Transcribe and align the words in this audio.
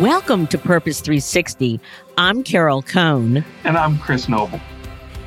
Welcome 0.00 0.46
to 0.48 0.58
Purpose 0.58 1.00
360. 1.00 1.80
I'm 2.18 2.42
Carol 2.42 2.82
Cone. 2.82 3.42
And 3.64 3.78
I'm 3.78 3.98
Chris 3.98 4.28
Noble. 4.28 4.60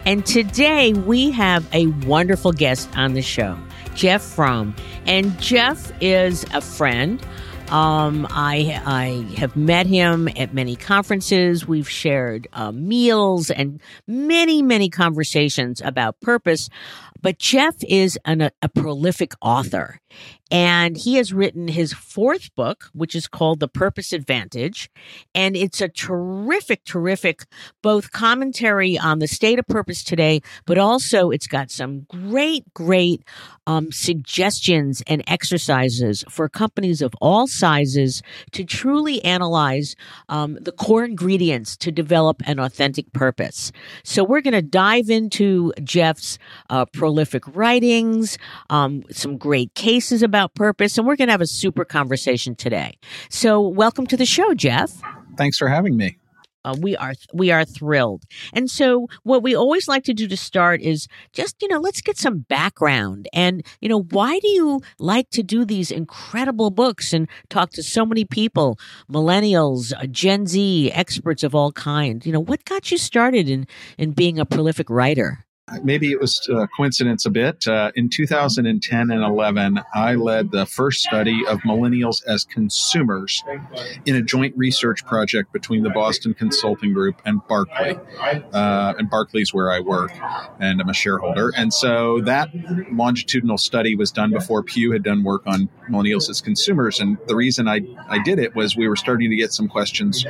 And 0.06 0.24
today 0.24 0.94
we 0.94 1.32
have 1.32 1.68
a 1.74 1.88
wonderful 2.06 2.52
guest 2.52 2.88
on 2.96 3.14
the 3.14 3.24
show, 3.24 3.58
Jeff 3.96 4.22
Fromm. 4.22 4.76
And 5.08 5.40
Jeff 5.42 5.92
is 6.02 6.46
a 6.54 6.62
friend. 6.62 7.20
Um, 7.70 8.28
I, 8.30 8.80
I 8.86 9.36
have 9.40 9.56
met 9.56 9.88
him 9.88 10.28
at 10.38 10.54
many 10.54 10.76
conferences. 10.76 11.68
We've 11.68 11.90
shared 11.90 12.48
uh, 12.54 12.72
meals 12.72 13.50
and 13.50 13.82
many, 14.06 14.62
many 14.62 14.92
conversations 14.92 15.82
about 15.84 16.22
purpose. 16.22 16.70
But 17.22 17.40
Jeff 17.40 17.76
is 17.88 18.20
an, 18.24 18.42
a, 18.42 18.52
a 18.62 18.70
prolific 18.70 19.34
author. 19.42 20.00
And 20.52 20.98
he 20.98 21.16
has 21.16 21.32
written 21.32 21.68
his 21.68 21.94
fourth 21.94 22.54
book, 22.56 22.90
which 22.94 23.16
is 23.16 23.28
called 23.28 23.60
The 23.60 23.68
Purpose 23.68 24.12
Advantage. 24.12 24.90
And 25.36 25.56
it's 25.56 25.80
a 25.80 25.88
terrific, 25.88 26.84
terrific 26.86 27.46
both 27.84 28.12
commentary 28.12 28.98
on 28.98 29.20
the 29.20 29.28
state 29.28 29.60
of 29.60 29.68
purpose 29.68 30.04
today, 30.04 30.42
but 30.66 30.80
also 30.80 31.30
it's 31.30 31.46
got 31.46 31.70
some 31.70 32.02
great, 32.10 32.74
great 32.74 33.24
um, 33.68 33.92
suggestions 33.92 35.04
and 35.06 35.24
exercises 35.28 36.24
for 36.30 36.50
companies 36.50 37.04
of 37.04 37.14
all 37.22 37.46
sizes 37.46 38.24
to 38.52 38.64
truly 38.64 39.24
analyze 39.24 39.96
um, 40.30 40.58
the 40.62 40.72
core 40.72 41.06
ingredients 41.06 41.78
to 41.78 41.92
develop 41.92 42.42
an 42.48 42.60
authentic 42.60 43.14
purpose. 43.14 43.72
So 44.04 44.24
we're 44.24 44.42
going 44.42 44.54
to 44.54 44.64
dive 44.64 45.12
into 45.12 45.74
Jeff's 45.84 46.40
uh, 46.72 46.86
prolific 46.86 47.44
writings, 47.56 48.40
um, 48.72 49.04
some 49.12 49.38
great 49.38 49.76
cases 49.76 49.99
about 50.24 50.40
about 50.40 50.56
purpose, 50.56 50.98
and 50.98 51.06
we're 51.06 51.16
going 51.16 51.28
to 51.28 51.34
have 51.34 51.42
a 51.42 51.48
super 51.48 51.84
conversation 51.84 52.56
today. 52.56 52.98
So, 53.30 53.60
welcome 53.60 54.08
to 54.08 54.18
the 54.18 54.26
show, 54.26 54.54
Jeff. 54.54 54.92
Thanks 55.38 55.58
for 55.58 55.68
having 55.68 55.98
me. 55.98 56.18
Uh, 56.66 56.76
we 56.82 56.96
are 56.98 57.14
we 57.34 57.52
are 57.52 57.64
thrilled, 57.64 58.24
and 58.54 58.70
so 58.70 59.08
what 59.24 59.42
we 59.42 59.56
always 59.56 59.88
like 59.88 60.04
to 60.04 60.14
do 60.14 60.28
to 60.28 60.36
start 60.36 60.82
is 60.82 61.08
just 61.32 61.56
you 61.62 61.70
know 61.70 61.80
let's 61.80 62.02
get 62.02 62.18
some 62.18 62.40
background, 62.50 63.30
and 63.32 63.66
you 63.80 63.88
know 63.88 64.04
why 64.12 64.40
do 64.40 64.48
you 64.50 64.82
like 65.00 65.30
to 65.30 65.42
do 65.42 65.64
these 65.64 65.90
incredible 65.90 66.70
books 66.70 67.14
and 67.14 67.30
talk 67.50 67.72
to 67.72 67.82
so 67.82 68.06
many 68.06 68.26
people, 68.26 68.78
millennials, 69.10 69.94
uh, 69.98 70.06
Gen 70.08 70.48
Z, 70.48 70.92
experts 70.92 71.44
of 71.44 71.56
all 71.56 71.72
kind. 71.72 72.26
You 72.26 72.34
know 72.34 72.44
what 72.44 72.66
got 72.66 72.92
you 72.92 72.98
started 72.98 73.50
in 73.50 73.66
in 73.98 74.12
being 74.12 74.38
a 74.38 74.46
prolific 74.46 74.90
writer? 74.90 75.46
Maybe 75.84 76.12
it 76.12 76.20
was 76.20 76.48
a 76.52 76.68
coincidence 76.68 77.26
a 77.26 77.30
bit. 77.30 77.68
Uh, 77.68 77.92
in 77.96 78.10
2010 78.10 79.12
and 79.12 79.24
11, 79.24 79.82
I 79.94 80.16
led 80.16 80.52
the 80.52 80.66
first 80.66 81.02
study 81.04 81.46
of 81.48 81.60
millennials 81.62 82.24
as 82.26 82.44
consumers 82.44 83.44
in 84.06 84.16
a 84.16 84.22
joint 84.22 84.56
research 84.58 85.06
project 85.06 85.54
between 85.54 85.84
the 85.84 85.90
Boston 85.90 86.34
Consulting 86.34 86.94
Group 86.94 87.22
and 87.26 87.46
Barkley. 87.48 87.98
Uh, 88.54 88.94
and 88.98 89.10
Barkley's 89.10 89.54
where 89.54 89.72
I 89.72 89.80
work, 89.80 90.12
and 90.60 90.82
I'm 90.82 90.90
a 90.90 90.94
shareholder. 90.94 91.52
And 91.56 91.74
so 91.74 92.22
that 92.22 92.50
longitudinal 92.92 93.58
study 93.58 93.96
was 93.96 94.12
done 94.12 94.32
before 94.32 94.64
Pew 94.64 94.92
had 94.92 95.04
done 95.04 95.24
work 95.24 95.44
on 95.46 95.70
millennials 95.90 96.30
as 96.30 96.42
consumers. 96.42 97.00
And 97.00 97.18
the 97.28 97.36
reason 97.36 97.68
I, 97.68 97.82
I 98.08 98.22
did 98.24 98.40
it 98.40 98.56
was 98.56 98.76
we 98.76 98.88
were 98.88 98.96
starting 98.96 99.30
to 99.30 99.36
get 99.36 99.54
some 99.54 99.68
questions 99.68 100.26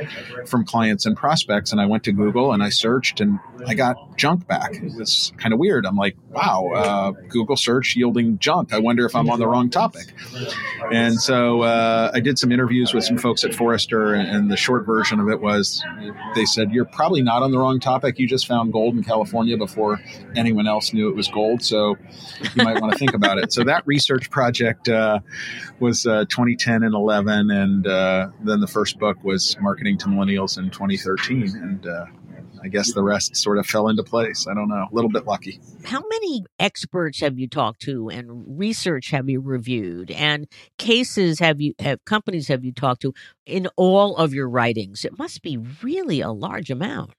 from 0.46 0.64
clients 0.64 1.06
and 1.06 1.16
prospects. 1.16 1.72
And 1.72 1.80
I 1.80 1.86
went 1.86 2.04
to 2.04 2.12
Google 2.12 2.52
and 2.52 2.62
I 2.62 2.68
searched, 2.68 3.20
and 3.20 3.38
I 3.66 3.74
got 3.74 4.16
junk 4.16 4.46
back. 4.46 4.74
It 4.74 4.94
was 4.96 5.29
kind 5.38 5.52
of 5.52 5.58
weird. 5.58 5.86
I'm 5.86 5.96
like, 5.96 6.16
wow, 6.30 6.68
uh, 6.74 7.10
Google 7.28 7.56
search 7.56 7.96
yielding 7.96 8.38
junk. 8.38 8.72
I 8.72 8.78
wonder 8.78 9.04
if 9.06 9.14
I'm 9.14 9.28
on 9.30 9.38
the 9.38 9.46
wrong 9.46 9.70
topic. 9.70 10.06
And 10.92 11.20
so 11.20 11.62
uh, 11.62 12.10
I 12.12 12.20
did 12.20 12.38
some 12.38 12.52
interviews 12.52 12.94
with 12.94 13.04
some 13.04 13.18
folks 13.18 13.44
at 13.44 13.54
Forrester, 13.54 14.14
and, 14.14 14.50
the 14.50 14.56
short 14.56 14.84
version 14.84 15.20
of 15.20 15.28
it 15.28 15.40
was 15.40 15.84
they 16.34 16.44
said, 16.44 16.72
You're 16.72 16.86
probably 16.86 17.22
not 17.22 17.42
on 17.42 17.52
the 17.52 17.58
wrong 17.58 17.78
topic. 17.78 18.18
You 18.18 18.26
just 18.26 18.46
found 18.46 18.72
gold 18.72 18.96
in 18.96 19.04
California 19.04 19.56
before 19.56 20.00
anyone 20.34 20.66
else 20.66 20.92
knew 20.92 21.08
it 21.08 21.14
was 21.14 21.28
gold. 21.28 21.62
So 21.62 21.96
you 22.40 22.64
might 22.64 22.80
want 22.80 22.92
to 22.92 22.98
think 22.98 23.14
about 23.14 23.38
it. 23.38 23.52
So 23.52 23.62
that 23.64 23.86
research 23.86 24.30
project 24.30 24.88
uh, 24.88 25.20
was 25.78 26.06
uh, 26.06 26.24
2010 26.24 26.82
and 26.82 26.94
11. 26.94 27.50
And 27.50 27.86
uh, 27.86 28.30
then 28.42 28.60
the 28.60 28.66
first 28.66 28.98
book 28.98 29.22
was 29.22 29.56
Marketing 29.60 29.98
to 29.98 30.06
Millennials 30.06 30.58
in 30.58 30.70
2013. 30.70 31.42
And 31.54 31.86
uh, 31.86 32.06
I 32.62 32.68
guess 32.68 32.92
the 32.92 33.02
rest 33.02 33.36
sort 33.36 33.58
of 33.58 33.66
fell 33.66 33.88
into 33.88 34.02
place. 34.02 34.46
I 34.48 34.54
don't 34.54 34.68
know, 34.68 34.86
a 34.90 34.94
little 34.94 35.10
bit 35.10 35.26
lucky. 35.26 35.60
How 35.84 36.02
many 36.08 36.44
experts 36.58 37.20
have 37.20 37.38
you 37.38 37.48
talked 37.48 37.80
to 37.82 38.08
and 38.10 38.58
research 38.58 39.10
have 39.10 39.28
you 39.28 39.40
reviewed 39.40 40.10
and 40.10 40.46
cases 40.78 41.38
have 41.38 41.60
you 41.60 41.74
have 41.78 42.04
companies 42.04 42.48
have 42.48 42.64
you 42.64 42.72
talked 42.72 43.02
to 43.02 43.14
in 43.46 43.68
all 43.76 44.16
of 44.16 44.34
your 44.34 44.48
writings? 44.48 45.04
It 45.04 45.18
must 45.18 45.42
be 45.42 45.58
really 45.82 46.20
a 46.20 46.30
large 46.30 46.70
amount. 46.70 47.12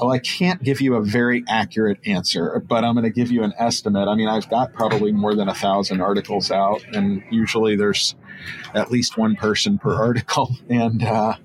Well, 0.00 0.10
I 0.10 0.18
can't 0.18 0.62
give 0.62 0.80
you 0.80 0.96
a 0.96 1.02
very 1.02 1.44
accurate 1.48 1.98
answer, 2.04 2.60
but 2.66 2.84
I'm 2.84 2.94
going 2.94 3.04
to 3.04 3.10
give 3.10 3.30
you 3.30 3.44
an 3.44 3.52
estimate. 3.58 4.08
I 4.08 4.14
mean, 4.16 4.28
I've 4.28 4.48
got 4.50 4.72
probably 4.72 5.12
more 5.12 5.34
than 5.34 5.48
a 5.48 5.54
thousand 5.54 6.00
articles 6.00 6.50
out, 6.50 6.84
and 6.92 7.22
usually 7.30 7.76
there's 7.76 8.16
at 8.74 8.90
least 8.90 9.16
one 9.16 9.36
person 9.36 9.78
per 9.78 9.94
article, 10.02 10.56
and 10.68 11.02
uh, 11.04 11.36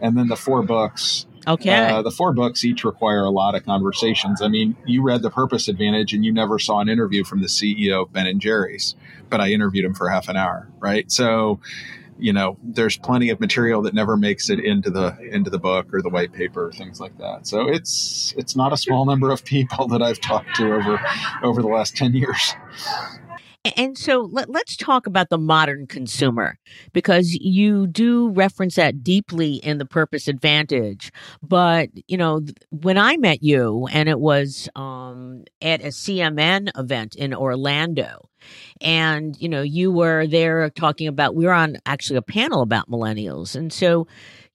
and 0.00 0.16
then 0.16 0.28
the 0.28 0.36
four 0.36 0.62
books 0.62 1.25
Okay. 1.46 1.76
Uh, 1.76 2.02
the 2.02 2.10
four 2.10 2.32
books 2.32 2.64
each 2.64 2.84
require 2.84 3.20
a 3.20 3.30
lot 3.30 3.54
of 3.54 3.64
conversations. 3.64 4.42
I 4.42 4.48
mean, 4.48 4.76
you 4.84 5.02
read 5.02 5.22
The 5.22 5.30
Purpose 5.30 5.68
Advantage 5.68 6.12
and 6.12 6.24
you 6.24 6.32
never 6.32 6.58
saw 6.58 6.80
an 6.80 6.88
interview 6.88 7.22
from 7.24 7.40
the 7.40 7.46
CEO 7.46 8.02
of 8.02 8.12
Ben 8.12 8.26
and 8.26 8.40
Jerry's, 8.40 8.96
but 9.30 9.40
I 9.40 9.50
interviewed 9.50 9.84
him 9.84 9.94
for 9.94 10.08
half 10.08 10.28
an 10.28 10.36
hour, 10.36 10.68
right? 10.80 11.10
So, 11.10 11.60
you 12.18 12.32
know, 12.32 12.56
there's 12.62 12.96
plenty 12.96 13.30
of 13.30 13.38
material 13.38 13.82
that 13.82 13.94
never 13.94 14.16
makes 14.16 14.50
it 14.50 14.58
into 14.58 14.90
the 14.90 15.16
into 15.20 15.50
the 15.50 15.58
book 15.58 15.92
or 15.92 16.02
the 16.02 16.08
white 16.08 16.32
paper, 16.32 16.72
things 16.72 16.98
like 16.98 17.16
that. 17.18 17.46
So 17.46 17.68
it's 17.68 18.34
it's 18.36 18.56
not 18.56 18.72
a 18.72 18.76
small 18.76 19.04
number 19.04 19.30
of 19.30 19.44
people 19.44 19.86
that 19.88 20.02
I've 20.02 20.20
talked 20.20 20.56
to 20.56 20.74
over 20.74 21.00
over 21.42 21.62
the 21.62 21.68
last 21.68 21.96
ten 21.96 22.14
years. 22.14 22.54
And 23.76 23.98
so 23.98 24.28
let, 24.30 24.48
us 24.54 24.76
talk 24.76 25.06
about 25.06 25.30
the 25.30 25.38
modern 25.38 25.86
consumer 25.86 26.58
because 26.92 27.32
you 27.32 27.86
do 27.86 28.30
reference 28.30 28.76
that 28.76 29.02
deeply 29.02 29.54
in 29.54 29.78
the 29.78 29.86
purpose 29.86 30.28
advantage. 30.28 31.10
But, 31.42 31.90
you 32.06 32.16
know, 32.16 32.42
when 32.70 32.98
I 32.98 33.16
met 33.16 33.42
you 33.42 33.88
and 33.90 34.08
it 34.08 34.20
was 34.20 34.68
um, 34.76 35.44
at 35.60 35.80
a 35.80 35.88
CMN 35.88 36.70
event 36.78 37.16
in 37.16 37.34
Orlando, 37.34 38.28
and, 38.80 39.36
you 39.40 39.48
know, 39.48 39.62
you 39.62 39.90
were 39.90 40.26
there 40.26 40.70
talking 40.70 41.08
about, 41.08 41.34
we 41.34 41.46
were 41.46 41.52
on 41.52 41.78
actually 41.86 42.18
a 42.18 42.22
panel 42.22 42.62
about 42.62 42.88
millennials. 42.88 43.56
And 43.56 43.72
so 43.72 44.06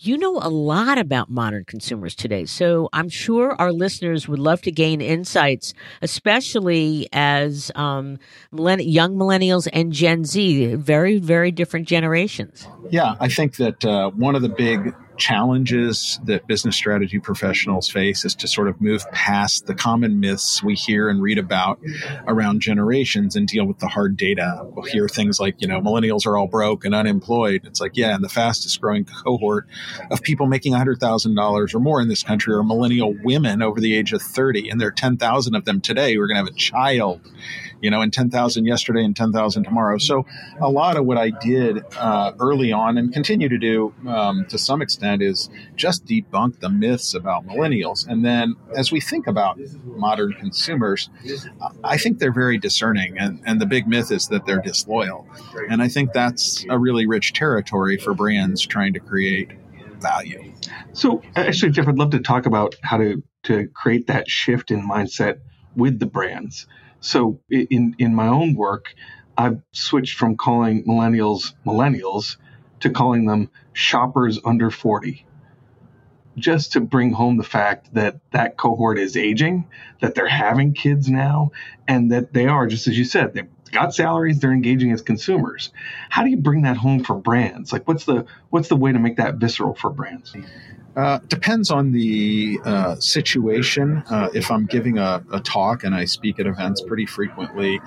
you 0.03 0.18
know 0.18 0.38
a 0.38 0.50
lot 0.50 0.98
about 0.98 1.30
modern 1.30 1.63
consumers 1.63 2.15
today. 2.15 2.45
So 2.45 2.89
I'm 2.92 3.07
sure 3.09 3.56
our 3.59 3.71
listeners 3.71 4.27
would 4.27 4.39
love 4.39 4.62
to 4.63 4.71
gain 4.71 5.00
insights, 5.00 5.74
especially 6.01 7.07
as 7.13 7.71
um, 7.75 8.18
millenn- 8.51 8.83
young 8.83 9.15
millennials 9.15 9.68
and 9.71 9.94
Gen 9.94 10.25
Z, 10.25 10.75
very, 10.75 11.19
very 11.19 11.51
different 11.51 11.88
generations. 11.88 12.68
Yeah, 12.89 13.15
I 13.19 13.30
think 13.30 13.57
that 13.57 13.86
uh, 13.86 14.09
one 14.12 14.36
of 14.36 14.42
the 14.42 14.50
big 14.50 14.95
challenges 15.21 16.19
that 16.23 16.47
business 16.47 16.75
strategy 16.75 17.19
professionals 17.19 17.88
face 17.88 18.25
is 18.25 18.33
to 18.33 18.47
sort 18.47 18.68
of 18.68 18.81
move 18.81 19.09
past 19.12 19.68
the 19.68 19.75
common 19.75 20.19
myths 20.19 20.63
we 20.63 20.73
hear 20.73 21.09
and 21.09 21.21
read 21.21 21.38
about 21.38 21.79
around 22.27 22.59
generations 22.59 23.35
and 23.35 23.47
deal 23.47 23.65
with 23.65 23.77
the 23.77 23.88
hard 23.88 24.18
data. 24.18 24.65
We'll 24.65 24.85
hear 24.85 25.07
things 25.07 25.39
like, 25.39 25.62
you 25.62 25.68
know, 25.68 25.79
millennials 25.79 26.25
are 26.25 26.35
all 26.35 26.47
broke 26.47 26.85
and 26.85 26.95
unemployed. 26.95 27.62
It's 27.65 27.79
like, 27.79 27.95
yeah, 27.95 28.15
and 28.15 28.23
the 28.23 28.29
fastest 28.29 28.81
growing 28.81 29.06
cohort 29.06 29.68
of 30.09 30.23
people 30.23 30.47
making 30.47 30.73
$100,000 30.73 31.75
or 31.75 31.79
more 31.79 32.01
in 32.01 32.07
this 32.07 32.23
country 32.23 32.56
are 32.56 32.63
millennial 32.63 33.15
women 33.23 33.62
over 33.62 33.79
the 33.79 33.95
age 33.95 34.13
of 34.13 34.23
30. 34.23 34.69
And 34.69 34.81
there 34.81 34.88
are 34.88 34.91
10,000 34.91 35.53
of 35.53 35.65
them 35.65 35.81
today 35.81 36.15
who 36.15 36.21
are 36.21 36.27
going 36.27 36.44
to 36.44 36.45
have 36.45 36.53
a 36.53 36.57
child 36.57 37.21
you 37.81 37.89
know, 37.89 38.01
and 38.01 38.13
10,000 38.13 38.65
yesterday 38.65 39.03
and 39.03 39.15
10,000 39.15 39.63
tomorrow. 39.63 39.97
So 39.97 40.25
a 40.59 40.69
lot 40.69 40.97
of 40.97 41.06
what 41.06 41.18
I 41.18 41.31
did 41.31 41.83
uh, 41.97 42.31
early 42.39 42.71
on 42.71 42.97
and 42.97 43.12
continue 43.12 43.50
to 43.50 43.57
do 43.57 43.94
um, 44.07 44.45
to 44.50 44.57
some 44.57 44.81
extent 44.81 45.11
is 45.19 45.50
just 45.75 46.06
debunk 46.06 46.60
the 46.60 46.69
myths 46.69 47.16
about 47.16 47.48
millennials. 47.48 48.08
And 48.08 48.24
then 48.24 48.56
as 48.75 48.92
we 48.92 49.02
think 49.02 49.25
about 49.25 49.60
modern 49.84 50.34
consumers, 50.34 51.10
I 51.84 51.98
think 51.98 52.19
they're 52.19 52.31
very 52.31 52.60
discerning. 52.60 53.18
And, 53.18 53.42
and 53.48 53.60
the 53.60 53.66
big 53.66 53.88
myth 53.88 54.12
is 54.12 54.28
that 54.28 54.46
they're 54.46 54.62
disloyal. 54.62 55.28
And 55.72 55.81
I 55.81 55.88
think 55.88 56.13
that's 56.13 56.63
a 56.69 56.78
really 56.78 57.08
rich 57.08 57.34
territory 57.34 57.98
for 57.98 58.13
brands 58.13 58.62
trying 58.62 58.94
to 58.94 59.00
create 59.00 59.54
value. 60.00 60.54
So, 60.94 61.24
uh, 61.36 61.40
actually, 61.40 61.72
Jeff, 61.72 61.88
I'd 61.88 61.98
love 61.98 62.12
to 62.12 62.19
talk 62.19 62.46
about 62.46 62.75
how 62.84 62.98
to, 62.98 63.24
to 63.44 63.68
create 63.74 64.06
that 64.07 64.30
shift 64.30 64.69
in 64.69 64.88
mindset 64.88 65.40
with 65.75 66.00
the 66.00 66.06
brands. 66.06 66.68
So 67.02 67.40
in 67.50 67.96
in 67.98 68.14
my 68.16 68.28
own 68.28 68.54
work, 68.54 68.94
I've 69.38 69.62
switched 69.72 70.18
from 70.18 70.38
calling 70.38 70.86
millennials 70.86 71.54
millennials 71.66 72.38
to 72.81 72.90
calling 72.90 73.25
them 73.25 73.50
shoppers 73.73 74.39
under 74.44 74.69
40 74.69 75.25
just 76.38 76.73
to 76.73 76.81
bring 76.81 77.12
home 77.12 77.38
the 77.38 77.44
fact 77.44 77.94
that 77.94 78.19
that 78.31 78.57
cohort 78.57 78.97
is 78.97 79.18
aging, 79.18 79.68
that 80.00 80.15
they're 80.15 80.27
having 80.27 80.73
kids 80.73 81.09
now, 81.09 81.51
and 81.88 82.12
that 82.12 82.33
they 82.33 82.47
are, 82.47 82.68
just 82.68 82.88
as 82.88 82.97
you 82.97 83.03
said, 83.03 83.33
they've 83.33 83.50
got 83.71 83.94
salaries, 83.94 84.39
they're 84.39 84.53
engaging 84.53 84.91
as 84.91 85.01
consumers. 85.01 85.71
How 86.09 86.23
do 86.23 86.29
you 86.29 86.38
bring 86.38 86.63
that 86.63 86.77
home 86.77 87.03
for 87.03 87.15
brands? 87.15 87.73
Like, 87.73 87.88
what's 87.88 88.06
the 88.06 88.25
what's 88.50 88.69
the 88.69 88.75
way 88.75 88.91
to 88.91 89.00
make 89.00 89.18
that 89.18 89.35
visceral 89.35 89.75
for 89.75 89.89
brands? 89.89 90.33
Uh, 90.96 91.20
depends 91.28 91.72
on 91.72 91.92
the 91.92 92.60
uh, 92.66 92.96
situation. 92.96 94.04
Uh, 94.10 94.30
if 94.34 94.52
I'm 94.52 94.66
giving 94.66 94.98
a, 94.98 95.24
a, 95.32 95.40
talk 95.40 95.86
and 95.86 95.96
I 95.96 96.04
speak 96.04 96.40
at 96.40 96.46
events 96.46 96.82
pretty 96.82 97.06
frequently, 97.06 97.80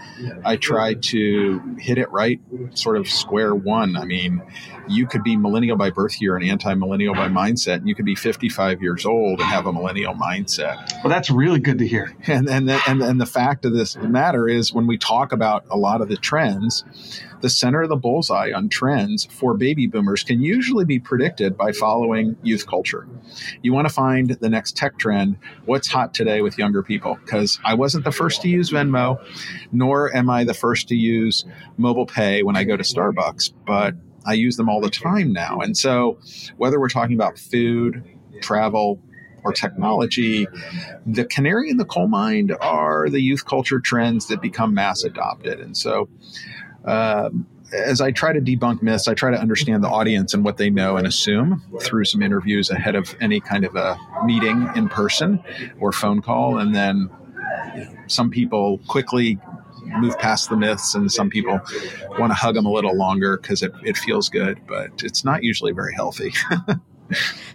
I 0.45 0.56
try 0.56 0.95
to 0.95 1.77
hit 1.79 1.99
it 1.99 2.11
right, 2.11 2.41
sort 2.73 2.97
of 2.97 3.06
square 3.06 3.55
one. 3.55 3.97
I 3.97 4.06
mean, 4.06 4.43
you 4.89 5.06
could 5.06 5.23
be 5.23 5.37
millennial 5.37 5.77
by 5.77 5.91
birth 5.91 6.21
year 6.21 6.37
and 6.37 6.45
anti-millennial 6.49 7.15
by 7.15 7.29
mindset, 7.29 7.77
and 7.77 7.89
you 7.89 7.95
could 7.95 8.06
be 8.06 8.15
55 8.15 8.83
years 8.83 9.05
old 9.05 9.41
and 9.41 9.49
have 9.49 9.67
a 9.67 9.73
millennial 9.73 10.15
mindset. 10.15 10.93
Well, 11.03 11.11
that's 11.11 11.31
really 11.31 11.61
good 11.61 11.79
to 11.79 11.87
hear. 11.87 12.15
And 12.35 12.49
and 12.49 12.69
the, 12.69 12.81
and, 12.89 13.01
and 13.01 13.21
the 13.21 13.27
fact 13.27 13.65
of 13.65 13.75
this 13.75 13.97
matter 13.97 14.49
is, 14.49 14.73
when 14.73 14.87
we 14.87 14.99
talk 14.99 15.31
about 15.31 15.65
a 15.71 15.77
lot 15.77 16.01
of 16.01 16.09
the 16.09 16.17
trends 16.17 16.85
the 17.45 17.51
center 17.51 17.83
of 17.83 17.91
the 17.91 17.97
bullseye 17.97 18.53
on 18.53 18.71
trends 18.71 19.27
for 19.27 19.53
baby 19.53 19.87
boomers 19.87 20.23
can 20.23 20.41
usually 20.41 20.87
be 20.87 20.99
predicted 20.99 21.59
by 21.59 21.73
following 21.73 22.37
youth 22.43 22.67
culture. 22.67 22.94
You 23.62 23.73
want 23.73 23.88
to 23.88 23.94
find 23.94 24.31
the 24.31 24.49
next 24.49 24.76
tech 24.76 24.99
trend, 24.99 25.38
what's 25.64 25.88
hot 25.88 26.14
today 26.14 26.41
with 26.43 26.58
younger 26.58 26.82
people, 26.82 27.19
because 27.25 27.58
I 27.64 27.75
wasn't 27.75 28.05
the 28.05 28.12
first 28.12 28.43
to 28.43 28.49
use 28.49 28.70
Venmo, 28.70 29.19
nor 29.73 30.14
am 30.14 30.31
I 30.31 30.44
the 30.44 30.55
first 30.55 30.88
to 30.88 30.94
use 30.94 31.44
mobile 31.76 32.06
pay 32.06 32.43
when 32.43 32.56
I 32.56 32.64
go 32.64 32.76
to 32.76 32.82
Starbucks, 32.82 33.52
but 33.67 33.94
I 34.26 34.35
use 34.35 34.56
them 34.56 34.69
all 34.69 34.81
the 34.81 34.91
time 34.91 35.32
now. 35.32 35.61
And 35.61 35.76
so, 35.76 36.19
whether 36.56 36.81
we're 36.81 36.88
talking 36.88 37.14
about 37.14 37.38
food, 37.38 38.02
travel, 38.41 39.00
or 39.44 39.52
technology, 39.52 40.49
the 41.06 41.25
canary 41.25 41.69
in 41.70 41.76
the 41.76 41.85
coal 41.85 42.08
mine 42.08 42.50
are 42.61 43.08
the 43.11 43.20
youth 43.20 43.44
culture 43.44 43.79
trends 43.79 44.29
that 44.29 44.41
become 44.41 44.73
mass 44.75 45.05
adopted. 45.05 45.61
And 45.61 45.76
so, 45.76 46.08
um, 46.85 47.46
as 47.72 48.00
I 48.00 48.11
try 48.11 48.32
to 48.32 48.40
debunk 48.40 48.82
myths, 48.82 49.08
I 49.08 49.14
try 49.14 49.31
to 49.31 49.40
understand 49.40 49.82
the 49.82 49.88
audience 49.88 50.34
and 50.34 50.44
what 50.44 50.56
they 50.56 50.70
know 50.70 50.96
and 50.96 51.06
assume 51.06 51.62
through 51.81 52.05
some 52.05 52.22
interviews 52.22 52.70
ahead 52.70 52.94
of 52.94 53.14
any 53.20 53.40
kind 53.40 53.64
of 53.64 53.75
a 53.75 53.99
meeting 54.25 54.70
in 54.76 54.88
person 54.88 55.43
or 55.81 55.93
phone 55.93 56.22
call. 56.22 56.58
And 56.58 56.75
then 56.75 57.11
some 58.06 58.31
people 58.31 58.78
quickly 58.87 59.38
move 59.84 60.19
past 60.19 60.49
the 60.49 60.56
myths, 60.56 60.94
and 60.94 61.11
some 61.11 61.31
people 61.31 61.61
want 62.19 62.31
to 62.31 62.34
hug 62.34 62.55
them 62.55 62.66
a 62.66 62.70
little 62.70 62.96
longer 62.96 63.37
because 63.37 63.62
it, 63.62 63.72
it 63.82 63.96
feels 63.96 64.28
good, 64.28 64.60
but 64.67 65.02
it's 65.02 65.25
not 65.25 65.43
usually 65.43 65.72
very 65.72 65.94
healthy. 65.94 66.32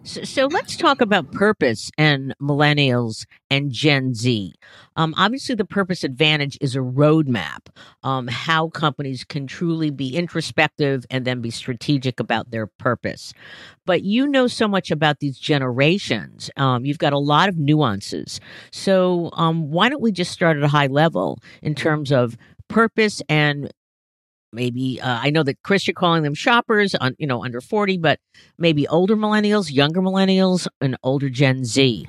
So, 0.04 0.24
so, 0.24 0.46
let's 0.48 0.76
talk 0.78 1.02
about 1.02 1.32
purpose 1.32 1.92
and 1.98 2.34
millennials 2.42 3.26
and 3.50 3.72
Gen 3.72 4.14
Z. 4.14 4.54
Um, 4.96 5.14
obviously, 5.18 5.56
the 5.56 5.66
purpose 5.66 6.04
advantage 6.04 6.58
is 6.62 6.76
a 6.76 6.80
roadmap, 6.80 7.68
um, 8.04 8.28
how 8.28 8.70
companies 8.70 9.24
can 9.24 9.48
truly 9.48 9.90
be 9.92 10.16
introspective 10.16 11.06
and 11.10 11.26
then 11.26 11.42
be 11.42 11.52
strategic 11.52 12.20
about 12.20 12.52
their 12.52 12.68
purpose. 12.68 13.34
But 13.86 14.04
you 14.04 14.28
know 14.28 14.48
so 14.48 14.68
much 14.68 14.92
about 14.92 15.20
these 15.20 15.38
generations. 15.38 16.50
Um, 16.58 16.86
you've 16.86 17.00
got 17.00 17.14
a 17.14 17.20
lot 17.20 17.50
of 17.50 17.58
nuances. 17.58 18.40
So, 18.72 19.30
um, 19.34 19.70
why 19.72 19.90
don't 19.90 20.02
we 20.02 20.12
just 20.12 20.32
start 20.32 20.58
at 20.58 20.64
a 20.64 20.68
high 20.70 20.88
level 20.88 21.40
in 21.62 21.76
terms 21.76 22.12
of 22.12 22.38
purpose 22.68 23.22
and 23.28 23.72
maybe 24.52 25.00
uh, 25.02 25.20
i 25.22 25.30
know 25.30 25.44
that 25.44 25.62
chris 25.64 25.88
you're 25.88 25.94
calling 25.94 26.24
them 26.24 26.34
shoppers 26.34 26.96
on 26.96 27.16
you 27.18 27.28
know 27.28 27.44
under 27.44 27.62
40 27.62 27.98
but 27.98 28.20
maybe 28.58 28.88
older 28.88 29.16
millennials 29.16 29.72
younger 29.72 30.02
millennials 30.02 30.68
and 30.82 30.98
older 31.04 31.30
gen 31.30 31.64
z 31.66 32.08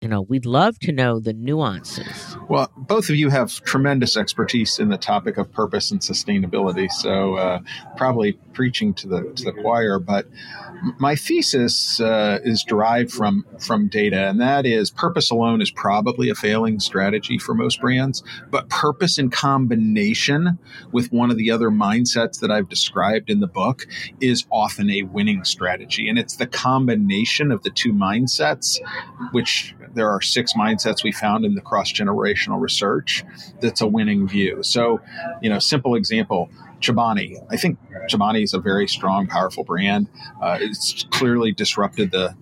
you 0.00 0.08
know 0.08 0.22
we'd 0.22 0.46
love 0.46 0.78
to 0.80 0.92
know 0.92 1.18
the 1.18 1.32
nuances. 1.32 2.36
Well 2.48 2.70
both 2.76 3.10
of 3.10 3.16
you 3.16 3.30
have 3.30 3.62
tremendous 3.62 4.16
expertise 4.16 4.78
in 4.78 4.88
the 4.88 4.96
topic 4.98 5.38
of 5.38 5.50
purpose 5.52 5.90
and 5.90 6.00
sustainability 6.00 6.90
so 6.90 7.34
uh, 7.34 7.60
probably 7.96 8.32
preaching 8.52 8.94
to 8.94 9.08
the 9.08 9.32
to 9.36 9.44
the 9.44 9.52
choir 9.52 9.98
but 9.98 10.26
my 10.98 11.14
thesis 11.16 12.00
uh, 12.00 12.38
is 12.44 12.62
derived 12.62 13.10
from 13.10 13.44
from 13.58 13.88
data, 13.88 14.28
and 14.28 14.40
that 14.40 14.66
is 14.66 14.90
purpose 14.90 15.30
alone 15.30 15.60
is 15.60 15.70
probably 15.70 16.28
a 16.28 16.34
failing 16.34 16.80
strategy 16.80 17.38
for 17.38 17.54
most 17.54 17.80
brands, 17.80 18.22
but 18.50 18.68
purpose 18.68 19.18
in 19.18 19.30
combination 19.30 20.58
with 20.92 21.12
one 21.12 21.30
of 21.30 21.36
the 21.36 21.50
other 21.50 21.70
mindsets 21.70 22.40
that 22.40 22.50
I've 22.50 22.68
described 22.68 23.30
in 23.30 23.40
the 23.40 23.46
book 23.46 23.86
is 24.20 24.46
often 24.50 24.90
a 24.90 25.02
winning 25.02 25.44
strategy, 25.44 26.08
and 26.08 26.18
it's 26.18 26.36
the 26.36 26.46
combination 26.46 27.50
of 27.50 27.62
the 27.62 27.70
two 27.70 27.92
mindsets, 27.92 28.78
which 29.32 29.74
there 29.94 30.10
are 30.10 30.20
six 30.20 30.54
mindsets 30.54 31.02
we 31.02 31.12
found 31.12 31.44
in 31.44 31.54
the 31.54 31.60
cross 31.60 31.92
generational 31.92 32.60
research, 32.60 33.24
that's 33.60 33.80
a 33.80 33.86
winning 33.86 34.28
view. 34.28 34.62
So, 34.62 35.00
you 35.40 35.50
know, 35.50 35.58
simple 35.58 35.94
example 35.94 36.50
Chobani. 36.80 37.36
I 37.50 37.56
think 37.56 37.78
Chobani 38.10 38.42
is 38.42 38.54
a 38.54 38.60
very 38.60 38.86
strong, 38.86 39.26
powerful 39.26 39.64
brand. 39.64 40.08
Uh, 40.40 40.58
it's 40.60 41.04
clearly 41.10 41.52
disrupted 41.52 42.12
the 42.12 42.36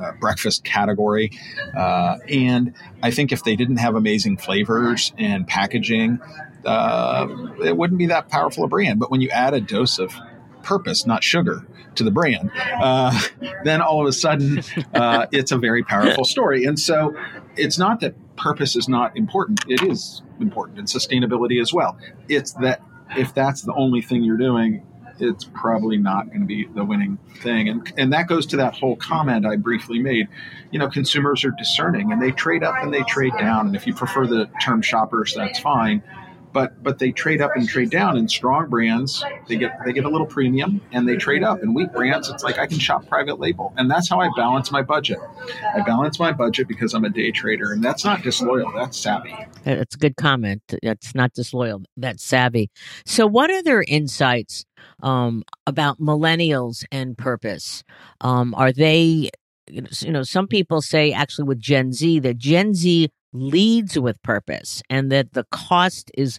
uh, 0.00 0.12
breakfast 0.20 0.64
category. 0.64 1.30
Uh, 1.76 2.18
and 2.28 2.74
I 3.02 3.10
think 3.10 3.32
if 3.32 3.44
they 3.44 3.56
didn't 3.56 3.78
have 3.78 3.94
amazing 3.94 4.36
flavors 4.38 5.12
and 5.18 5.46
packaging, 5.46 6.20
uh, 6.64 7.26
it 7.64 7.76
wouldn't 7.76 7.98
be 7.98 8.06
that 8.06 8.28
powerful 8.28 8.64
a 8.64 8.68
brand. 8.68 9.00
But 9.00 9.10
when 9.10 9.20
you 9.20 9.28
add 9.30 9.54
a 9.54 9.60
dose 9.60 9.98
of 9.98 10.14
purpose, 10.62 11.06
not 11.06 11.22
sugar, 11.24 11.66
to 11.96 12.04
the 12.04 12.10
brand, 12.10 12.50
uh, 12.80 13.18
then 13.64 13.80
all 13.80 14.00
of 14.00 14.06
a 14.06 14.12
sudden 14.12 14.62
uh, 14.94 15.26
it's 15.32 15.52
a 15.52 15.58
very 15.58 15.82
powerful 15.82 16.24
story. 16.24 16.64
And 16.64 16.78
so 16.78 17.16
it's 17.56 17.78
not 17.78 18.00
that 18.00 18.14
purpose 18.36 18.76
is 18.76 18.88
not 18.88 19.16
important, 19.16 19.60
it 19.68 19.82
is 19.82 20.22
important, 20.40 20.78
and 20.78 20.88
sustainability 20.88 21.60
as 21.60 21.72
well. 21.72 21.98
It's 22.28 22.52
that 22.54 22.82
if 23.16 23.34
that's 23.34 23.62
the 23.62 23.74
only 23.74 24.00
thing 24.00 24.22
you're 24.22 24.38
doing, 24.38 24.86
it's 25.18 25.44
probably 25.44 25.98
not 25.98 26.28
going 26.28 26.40
to 26.40 26.46
be 26.46 26.66
the 26.74 26.84
winning 26.84 27.18
thing. 27.42 27.68
And 27.68 27.92
and 27.96 28.12
that 28.12 28.26
goes 28.26 28.46
to 28.46 28.56
that 28.56 28.74
whole 28.74 28.96
comment 28.96 29.46
I 29.46 29.56
briefly 29.56 29.98
made. 29.98 30.28
You 30.70 30.78
know, 30.78 30.88
consumers 30.88 31.44
are 31.44 31.52
discerning 31.52 32.10
and 32.10 32.20
they 32.20 32.32
trade 32.32 32.64
up 32.64 32.74
and 32.80 32.92
they 32.92 33.02
trade 33.02 33.34
down. 33.38 33.66
And 33.66 33.76
if 33.76 33.86
you 33.86 33.94
prefer 33.94 34.26
the 34.26 34.48
term 34.62 34.80
shoppers, 34.80 35.34
that's 35.34 35.58
fine 35.58 36.02
but 36.52 36.82
but 36.82 36.98
they 36.98 37.12
trade 37.12 37.40
up 37.40 37.52
and 37.54 37.68
trade 37.68 37.90
down. 37.90 38.16
And 38.16 38.30
strong 38.30 38.68
brands, 38.68 39.24
they 39.48 39.56
get 39.56 39.78
they 39.84 39.92
get 39.92 40.04
a 40.04 40.08
little 40.08 40.26
premium 40.26 40.80
and 40.92 41.08
they 41.08 41.16
trade 41.16 41.42
up. 41.42 41.62
And 41.62 41.74
weak 41.74 41.92
brands, 41.92 42.28
it's 42.28 42.44
like 42.44 42.58
I 42.58 42.66
can 42.66 42.78
shop 42.78 43.06
private 43.06 43.40
label, 43.40 43.72
and 43.76 43.90
that's 43.90 44.08
how 44.08 44.20
I 44.20 44.28
balance 44.36 44.70
my 44.70 44.82
budget. 44.82 45.18
I 45.74 45.80
balance 45.82 46.18
my 46.18 46.32
budget 46.32 46.68
because 46.68 46.94
I'm 46.94 47.04
a 47.04 47.10
day 47.10 47.30
trader, 47.30 47.72
and 47.72 47.82
that's 47.82 48.04
not 48.04 48.22
disloyal. 48.22 48.72
That's 48.74 48.98
savvy. 48.98 49.36
That's 49.64 49.94
a 49.94 49.98
good 49.98 50.16
comment. 50.16 50.62
That's 50.82 51.14
not 51.14 51.32
disloyal. 51.32 51.82
That's 51.96 52.24
savvy. 52.24 52.70
So, 53.06 53.26
what 53.26 53.50
other 53.50 53.84
insights 53.86 54.64
um, 55.02 55.42
about 55.66 56.00
millennials 56.00 56.84
and 56.90 57.16
purpose? 57.16 57.82
Um, 58.20 58.54
are 58.54 58.72
they 58.72 59.30
you 59.70 60.10
know, 60.10 60.22
some 60.22 60.48
people 60.48 60.82
say 60.82 61.12
actually 61.12 61.44
with 61.44 61.58
Gen 61.58 61.92
Z 61.92 62.18
that 62.20 62.36
Gen 62.36 62.74
Z 62.74 63.08
leads 63.32 63.98
with 63.98 64.22
purpose 64.22 64.82
and 64.90 65.10
that 65.10 65.32
the 65.32 65.44
cost 65.44 66.10
is 66.14 66.38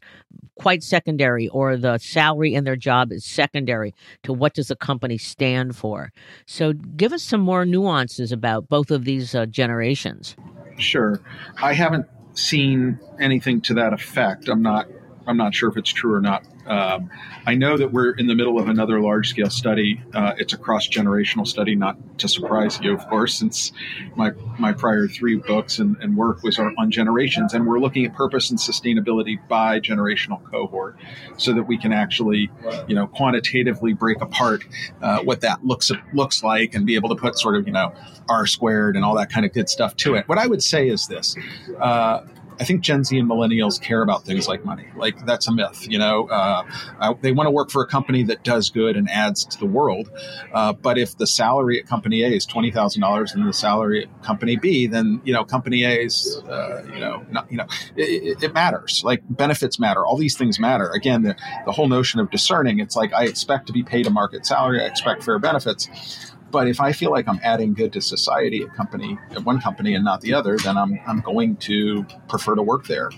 quite 0.56 0.84
secondary 0.84 1.48
or 1.50 1.76
the 1.76 1.98
salary 1.98 2.54
in 2.54 2.64
their 2.64 2.76
job 2.76 3.12
is 3.12 3.26
secondary 3.26 3.94
to 4.22 4.32
what 4.32 4.54
does 4.54 4.68
the 4.68 4.76
company 4.76 5.18
stand 5.18 5.76
for. 5.76 6.12
So 6.46 6.74
give 6.74 7.12
us 7.12 7.24
some 7.24 7.42
more 7.42 7.66
nuances 7.66 8.32
about 8.32 8.70
both 8.70 8.92
of 8.92 9.06
these 9.06 9.34
uh, 9.34 9.46
generations. 9.48 10.36
Sure. 10.78 11.20
I 11.62 11.74
haven't 11.74 12.06
seen 12.34 13.00
anything 13.20 13.62
to 13.62 13.74
that 13.76 13.94
effect. 13.94 14.48
I'm 14.48 14.62
not 14.62 14.88
I'm 15.26 15.38
not 15.38 15.56
sure 15.56 15.70
if 15.70 15.78
it's 15.78 15.92
true 15.92 16.14
or 16.14 16.22
not 16.22 16.46
um, 16.66 17.10
I 17.46 17.56
know 17.56 17.78
that 17.78 17.92
we're 17.92 18.12
in 18.12 18.28
the 18.28 18.36
middle 18.36 18.60
of 18.60 18.70
another 18.70 19.00
large 19.02 19.30
scale 19.30 19.50
study. 19.50 20.02
Uh, 20.14 20.34
it's 20.38 20.54
a 20.54 20.58
cross 20.58 20.88
generational 20.88 21.46
study, 21.46 21.76
not 21.76 21.98
to 22.20 22.28
surprise 22.28 22.80
you, 22.82 22.94
of 22.94 23.08
course, 23.10 23.36
since 23.36 23.72
my, 24.16 24.32
my 24.58 24.72
prior 24.72 25.08
three 25.08 25.36
books 25.36 25.80
and, 25.80 25.98
and 25.98 26.16
work 26.16 26.44
was 26.44 26.60
on 26.60 26.92
generations. 26.92 27.54
And 27.54 27.68
we're 27.68 27.80
looking 27.80 28.06
at 28.06 28.14
purpose 28.14 28.50
and 28.50 28.60
sustainability 28.60 29.46
by 29.48 29.80
generational 29.80 30.44
cohort 30.44 30.98
so 31.38 31.54
that 31.54 31.64
we 31.64 31.78
can 31.78 31.92
actually, 31.92 32.50
you 32.88 32.96
know, 32.96 33.08
quantitatively 33.08 33.94
break 33.94 34.22
apart 34.22 34.64
uh, 35.02 35.20
what 35.20 35.42
that 35.42 35.66
looks, 35.66 35.92
looks 36.14 36.44
like 36.44 36.76
and 36.76 36.86
be 36.86 36.96
able 36.96 37.10
to 37.10 37.16
put 37.16 37.38
sort 37.38 37.56
of, 37.56 37.68
you 37.68 37.74
know, 37.74 37.94
R 38.30 38.48
squared 38.48 38.96
and 38.96 39.04
all 39.04 39.16
that 39.16 39.30
kind 39.30 39.46
of 39.46 39.52
good 39.52 39.70
stuff 39.70 39.96
to 39.98 40.16
it. 40.16 40.28
What 40.30 40.38
I 40.38 40.48
would 40.48 40.64
say 40.64 40.88
is 40.88 41.08
this. 41.08 41.36
Uh, 41.80 42.22
I 42.60 42.64
think 42.64 42.82
Gen 42.82 43.04
Z 43.04 43.18
and 43.18 43.30
millennials 43.30 43.82
care 43.82 44.02
about 44.02 44.24
things 44.24 44.48
like 44.48 44.66
money. 44.66 44.88
Like 44.96 45.26
that's 45.26 45.48
a 45.48 45.52
myth. 45.52 45.88
You 45.90 46.00
know, 46.00 46.28
uh, 46.28 46.64
uh, 47.00 47.14
they 47.22 47.32
want 47.32 47.48
to 47.48 47.52
work 47.52 47.70
for 47.70 47.84
a 47.84 47.88
company 47.88 48.24
that 48.24 48.44
does 48.44 48.70
good 48.70 48.96
and 48.96 49.10
adds 49.10 49.46
to 49.46 49.60
the 49.60 49.66
world. 49.66 50.10
Uh, 50.54 50.74
but 50.74 50.98
if 50.98 51.18
the 51.18 51.28
salary 51.28 51.80
at 51.80 51.88
company 51.88 52.24
A 52.24 52.30
is 52.30 52.46
twenty 52.46 52.72
thousand 52.72 53.02
dollars 53.02 53.34
and 53.34 53.48
the 53.48 53.54
salary 53.54 54.04
at 54.04 54.24
company 54.24 54.56
B, 54.56 54.88
then 54.88 55.22
you 55.24 55.34
know 55.34 55.44
company 55.44 55.84
A's, 55.84 56.42
uh, 56.48 56.84
you 56.94 57.00
know 57.00 57.26
not, 57.32 57.52
you 57.52 57.58
know 57.58 57.68
it, 57.96 58.44
it, 58.44 58.54
matters. 58.54 59.02
Like 59.04 59.24
benefits 59.30 59.80
matter. 59.80 60.06
All 60.06 60.18
these 60.18 60.38
things 60.38 60.60
matter. 60.60 60.90
Again, 60.90 61.24
the, 61.24 61.36
the 61.66 61.72
whole 61.72 61.88
notion 61.88 62.20
of 62.20 62.30
discerning. 62.30 62.80
It's 62.80 62.96
like 62.96 63.14
I 63.14 63.26
expect 63.26 63.68
to 63.68 63.74
be 63.74 63.84
paid 63.84 64.08
a 64.08 64.12
market 64.12 64.46
salary. 64.46 64.82
I 64.82 64.86
expect 64.86 65.24
fair 65.24 65.40
benefits 65.40 66.33
but 66.54 66.68
if 66.68 66.80
I 66.80 66.92
feel 66.92 67.10
like 67.10 67.28
I'm 67.28 67.40
adding 67.44 67.74
good 67.74 67.92
to 67.94 68.02
society 68.02 68.62
at 68.62 68.74
company 68.76 69.18
at 69.32 69.44
one 69.44 69.60
company 69.60 69.96
and 69.96 70.06
not 70.06 70.22
the 70.22 70.36
other, 70.36 70.56
then 70.58 70.78
I'm 70.78 71.00
I'm 71.08 71.20
going 71.20 71.58
to 71.58 72.06
prefer 72.30 72.54
to 72.56 72.62
work 72.62 72.86
there. 72.86 73.10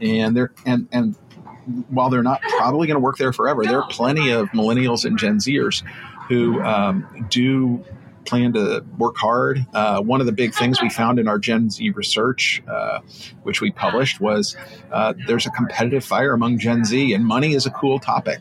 And 0.00 0.34
there 0.34 0.52
and 0.64 0.88
and 0.90 1.14
while 1.90 2.08
they're 2.08 2.22
not 2.22 2.40
probably 2.40 2.86
going 2.86 2.96
to 2.96 3.00
work 3.00 3.18
there 3.18 3.32
forever, 3.32 3.62
there 3.64 3.82
are 3.82 3.88
plenty 3.90 4.30
of 4.30 4.48
millennials 4.48 5.04
and 5.04 5.18
Gen 5.18 5.36
Zers 5.36 5.84
who 6.28 6.60
um, 6.62 7.26
do 7.30 7.84
plan 8.28 8.52
to 8.52 8.84
work 8.98 9.16
hard. 9.16 9.66
Uh, 9.72 10.00
one 10.02 10.20
of 10.20 10.26
the 10.26 10.32
big 10.32 10.54
things 10.54 10.80
we 10.82 10.90
found 10.90 11.18
in 11.18 11.26
our 11.26 11.38
Gen 11.38 11.70
Z 11.70 11.90
research, 11.90 12.62
uh, 12.68 13.00
which 13.42 13.60
we 13.60 13.70
published, 13.70 14.20
was 14.20 14.56
uh, 14.92 15.14
there's 15.26 15.46
a 15.46 15.50
competitive 15.50 16.04
fire 16.04 16.34
among 16.34 16.58
Gen 16.58 16.84
Z, 16.84 17.12
and 17.12 17.24
money 17.24 17.54
is 17.54 17.66
a 17.66 17.70
cool 17.70 17.98
topic. 17.98 18.40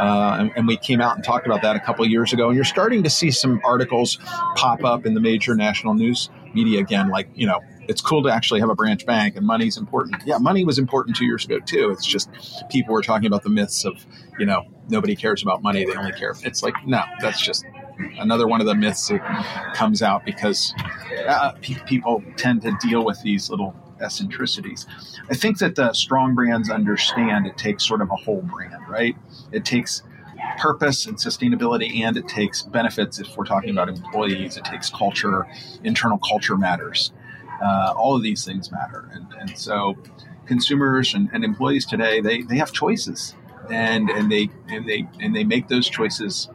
Uh, 0.00 0.36
and, 0.40 0.52
and, 0.56 0.66
we 0.66 0.76
came 0.76 1.00
out 1.00 1.14
and 1.14 1.24
talked 1.24 1.46
about 1.46 1.62
that 1.62 1.76
a 1.76 1.80
couple 1.80 2.06
years 2.06 2.32
ago. 2.32 2.48
And 2.48 2.56
you're 2.56 2.64
starting 2.64 3.02
to 3.02 3.10
see 3.10 3.30
some 3.30 3.60
articles 3.64 4.18
pop 4.56 4.84
up 4.84 5.06
in 5.06 5.14
the 5.14 5.20
major 5.20 5.54
national 5.54 5.94
news 5.94 6.28
media 6.52 6.80
again, 6.80 7.08
like, 7.08 7.28
you 7.34 7.46
know, 7.46 7.60
it's 7.88 8.00
cool 8.00 8.22
to 8.24 8.28
actually 8.28 8.60
have 8.60 8.68
a 8.68 8.74
branch 8.74 9.06
bank 9.06 9.36
and 9.36 9.46
money's 9.46 9.76
important. 9.76 10.22
Yeah, 10.26 10.38
money 10.38 10.64
was 10.64 10.78
important 10.78 11.16
two 11.16 11.24
years 11.24 11.44
ago 11.44 11.60
too. 11.60 11.90
It's 11.90 12.04
just 12.04 12.30
people 12.70 12.92
were 12.92 13.02
talking 13.02 13.26
about 13.26 13.42
the 13.42 13.50
myths 13.50 13.84
of, 13.84 14.04
you 14.38 14.46
know, 14.46 14.64
nobody 14.88 15.14
cares 15.14 15.42
about 15.42 15.62
money. 15.62 15.84
They 15.84 15.94
only 15.94 16.12
care. 16.12 16.34
It's 16.42 16.62
like, 16.62 16.74
no, 16.86 17.02
that's 17.20 17.40
just 17.40 17.64
another 18.18 18.46
one 18.46 18.60
of 18.60 18.66
the 18.66 18.74
myths 18.74 19.08
that 19.08 19.74
comes 19.74 20.02
out 20.02 20.24
because 20.24 20.74
uh, 21.28 21.52
pe- 21.60 21.82
people 21.86 22.22
tend 22.36 22.62
to 22.62 22.76
deal 22.80 23.04
with 23.04 23.20
these 23.22 23.50
little 23.50 23.74
eccentricities. 24.00 24.86
I 25.30 25.34
think 25.34 25.58
that 25.58 25.74
the 25.74 25.92
strong 25.92 26.34
brands 26.34 26.70
understand 26.70 27.46
it 27.46 27.56
takes 27.56 27.86
sort 27.86 28.02
of 28.02 28.10
a 28.10 28.16
whole 28.16 28.42
brand, 28.42 28.88
right? 28.88 29.16
It 29.52 29.64
takes 29.64 30.02
purpose 30.58 31.06
and 31.06 31.16
sustainability 31.16 32.00
and 32.02 32.16
it 32.16 32.28
takes 32.28 32.62
benefits 32.62 33.18
if 33.18 33.36
we're 33.36 33.44
talking 33.44 33.70
about 33.70 33.88
employees 33.88 34.56
it 34.56 34.64
takes 34.64 34.90
culture 34.90 35.46
internal 35.84 36.18
culture 36.18 36.56
matters 36.56 37.12
uh, 37.62 37.92
all 37.96 38.14
of 38.14 38.22
these 38.22 38.44
things 38.44 38.70
matter 38.70 39.08
and, 39.12 39.26
and 39.40 39.58
so 39.58 39.96
consumers 40.46 41.14
and, 41.14 41.28
and, 41.32 41.44
employees 41.44 41.84
today 41.84 42.20
they, 42.20 42.42
they 42.42 42.56
have 42.56 42.72
choices 42.72 43.34
and, 43.70 44.08
and 44.10 44.30
they 44.30 44.48
and 44.68 44.88
they 44.88 45.06
and 45.20 45.34
they 45.34 45.42
make 45.44 45.68
those 45.68 45.88
choices 45.88 46.48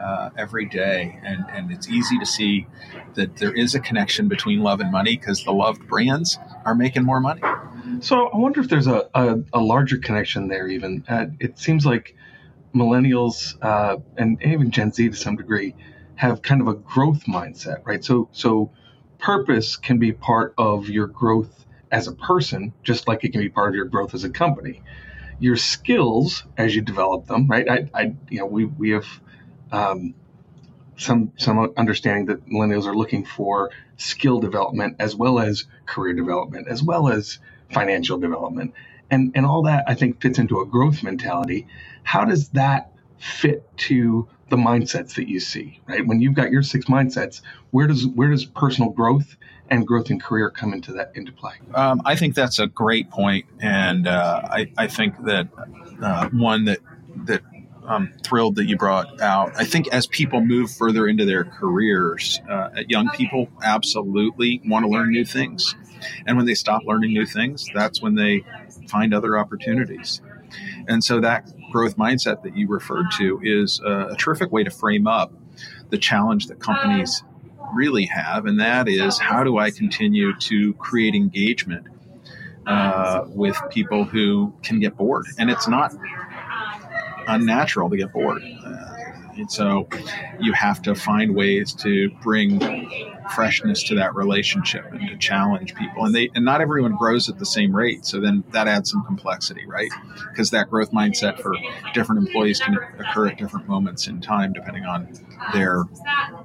uh, 0.00 0.30
every 0.36 0.66
day, 0.66 1.18
and 1.24 1.44
and 1.50 1.70
it's 1.70 1.88
easy 1.88 2.18
to 2.18 2.26
see 2.26 2.66
that 3.14 3.36
there 3.36 3.52
is 3.52 3.74
a 3.74 3.80
connection 3.80 4.28
between 4.28 4.60
love 4.60 4.80
and 4.80 4.92
money 4.92 5.16
because 5.16 5.44
the 5.44 5.52
loved 5.52 5.86
brands 5.88 6.38
are 6.64 6.74
making 6.74 7.04
more 7.04 7.20
money. 7.20 7.42
So 8.00 8.28
I 8.28 8.36
wonder 8.36 8.60
if 8.60 8.68
there's 8.68 8.86
a 8.86 9.08
a, 9.14 9.38
a 9.52 9.60
larger 9.60 9.98
connection 9.98 10.48
there. 10.48 10.68
Even 10.68 11.04
uh, 11.08 11.26
it 11.40 11.58
seems 11.58 11.84
like 11.86 12.14
millennials 12.74 13.56
uh, 13.62 13.96
and 14.16 14.42
even 14.42 14.70
Gen 14.70 14.92
Z 14.92 15.08
to 15.10 15.16
some 15.16 15.36
degree 15.36 15.74
have 16.16 16.42
kind 16.42 16.60
of 16.60 16.68
a 16.68 16.74
growth 16.74 17.24
mindset, 17.26 17.84
right? 17.84 18.04
So 18.04 18.28
so 18.32 18.70
purpose 19.18 19.76
can 19.76 19.98
be 19.98 20.12
part 20.12 20.54
of 20.58 20.88
your 20.88 21.06
growth 21.06 21.66
as 21.90 22.06
a 22.06 22.12
person, 22.12 22.72
just 22.82 23.08
like 23.08 23.24
it 23.24 23.32
can 23.32 23.40
be 23.40 23.48
part 23.48 23.70
of 23.70 23.74
your 23.74 23.86
growth 23.86 24.14
as 24.14 24.24
a 24.24 24.30
company. 24.30 24.82
Your 25.40 25.56
skills, 25.56 26.44
as 26.56 26.74
you 26.74 26.82
develop 26.82 27.26
them, 27.26 27.46
right? 27.46 27.68
I, 27.68 27.90
I 27.94 28.02
you 28.28 28.40
know, 28.40 28.46
we 28.46 28.64
we 28.64 28.90
have 28.90 29.06
um, 29.72 30.14
some 30.98 31.32
some 31.36 31.72
understanding 31.76 32.26
that 32.26 32.46
millennials 32.46 32.86
are 32.86 32.94
looking 32.94 33.24
for 33.24 33.70
skill 33.96 34.40
development 34.40 34.96
as 34.98 35.14
well 35.14 35.38
as 35.38 35.64
career 35.86 36.12
development 36.12 36.68
as 36.68 36.82
well 36.82 37.08
as 37.08 37.38
financial 37.70 38.18
development. 38.18 38.74
And 39.10 39.32
and 39.34 39.46
all 39.46 39.62
that 39.62 39.84
I 39.86 39.94
think 39.94 40.20
fits 40.20 40.38
into 40.38 40.60
a 40.60 40.66
growth 40.66 41.02
mentality. 41.02 41.66
How 42.02 42.24
does 42.24 42.50
that 42.50 42.92
fit 43.18 43.64
to 43.76 44.28
the 44.48 44.56
mindsets 44.56 45.14
that 45.14 45.28
you 45.28 45.40
see 45.40 45.80
right? 45.86 46.06
When 46.06 46.20
you've 46.20 46.34
got 46.34 46.50
your 46.50 46.62
six 46.62 46.86
mindsets 46.86 47.42
where 47.70 47.86
does 47.86 48.06
where 48.06 48.30
does 48.30 48.44
personal 48.44 48.90
growth 48.90 49.36
and 49.70 49.86
growth 49.86 50.10
in 50.10 50.18
career 50.18 50.50
come 50.50 50.72
into 50.72 50.92
that 50.94 51.12
into 51.14 51.32
play? 51.32 51.52
Um, 51.74 52.00
i 52.04 52.16
think 52.16 52.34
that's 52.34 52.58
a 52.58 52.66
great 52.66 53.10
point 53.10 53.46
and 53.60 54.06
uh, 54.06 54.42
I, 54.44 54.70
I 54.78 54.86
think 54.86 55.22
that 55.24 55.48
uh, 56.00 56.28
one 56.30 56.64
that 56.64 56.78
I'm 57.88 58.12
thrilled 58.22 58.56
that 58.56 58.66
you 58.66 58.76
brought 58.76 59.20
out. 59.20 59.52
I 59.56 59.64
think 59.64 59.88
as 59.88 60.06
people 60.06 60.44
move 60.44 60.70
further 60.70 61.08
into 61.08 61.24
their 61.24 61.44
careers, 61.44 62.40
uh, 62.48 62.68
young 62.86 63.08
people 63.10 63.48
absolutely 63.62 64.60
want 64.66 64.84
to 64.84 64.90
learn 64.90 65.10
new 65.10 65.24
things. 65.24 65.74
And 66.26 66.36
when 66.36 66.46
they 66.46 66.54
stop 66.54 66.82
learning 66.84 67.12
new 67.12 67.26
things, 67.26 67.66
that's 67.74 68.02
when 68.02 68.14
they 68.14 68.44
find 68.88 69.14
other 69.14 69.38
opportunities. 69.38 70.20
And 70.86 71.02
so 71.02 71.20
that 71.20 71.50
growth 71.72 71.96
mindset 71.96 72.42
that 72.42 72.56
you 72.56 72.68
referred 72.68 73.06
to 73.18 73.40
is 73.42 73.80
a, 73.84 74.08
a 74.08 74.16
terrific 74.16 74.52
way 74.52 74.64
to 74.64 74.70
frame 74.70 75.06
up 75.06 75.32
the 75.90 75.98
challenge 75.98 76.46
that 76.46 76.60
companies 76.60 77.22
really 77.74 78.06
have. 78.06 78.46
And 78.46 78.60
that 78.60 78.88
is 78.88 79.18
how 79.18 79.44
do 79.44 79.58
I 79.58 79.70
continue 79.70 80.36
to 80.38 80.74
create 80.74 81.14
engagement 81.14 81.86
uh, 82.66 83.24
with 83.28 83.56
people 83.70 84.04
who 84.04 84.52
can 84.62 84.80
get 84.80 84.96
bored? 84.96 85.26
And 85.38 85.50
it's 85.50 85.68
not 85.68 85.94
unnatural 87.28 87.88
to 87.90 87.96
get 87.96 88.12
bored. 88.12 88.42
Uh, 88.42 88.98
and 89.36 89.50
so 89.50 89.88
you 90.40 90.52
have 90.52 90.82
to 90.82 90.94
find 90.94 91.34
ways 91.34 91.72
to 91.74 92.10
bring 92.22 92.58
freshness 93.30 93.82
to 93.84 93.94
that 93.96 94.14
relationship 94.14 94.84
and 94.92 95.08
to 95.08 95.16
challenge 95.16 95.74
people. 95.74 96.04
And 96.04 96.14
they 96.14 96.30
and 96.34 96.44
not 96.44 96.60
everyone 96.60 96.96
grows 96.96 97.28
at 97.28 97.38
the 97.38 97.46
same 97.46 97.74
rate. 97.74 98.04
So 98.04 98.20
then 98.20 98.44
that 98.52 98.68
adds 98.68 98.90
some 98.90 99.04
complexity, 99.04 99.66
right? 99.66 99.90
Because 100.30 100.50
that 100.50 100.70
growth 100.70 100.92
mindset 100.92 101.40
for 101.40 101.54
different 101.94 102.26
employees 102.26 102.60
can 102.60 102.76
occur 102.98 103.28
at 103.28 103.38
different 103.38 103.68
moments 103.68 104.06
in 104.06 104.20
time 104.20 104.52
depending 104.52 104.84
on 104.84 105.08
their 105.52 105.84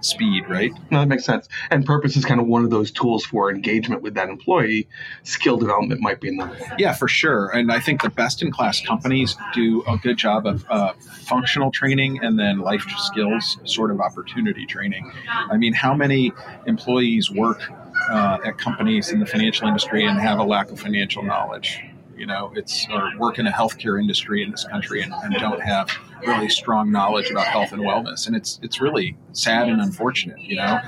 speed, 0.01 0.43
right? 0.47 0.71
No, 0.91 0.99
that 0.99 1.07
makes 1.07 1.25
sense. 1.25 1.47
And 1.71 1.85
purpose 1.85 2.15
is 2.15 2.25
kind 2.25 2.39
of 2.39 2.47
one 2.47 2.63
of 2.63 2.69
those 2.69 2.91
tools 2.91 3.25
for 3.25 3.49
engagement 3.49 4.01
with 4.01 4.13
that 4.15 4.29
employee. 4.29 4.87
Skill 5.23 5.57
development 5.57 6.01
might 6.01 6.21
be 6.21 6.29
another. 6.29 6.57
Yeah, 6.77 6.93
for 6.93 7.07
sure. 7.07 7.49
And 7.49 7.71
I 7.71 7.79
think 7.79 8.01
the 8.01 8.09
best 8.09 8.41
in 8.41 8.51
class 8.51 8.81
companies 8.81 9.35
do 9.53 9.83
a 9.87 9.97
good 9.97 10.17
job 10.17 10.45
of 10.45 10.65
uh, 10.69 10.93
functional 10.93 11.71
training 11.71 12.23
and 12.23 12.37
then 12.37 12.59
life 12.59 12.85
skills 12.97 13.57
sort 13.65 13.91
of 13.91 13.99
opportunity 13.99 14.65
training. 14.65 15.11
I 15.27 15.57
mean, 15.57 15.73
how 15.73 15.93
many 15.93 16.31
employees 16.73 17.31
work 17.31 17.61
uh, 18.11 18.37
at 18.45 18.57
companies 18.57 19.11
in 19.11 19.19
the 19.19 19.25
financial 19.25 19.67
industry 19.67 20.05
and 20.05 20.19
have 20.19 20.39
a 20.39 20.43
lack 20.43 20.71
of 20.71 20.79
financial 20.79 21.23
knowledge? 21.23 21.79
You 22.17 22.27
know, 22.27 22.51
it's 22.55 22.87
or 22.89 23.11
work 23.17 23.39
in 23.39 23.47
a 23.47 23.51
healthcare 23.51 23.99
industry 23.99 24.43
in 24.43 24.51
this 24.51 24.65
country 24.65 25.01
and, 25.01 25.13
and 25.23 25.33
don't 25.35 25.61
have 25.61 25.89
really 26.25 26.49
strong 26.49 26.91
knowledge 26.91 27.29
about 27.31 27.47
health 27.47 27.71
and 27.73 27.81
wellness. 27.81 28.27
And 28.27 28.35
it's 28.35 28.59
it's 28.61 28.79
really 28.79 29.17
sad 29.31 29.67
and 29.67 29.81
unfortunate. 29.81 30.39
You 30.39 30.57
know, 30.57 30.79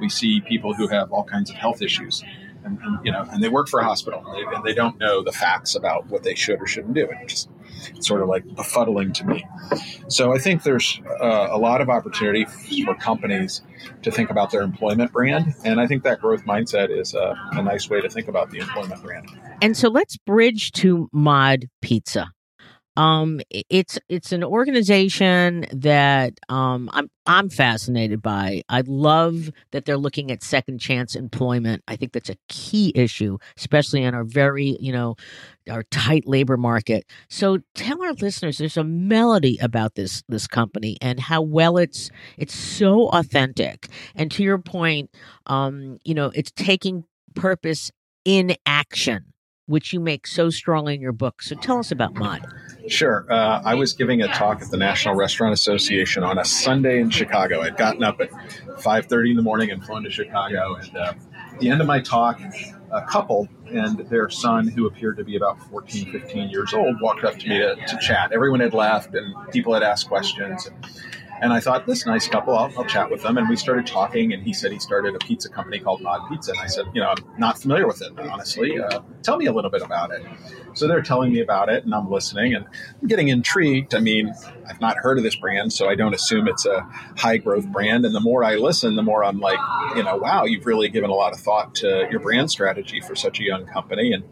we 0.00 0.08
see 0.08 0.40
people 0.40 0.74
who 0.74 0.86
have 0.88 1.12
all 1.12 1.24
kinds 1.24 1.50
of 1.50 1.56
health 1.56 1.82
issues. 1.82 2.22
And, 2.64 2.78
and 2.82 2.98
you 3.04 3.12
know, 3.12 3.24
and 3.32 3.42
they 3.42 3.48
work 3.48 3.68
for 3.68 3.80
a 3.80 3.84
hospital, 3.84 4.22
and 4.26 4.34
they, 4.36 4.56
and 4.56 4.64
they, 4.64 4.74
don't 4.74 4.98
know 4.98 5.22
the 5.22 5.32
facts 5.32 5.74
about 5.74 6.06
what 6.08 6.22
they 6.24 6.34
should 6.34 6.60
or 6.60 6.66
shouldn't 6.66 6.92
do. 6.92 7.08
It 7.10 7.28
just 7.28 7.48
sort 8.00 8.22
of 8.22 8.28
like 8.28 8.44
befuddling 8.44 9.12
to 9.14 9.26
me. 9.26 9.44
So 10.08 10.34
I 10.34 10.38
think 10.38 10.62
there's 10.62 11.00
uh, 11.20 11.48
a 11.50 11.58
lot 11.58 11.80
of 11.80 11.88
opportunity 11.88 12.46
for 12.84 12.94
companies 12.94 13.62
to 14.02 14.10
think 14.10 14.30
about 14.30 14.50
their 14.50 14.62
employment 14.62 15.12
brand, 15.12 15.54
and 15.64 15.80
I 15.80 15.86
think 15.86 16.02
that 16.04 16.20
growth 16.20 16.44
mindset 16.44 16.90
is 16.90 17.14
a, 17.14 17.34
a 17.52 17.62
nice 17.62 17.88
way 17.88 18.00
to 18.00 18.08
think 18.08 18.28
about 18.28 18.50
the 18.50 18.58
employment 18.58 19.02
brand. 19.02 19.28
And 19.62 19.76
so 19.76 19.88
let's 19.88 20.16
bridge 20.16 20.72
to 20.72 21.08
Mod 21.12 21.66
Pizza. 21.82 22.30
Um, 22.96 23.40
it's 23.50 23.98
it's 24.08 24.32
an 24.32 24.42
organization 24.42 25.64
that 25.72 26.34
um, 26.48 26.90
I'm 26.92 27.08
I'm 27.24 27.48
fascinated 27.48 28.20
by. 28.20 28.62
I 28.68 28.82
love 28.86 29.50
that 29.70 29.84
they're 29.84 29.96
looking 29.96 30.30
at 30.30 30.42
second 30.42 30.80
chance 30.80 31.14
employment. 31.14 31.82
I 31.86 31.96
think 31.96 32.12
that's 32.12 32.28
a 32.30 32.36
key 32.48 32.92
issue, 32.94 33.38
especially 33.56 34.02
in 34.02 34.14
our 34.14 34.24
very 34.24 34.76
you 34.80 34.92
know 34.92 35.14
our 35.70 35.84
tight 35.84 36.26
labor 36.26 36.56
market. 36.56 37.06
So 37.28 37.58
tell 37.74 38.02
our 38.02 38.12
listeners 38.12 38.58
there's 38.58 38.76
a 38.76 38.84
melody 38.84 39.58
about 39.60 39.94
this 39.94 40.22
this 40.28 40.46
company 40.46 40.96
and 41.00 41.20
how 41.20 41.42
well 41.42 41.76
it's 41.76 42.10
it's 42.36 42.54
so 42.54 43.08
authentic. 43.08 43.88
And 44.14 44.30
to 44.32 44.42
your 44.42 44.58
point, 44.58 45.10
um, 45.46 45.98
you 46.04 46.14
know, 46.14 46.32
it's 46.34 46.50
taking 46.52 47.04
purpose 47.34 47.90
in 48.24 48.56
action 48.66 49.32
which 49.70 49.92
you 49.92 50.00
make 50.00 50.26
so 50.26 50.50
strongly 50.50 50.94
in 50.94 51.00
your 51.00 51.12
book. 51.12 51.40
So 51.40 51.54
tell 51.54 51.78
us 51.78 51.92
about 51.92 52.14
Mod. 52.16 52.44
Sure. 52.88 53.24
Uh, 53.30 53.62
I 53.64 53.76
was 53.76 53.92
giving 53.92 54.20
a 54.20 54.26
talk 54.26 54.62
at 54.62 54.70
the 54.72 54.76
National 54.76 55.14
Restaurant 55.14 55.52
Association 55.52 56.24
on 56.24 56.38
a 56.38 56.44
Sunday 56.44 57.00
in 57.00 57.08
Chicago. 57.08 57.60
I'd 57.60 57.76
gotten 57.76 58.02
up 58.02 58.20
at 58.20 58.32
5.30 58.32 59.30
in 59.30 59.36
the 59.36 59.42
morning 59.42 59.70
and 59.70 59.84
flown 59.84 60.02
to 60.02 60.10
Chicago. 60.10 60.74
And 60.74 60.96
uh, 60.96 61.12
the 61.60 61.70
end 61.70 61.80
of 61.80 61.86
my 61.86 62.00
talk, 62.00 62.40
a 62.90 63.02
couple 63.02 63.48
and 63.68 63.98
their 64.08 64.28
son, 64.28 64.66
who 64.66 64.86
appeared 64.86 65.16
to 65.18 65.24
be 65.24 65.36
about 65.36 65.60
14, 65.70 66.10
15 66.10 66.50
years 66.50 66.74
old, 66.74 67.00
walked 67.00 67.24
up 67.24 67.38
to 67.38 67.48
me 67.48 67.58
to, 67.58 67.76
to 67.76 67.98
chat. 67.98 68.32
Everyone 68.32 68.60
had 68.60 68.74
left 68.74 69.14
and 69.14 69.34
people 69.52 69.72
had 69.72 69.82
asked 69.82 70.08
questions. 70.08 70.66
And, 70.66 70.86
and 71.40 71.52
I 71.52 71.60
thought, 71.60 71.86
this 71.86 72.04
nice 72.06 72.28
couple, 72.28 72.56
I'll, 72.56 72.72
I'll, 72.76 72.84
chat 72.84 73.10
with 73.10 73.22
them. 73.22 73.38
And 73.38 73.48
we 73.48 73.56
started 73.56 73.86
talking, 73.86 74.32
and 74.32 74.42
he 74.42 74.52
said 74.52 74.72
he 74.72 74.78
started 74.78 75.14
a 75.14 75.18
pizza 75.18 75.48
company 75.48 75.78
called 75.78 76.02
Mod 76.02 76.28
Pizza. 76.28 76.52
And 76.52 76.60
I 76.60 76.66
said, 76.66 76.86
you 76.92 77.00
know, 77.00 77.08
I'm 77.08 77.38
not 77.38 77.58
familiar 77.58 77.86
with 77.86 78.02
it, 78.02 78.18
honestly. 78.18 78.78
Uh, 78.80 79.00
tell 79.22 79.36
me 79.36 79.46
a 79.46 79.52
little 79.52 79.70
bit 79.70 79.82
about 79.82 80.10
it. 80.10 80.22
So 80.74 80.86
they're 80.86 81.02
telling 81.02 81.32
me 81.32 81.40
about 81.40 81.68
it, 81.68 81.84
and 81.84 81.94
I'm 81.94 82.10
listening, 82.10 82.54
and 82.54 82.66
I'm 83.00 83.08
getting 83.08 83.28
intrigued. 83.28 83.94
I 83.94 84.00
mean, 84.00 84.32
I've 84.68 84.80
not 84.80 84.96
heard 84.98 85.18
of 85.18 85.24
this 85.24 85.36
brand, 85.36 85.72
so 85.72 85.88
I 85.88 85.94
don't 85.94 86.14
assume 86.14 86.46
it's 86.46 86.66
a 86.66 86.82
high 87.16 87.38
growth 87.38 87.66
brand. 87.66 88.04
And 88.04 88.14
the 88.14 88.20
more 88.20 88.44
I 88.44 88.56
listen, 88.56 88.96
the 88.96 89.02
more 89.02 89.24
I'm 89.24 89.40
like, 89.40 89.58
you 89.96 90.02
know, 90.02 90.16
wow, 90.16 90.44
you've 90.44 90.66
really 90.66 90.88
given 90.88 91.10
a 91.10 91.14
lot 91.14 91.32
of 91.32 91.40
thought 91.40 91.74
to 91.76 92.06
your 92.10 92.20
brand 92.20 92.50
strategy 92.50 93.00
for 93.00 93.16
such 93.16 93.40
a 93.40 93.44
young 93.44 93.66
company. 93.66 94.12
And 94.12 94.24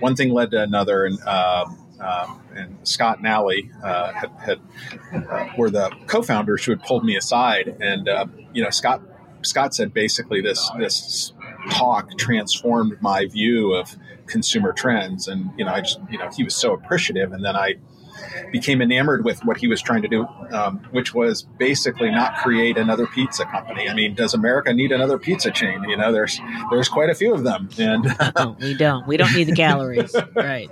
one 0.00 0.16
thing 0.16 0.30
led 0.30 0.50
to 0.50 0.62
another, 0.62 1.04
and 1.04 1.18
uh, 1.26 1.66
um, 2.00 2.40
and 2.54 2.76
Scott 2.82 3.18
and 3.18 3.26
Allie 3.26 3.70
uh, 3.82 4.12
had, 4.12 4.30
had 4.38 4.60
uh, 5.12 5.48
were 5.56 5.70
the 5.70 5.90
co-founders 6.06 6.64
who 6.64 6.72
had 6.72 6.82
pulled 6.82 7.04
me 7.04 7.16
aside, 7.16 7.76
and 7.80 8.08
uh, 8.08 8.26
you 8.52 8.62
know 8.62 8.70
Scott 8.70 9.02
Scott 9.42 9.74
said 9.74 9.92
basically 9.92 10.40
this 10.40 10.70
this 10.78 11.32
talk 11.70 12.16
transformed 12.18 13.00
my 13.00 13.26
view 13.26 13.72
of 13.74 13.96
consumer 14.26 14.72
trends, 14.72 15.28
and 15.28 15.50
you 15.58 15.64
know 15.64 15.72
I 15.72 15.80
just 15.80 16.00
you 16.10 16.18
know 16.18 16.30
he 16.34 16.44
was 16.44 16.54
so 16.54 16.72
appreciative, 16.72 17.32
and 17.32 17.44
then 17.44 17.56
I 17.56 17.76
became 18.52 18.82
enamored 18.82 19.24
with 19.24 19.44
what 19.44 19.56
he 19.56 19.68
was 19.68 19.80
trying 19.80 20.02
to 20.02 20.08
do, 20.08 20.26
um, 20.52 20.78
which 20.90 21.14
was 21.14 21.42
basically 21.42 22.10
not 22.10 22.36
create 22.36 22.76
another 22.76 23.06
pizza 23.06 23.44
company. 23.44 23.88
I 23.88 23.94
mean, 23.94 24.14
does 24.14 24.34
America 24.34 24.72
need 24.72 24.92
another 24.92 25.18
pizza 25.18 25.50
chain? 25.50 25.82
You 25.84 25.96
know, 25.96 26.12
there's 26.12 26.40
there's 26.70 26.88
quite 26.88 27.10
a 27.10 27.14
few 27.14 27.34
of 27.34 27.44
them, 27.44 27.68
and 27.78 28.04
no, 28.36 28.56
we 28.60 28.74
don't. 28.74 29.06
We 29.06 29.16
don't 29.16 29.34
need 29.34 29.44
the 29.44 29.56
calories, 29.56 30.14
right? 30.34 30.70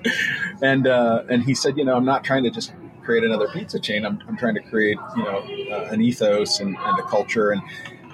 And 0.62 0.86
uh, 0.86 1.24
and 1.28 1.42
he 1.42 1.54
said, 1.54 1.76
you 1.76 1.84
know, 1.84 1.96
I'm 1.96 2.04
not 2.04 2.24
trying 2.24 2.44
to 2.44 2.50
just 2.50 2.72
create 3.08 3.24
another 3.24 3.48
pizza 3.48 3.78
chain. 3.78 4.04
I'm, 4.04 4.20
I'm 4.28 4.36
trying 4.36 4.54
to 4.54 4.60
create, 4.60 4.98
you 5.16 5.22
know, 5.24 5.38
uh, 5.72 5.88
an 5.90 6.02
ethos 6.02 6.60
and, 6.60 6.76
and 6.78 6.98
a 6.98 7.02
culture 7.04 7.52
and 7.52 7.62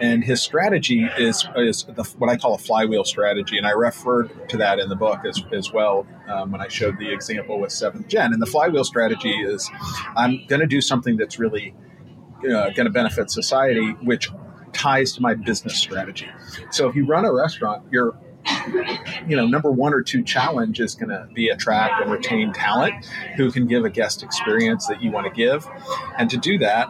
and 0.01 0.25
his 0.25 0.43
strategy 0.43 1.09
is 1.19 1.47
is 1.57 1.85
the, 1.85 2.05
what 2.19 2.31
I 2.31 2.37
call 2.37 2.55
a 2.55 2.59
flywheel 2.59 3.05
strategy, 3.05 3.59
and 3.59 3.67
I 3.67 3.71
referred 3.71 4.49
to 4.51 4.57
that 4.59 4.79
in 4.79 4.89
the 4.89 4.97
book 4.97 5.21
as, 5.25 5.43
as 5.53 5.73
well 5.73 6.07
um, 6.29 6.53
when 6.53 6.61
I 6.61 6.69
showed 6.69 6.99
the 6.99 7.13
example 7.13 7.61
with 7.61 7.73
Seventh 7.73 8.09
Gen. 8.09 8.33
And 8.33 8.43
the 8.43 8.47
flywheel 8.47 8.85
strategy 8.85 9.33
is 9.33 9.71
I'm 10.17 10.45
going 10.47 10.61
to 10.61 10.67
do 10.67 10.81
something 10.81 11.17
that's 11.17 11.39
really 11.39 11.75
uh, 12.41 12.71
going 12.71 12.87
to 12.87 12.91
benefit 12.91 13.31
society, 13.31 13.91
which 14.03 14.31
ties 14.73 15.13
to 15.13 15.23
my 15.23 15.35
business 15.35 15.77
strategy. 15.77 16.29
So 16.71 16.89
if 16.89 16.97
you 16.97 17.07
run 17.07 17.25
a 17.25 17.33
restaurant, 17.33 17.85
your 17.93 18.19
you 19.27 19.37
know 19.37 19.47
number 19.47 19.71
one 19.71 19.95
or 19.95 20.03
two 20.03 20.23
challenge 20.23 20.81
is 20.81 20.95
going 20.95 21.09
to 21.09 21.27
be 21.33 21.49
attract 21.49 22.03
and 22.03 22.11
retain 22.11 22.53
talent 22.53 23.07
who 23.37 23.51
can 23.51 23.67
give 23.67 23.85
a 23.85 23.91
guest 23.91 24.23
experience 24.23 24.87
that 24.87 25.03
you 25.03 25.11
want 25.11 25.27
to 25.27 25.33
give 25.33 25.67
and 26.19 26.29
to 26.31 26.37
do 26.37 26.59
that 26.59 26.89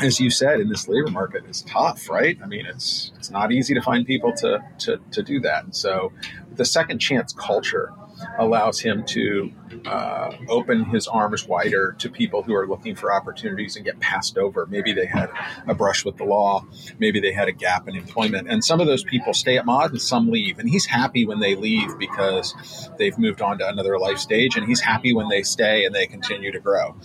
as 0.00 0.20
you 0.20 0.30
said, 0.30 0.60
in 0.60 0.68
this 0.68 0.88
labor 0.88 1.10
market 1.10 1.44
is 1.46 1.62
tough, 1.62 2.08
right? 2.08 2.38
I 2.42 2.46
mean, 2.46 2.66
it's 2.66 3.12
it's 3.16 3.30
not 3.30 3.52
easy 3.52 3.74
to 3.74 3.82
find 3.82 4.06
people 4.06 4.32
to 4.34 4.62
to, 4.80 5.00
to 5.12 5.22
do 5.22 5.40
that. 5.40 5.64
And 5.64 5.74
so, 5.74 6.12
the 6.54 6.64
second 6.64 6.98
chance 6.98 7.32
culture 7.32 7.92
allows 8.38 8.80
him 8.80 9.04
to 9.04 9.52
uh, 9.86 10.32
open 10.48 10.84
his 10.84 11.06
arms 11.06 11.46
wider 11.46 11.94
to 11.98 12.10
people 12.10 12.42
who 12.42 12.54
are 12.54 12.66
looking 12.66 12.94
for 12.94 13.12
opportunities 13.12 13.76
and 13.76 13.84
get 13.84 13.98
passed 14.00 14.36
over. 14.36 14.66
Maybe 14.66 14.92
they 14.92 15.06
had 15.06 15.30
a 15.66 15.74
brush 15.74 16.04
with 16.04 16.16
the 16.16 16.24
law, 16.24 16.66
maybe 16.98 17.20
they 17.20 17.32
had 17.32 17.48
a 17.48 17.52
gap 17.52 17.88
in 17.88 17.94
employment, 17.94 18.48
and 18.48 18.64
some 18.64 18.80
of 18.80 18.86
those 18.86 19.04
people 19.04 19.34
stay 19.34 19.58
at 19.58 19.66
Mod 19.66 19.92
and 19.92 20.00
some 20.00 20.30
leave. 20.30 20.58
And 20.58 20.68
he's 20.68 20.86
happy 20.86 21.26
when 21.26 21.40
they 21.40 21.54
leave 21.54 21.98
because 21.98 22.90
they've 22.98 23.16
moved 23.18 23.42
on 23.42 23.58
to 23.58 23.68
another 23.68 23.98
life 23.98 24.18
stage, 24.18 24.56
and 24.56 24.66
he's 24.66 24.80
happy 24.80 25.12
when 25.12 25.28
they 25.28 25.42
stay 25.42 25.84
and 25.84 25.94
they 25.94 26.06
continue 26.06 26.52
to 26.52 26.60
grow. 26.60 26.96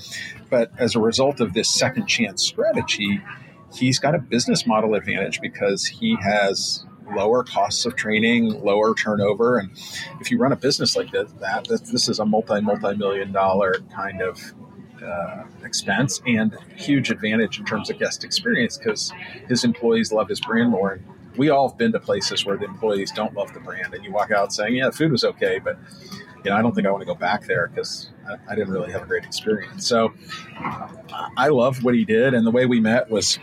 But 0.53 0.69
as 0.77 0.95
a 0.95 0.99
result 0.99 1.39
of 1.39 1.55
this 1.55 1.67
second 1.67 2.05
chance 2.05 2.43
strategy, 2.43 3.19
he's 3.73 3.97
got 3.97 4.13
a 4.13 4.19
business 4.19 4.67
model 4.67 4.93
advantage 4.93 5.41
because 5.41 5.83
he 5.83 6.15
has 6.21 6.85
lower 7.15 7.43
costs 7.43 7.87
of 7.87 7.95
training, 7.95 8.61
lower 8.63 8.93
turnover, 8.93 9.57
and 9.57 9.71
if 10.21 10.29
you 10.29 10.37
run 10.37 10.51
a 10.51 10.55
business 10.55 10.95
like 10.95 11.09
this, 11.09 11.31
that 11.39 11.67
this 11.67 12.07
is 12.07 12.19
a 12.19 12.25
multi 12.25 12.61
multi 12.61 12.95
million 12.95 13.31
dollar 13.31 13.77
kind 13.95 14.21
of 14.21 14.53
uh, 15.03 15.45
expense 15.63 16.21
and 16.27 16.55
huge 16.75 17.09
advantage 17.09 17.57
in 17.57 17.65
terms 17.65 17.89
of 17.89 17.97
guest 17.97 18.23
experience 18.23 18.77
because 18.77 19.11
his 19.47 19.63
employees 19.63 20.11
love 20.11 20.29
his 20.29 20.39
brand 20.39 20.69
more. 20.69 20.91
And 20.91 21.03
we 21.35 21.49
all 21.49 21.69
have 21.69 21.79
been 21.79 21.93
to 21.93 21.99
places 21.99 22.45
where 22.45 22.57
the 22.57 22.65
employees 22.65 23.11
don't 23.11 23.33
love 23.33 23.55
the 23.55 23.59
brand, 23.59 23.95
and 23.95 24.05
you 24.05 24.11
walk 24.11 24.29
out 24.29 24.53
saying, 24.53 24.75
"Yeah, 24.75 24.85
the 24.85 24.91
food 24.91 25.11
was 25.11 25.23
okay, 25.23 25.57
but." 25.57 25.79
You 26.43 26.51
know, 26.51 26.57
I 26.57 26.61
don't 26.61 26.75
think 26.75 26.87
I 26.87 26.91
want 26.91 27.01
to 27.01 27.05
go 27.05 27.15
back 27.15 27.45
there 27.45 27.67
because 27.67 28.09
I, 28.27 28.51
I, 28.51 28.55
didn't 28.55 28.73
really 28.73 28.91
have 28.91 29.03
a 29.03 29.05
great 29.05 29.23
experience. 29.23 29.87
So 29.87 30.13
I 31.37 31.47
love 31.47 31.83
what 31.83 31.95
he 31.95 32.05
did, 32.05 32.33
and 32.33 32.45
the 32.45 32.51
way 32.51 32.65
we 32.65 32.79
met 32.79 33.09
was 33.09 33.39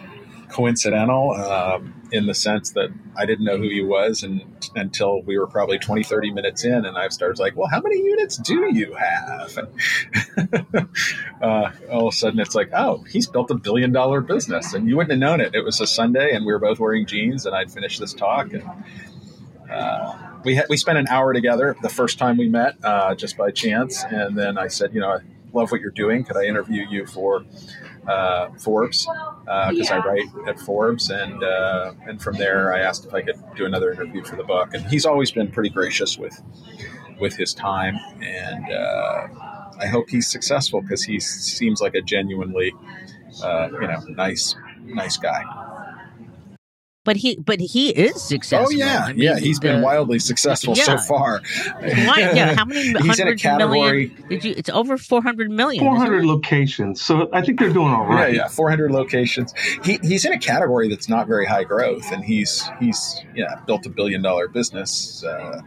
coincidental 0.51 1.31
um, 1.33 1.95
in 2.13 2.27
the 2.27 2.35
sense 2.35 2.73
that 2.73 2.91
I 3.17 3.25
didn't 3.25 3.45
know 3.45 3.57
who 3.57 3.69
he 3.69 3.83
was 3.83 4.23
and, 4.23 4.43
until 4.75 5.23
we 5.23 5.39
were 5.39 5.47
probably 5.47 5.79
20, 5.79 6.03
30 6.03 6.33
minutes 6.33 6.65
in, 6.65 6.85
and 6.85 6.99
I 6.99 7.09
started 7.09 7.39
like, 7.39 7.57
well, 7.57 7.69
how 7.69 7.81
many 7.81 7.99
units 7.99 8.37
do 8.37 8.69
you 8.73 8.95
have? 8.95 9.59
And 9.59 10.89
uh, 11.43 11.71
all 11.91 12.09
of 12.09 12.15
a 12.15 12.17
sudden, 12.17 12.41
it's 12.41 12.55
like, 12.55 12.71
oh, 12.75 13.05
he's 13.09 13.27
built 13.27 13.51
a 13.51 13.55
billion 13.55 13.93
dollar 13.93 14.21
business, 14.21 14.75
and 14.75 14.89
you 14.89 14.97
wouldn't 14.97 15.13
have 15.13 15.21
known 15.21 15.41
it. 15.41 15.55
It 15.55 15.65
was 15.65 15.81
a 15.81 15.87
Sunday, 15.87 16.33
and 16.35 16.45
we 16.45 16.53
were 16.53 16.59
both 16.59 16.79
wearing 16.79 17.07
jeans, 17.07 17.47
and 17.47 17.55
I'd 17.55 17.71
finished 17.71 18.01
this 18.01 18.13
talk, 18.13 18.53
and 18.53 18.65
uh, 19.71 20.31
we 20.45 20.55
had, 20.55 20.67
we 20.69 20.77
spent 20.77 20.99
an 20.99 21.07
hour 21.09 21.33
together 21.33 21.77
the 21.83 21.89
first 21.89 22.19
time 22.19 22.37
we 22.37 22.49
met, 22.49 22.77
uh, 22.83 23.15
just 23.15 23.37
by 23.37 23.51
chance, 23.51 24.05
and 24.05 24.37
then 24.37 24.59
I 24.59 24.69
said, 24.69 24.95
you 24.95 25.01
know, 25.01 25.11
I 25.11 25.19
love 25.53 25.71
what 25.71 25.81
you're 25.81 25.91
doing. 25.91 26.25
Could 26.25 26.37
I 26.37 26.45
interview 26.45 26.87
you 26.89 27.07
for 27.07 27.45
uh, 28.07 28.51
Forbes? 28.59 29.07
Because 29.45 29.91
uh, 29.91 29.95
I 29.95 29.99
write 29.99 30.29
at 30.47 30.59
Forbes, 30.61 31.11
and 31.11 31.43
uh, 31.43 31.93
and 32.07 32.21
from 32.23 32.37
there 32.37 32.73
I 32.73 32.81
asked 32.81 33.07
if 33.07 33.15
I 33.15 33.23
could 33.23 33.37
do 33.57 33.67
another 33.67 33.93
interview 33.93 34.25
for 34.25 34.37
the 34.37 34.45
book. 34.45 34.75
And 34.75 34.85
he's 34.87 35.07
always 35.07 35.31
been 35.31 35.51
pretty 35.51 35.71
gracious 35.71 36.19
with 36.19 36.41
with 37.21 37.37
his 37.37 37.53
time, 37.53 37.97
and 38.23 38.73
uh, 38.73 39.29
I 39.79 39.87
hope 39.87 40.09
he's 40.09 40.29
successful 40.29 40.81
because 40.81 41.03
he 41.03 41.21
seems 41.21 41.81
like 41.81 41.95
a 41.95 42.03
genuinely 42.03 42.73
you 43.43 43.43
know 43.43 44.01
nice 44.09 44.55
nice 44.85 45.17
guy 45.17 45.45
but 47.05 47.17
he 47.17 47.37
but 47.37 47.61
he 47.61 47.91
is 47.91 48.23
successful. 48.23 48.69
Oh 48.69 48.71
yeah, 48.71 49.05
I 49.07 49.13
mean, 49.13 49.23
yeah, 49.23 49.39
he's 49.39 49.59
the, 49.59 49.69
been 49.69 49.83
wildly 49.83 50.19
successful 50.19 50.77
yeah. 50.77 50.85
so 50.85 50.99
far. 50.99 51.41
Why, 51.81 52.31
yeah, 52.35 52.55
how 52.55 52.65
many 52.65 52.93
he's 53.03 53.19
in 53.19 53.29
a 53.29 53.37
category? 53.37 54.09
Million, 54.09 54.29
did 54.29 54.45
you? 54.45 54.55
It's 54.57 54.69
over 54.69 54.99
four 54.99 55.23
hundred 55.23 55.51
million. 55.51 55.83
Four 55.83 55.97
hundred 55.97 56.25
locations. 56.25 57.01
So 57.01 57.29
I 57.33 57.43
think 57.43 57.59
they're 57.59 57.73
doing 57.73 57.93
all 57.93 58.07
right. 58.07 58.35
Yeah, 58.35 58.43
yeah, 58.43 58.49
four 58.49 58.69
hundred 58.69 58.91
locations. 58.93 59.55
He, 59.85 59.99
he's 60.03 60.25
in 60.25 60.33
a 60.33 60.39
category 60.39 60.89
that's 60.89 61.09
not 61.09 61.27
very 61.27 61.47
high 61.47 61.65
growth, 61.65 62.11
and 62.13 62.23
he's 62.23 62.69
he's 62.79 63.23
yeah 63.35 63.61
built 63.67 63.87
a 63.87 63.91
billion 63.91 64.23
dollar 64.23 64.49
business. 64.49 65.25
Uh, 65.25 65.63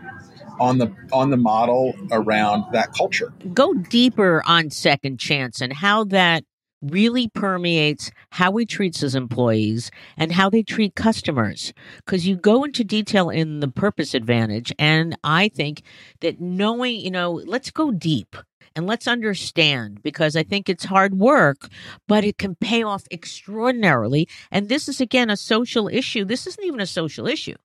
on 0.60 0.78
the 0.78 0.96
on 1.12 1.32
the 1.32 1.38
model 1.38 1.96
around 2.12 2.63
that 2.74 2.93
culture. 2.93 3.34
Go 3.54 3.74
deeper 3.74 4.43
on 4.46 4.69
second 4.69 5.19
chance 5.19 5.62
and 5.62 5.74
how 5.74 6.04
that 6.06 6.43
really 6.84 7.30
permeates 7.30 8.12
how 8.32 8.56
he 8.58 8.65
treats 8.65 9.00
his 9.00 9.15
employees 9.15 9.89
and 10.17 10.32
how 10.34 10.50
they 10.50 10.63
treat 10.63 10.96
customers. 10.96 11.74
Because 11.98 12.28
you 12.28 12.36
go 12.36 12.63
into 12.63 12.84
detail 12.84 13.30
in 13.30 13.62
the 13.62 13.67
purpose 13.67 14.13
advantage. 14.13 14.74
And 14.78 15.17
I 15.24 15.50
think 15.50 15.84
that 16.22 16.41
knowing, 16.41 17.00
you 17.00 17.12
know, 17.12 17.41
let's 17.46 17.72
go 17.72 17.91
deep. 17.91 18.36
and 18.76 18.88
let's 18.88 19.08
understand 19.08 20.02
because 20.04 20.36
I 20.36 20.43
think 20.43 20.69
it's 20.69 20.86
hard 20.86 21.15
work, 21.19 21.69
but 22.08 22.24
it 22.24 22.38
can 22.38 22.56
pay 22.56 22.84
off 22.84 23.04
extraordinarily. 23.12 24.28
And 24.52 24.69
this 24.69 24.88
is, 24.88 25.00
again, 25.02 25.30
a 25.30 25.38
social 25.38 25.88
issue. 25.88 26.26
This 26.26 26.48
isn't 26.48 26.63
even 26.65 26.80
a 26.80 26.86
social 26.86 27.28
issue. 27.28 27.56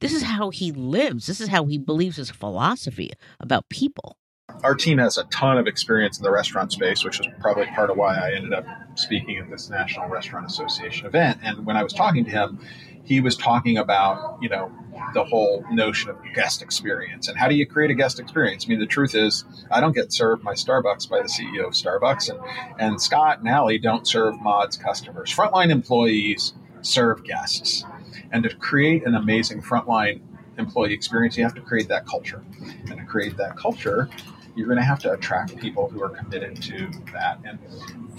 This 0.00 0.12
is 0.12 0.22
how 0.22 0.50
he 0.50 0.72
lives. 0.72 1.26
This 1.26 1.40
is 1.40 1.48
how 1.48 1.64
he 1.66 1.78
believes 1.78 2.16
his 2.16 2.30
philosophy 2.30 3.10
about 3.40 3.68
people. 3.68 4.16
Our 4.62 4.74
team 4.74 4.98
has 4.98 5.18
a 5.18 5.24
ton 5.24 5.58
of 5.58 5.66
experience 5.66 6.18
in 6.18 6.24
the 6.24 6.30
restaurant 6.30 6.72
space, 6.72 7.04
which 7.04 7.20
is 7.20 7.26
probably 7.40 7.66
part 7.66 7.90
of 7.90 7.96
why 7.96 8.16
I 8.16 8.32
ended 8.32 8.52
up 8.52 8.64
speaking 8.94 9.38
at 9.38 9.50
this 9.50 9.68
National 9.70 10.08
Restaurant 10.08 10.46
Association 10.46 11.06
event. 11.06 11.38
And 11.42 11.66
when 11.66 11.76
I 11.76 11.82
was 11.82 11.92
talking 11.92 12.24
to 12.24 12.30
him, 12.30 12.58
he 13.04 13.20
was 13.20 13.36
talking 13.36 13.76
about, 13.76 14.38
you 14.40 14.48
know, 14.48 14.72
the 15.14 15.24
whole 15.24 15.64
notion 15.70 16.10
of 16.10 16.16
guest 16.34 16.62
experience 16.62 17.28
and 17.28 17.36
how 17.38 17.48
do 17.48 17.54
you 17.54 17.66
create 17.66 17.90
a 17.90 17.94
guest 17.94 18.18
experience? 18.18 18.64
I 18.66 18.70
mean, 18.70 18.80
the 18.80 18.86
truth 18.86 19.14
is, 19.14 19.44
I 19.70 19.80
don't 19.80 19.94
get 19.94 20.12
served 20.12 20.42
my 20.42 20.54
Starbucks 20.54 21.08
by 21.08 21.18
the 21.18 21.28
CEO 21.28 21.66
of 21.66 21.74
Starbucks, 21.74 22.30
and, 22.30 22.40
and 22.80 23.00
Scott 23.00 23.40
and 23.40 23.48
Allie 23.48 23.78
don't 23.78 24.06
serve 24.06 24.40
Mods 24.40 24.76
customers. 24.76 25.32
Frontline 25.32 25.70
employees 25.70 26.54
serve 26.82 27.22
guests. 27.24 27.84
And 28.32 28.42
to 28.42 28.54
create 28.56 29.06
an 29.06 29.14
amazing 29.14 29.62
frontline 29.62 30.20
employee 30.58 30.92
experience, 30.92 31.36
you 31.36 31.44
have 31.44 31.54
to 31.54 31.60
create 31.60 31.88
that 31.88 32.06
culture. 32.06 32.42
And 32.88 32.98
to 32.98 33.04
create 33.04 33.36
that 33.36 33.56
culture, 33.56 34.08
you're 34.56 34.66
going 34.66 34.78
to 34.78 34.84
have 34.84 34.98
to 35.00 35.12
attract 35.12 35.56
people 35.56 35.88
who 35.88 36.02
are 36.02 36.08
committed 36.08 36.60
to 36.62 36.90
that. 37.12 37.38
And 37.44 37.58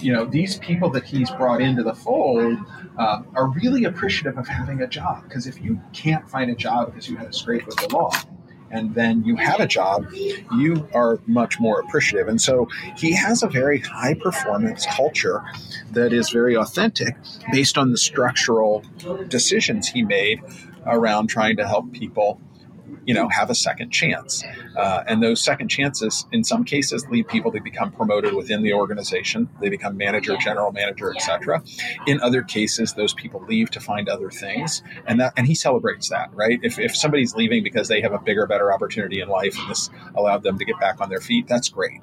you 0.00 0.12
know, 0.12 0.24
these 0.24 0.56
people 0.58 0.88
that 0.90 1.04
he's 1.04 1.30
brought 1.32 1.60
into 1.60 1.82
the 1.82 1.94
fold 1.94 2.58
uh, 2.96 3.22
are 3.34 3.48
really 3.48 3.84
appreciative 3.84 4.38
of 4.38 4.46
having 4.46 4.80
a 4.80 4.86
job. 4.86 5.24
Because 5.24 5.46
if 5.46 5.60
you 5.60 5.80
can't 5.92 6.28
find 6.30 6.50
a 6.50 6.54
job 6.54 6.92
because 6.92 7.08
you 7.08 7.16
had 7.16 7.26
a 7.26 7.32
scrape 7.32 7.66
with 7.66 7.76
the 7.76 7.88
law, 7.88 8.12
and 8.70 8.94
then 8.94 9.24
you 9.24 9.36
have 9.36 9.60
a 9.60 9.66
job, 9.66 10.12
you 10.12 10.88
are 10.94 11.18
much 11.26 11.58
more 11.58 11.80
appreciative. 11.80 12.28
And 12.28 12.40
so 12.40 12.68
he 12.96 13.12
has 13.12 13.42
a 13.42 13.48
very 13.48 13.78
high 13.80 14.14
performance 14.14 14.86
culture 14.86 15.42
that 15.92 16.12
is 16.12 16.30
very 16.30 16.54
authentic 16.54 17.16
based 17.50 17.78
on 17.78 17.90
the 17.90 17.98
structural 17.98 18.84
decisions 19.28 19.88
he 19.88 20.02
made 20.02 20.40
around 20.86 21.28
trying 21.28 21.56
to 21.56 21.66
help 21.66 21.92
people 21.92 22.40
you 23.08 23.14
know 23.14 23.26
have 23.30 23.48
a 23.48 23.54
second 23.54 23.90
chance. 23.90 24.44
Uh, 24.76 25.02
and 25.08 25.22
those 25.22 25.42
second 25.42 25.68
chances 25.68 26.26
in 26.30 26.44
some 26.44 26.62
cases 26.62 27.06
lead 27.08 27.26
people 27.26 27.50
to 27.50 27.60
become 27.60 27.90
promoted 27.90 28.34
within 28.34 28.62
the 28.62 28.72
organization 28.72 29.48
they 29.62 29.70
become 29.70 29.96
manager 29.96 30.36
general 30.36 30.70
manager 30.70 31.12
etc 31.16 31.62
in 32.06 32.20
other 32.20 32.42
cases 32.42 32.92
those 32.92 33.14
people 33.14 33.42
leave 33.48 33.70
to 33.70 33.80
find 33.80 34.10
other 34.10 34.30
things. 34.30 34.82
And 35.06 35.18
that 35.20 35.32
and 35.38 35.46
he 35.46 35.54
celebrates 35.54 36.10
that 36.10 36.28
right? 36.34 36.60
If, 36.62 36.78
if 36.78 36.94
somebody's 36.94 37.34
leaving 37.34 37.62
because 37.62 37.88
they 37.88 38.02
have 38.02 38.12
a 38.12 38.18
bigger 38.18 38.46
better 38.46 38.72
opportunity 38.72 39.20
in 39.20 39.28
life 39.28 39.58
and 39.58 39.70
this 39.70 39.88
allowed 40.14 40.42
them 40.42 40.58
to 40.58 40.64
get 40.66 40.78
back 40.78 41.00
on 41.00 41.08
their 41.08 41.20
feet 41.22 41.48
that's 41.48 41.70
great. 41.70 42.02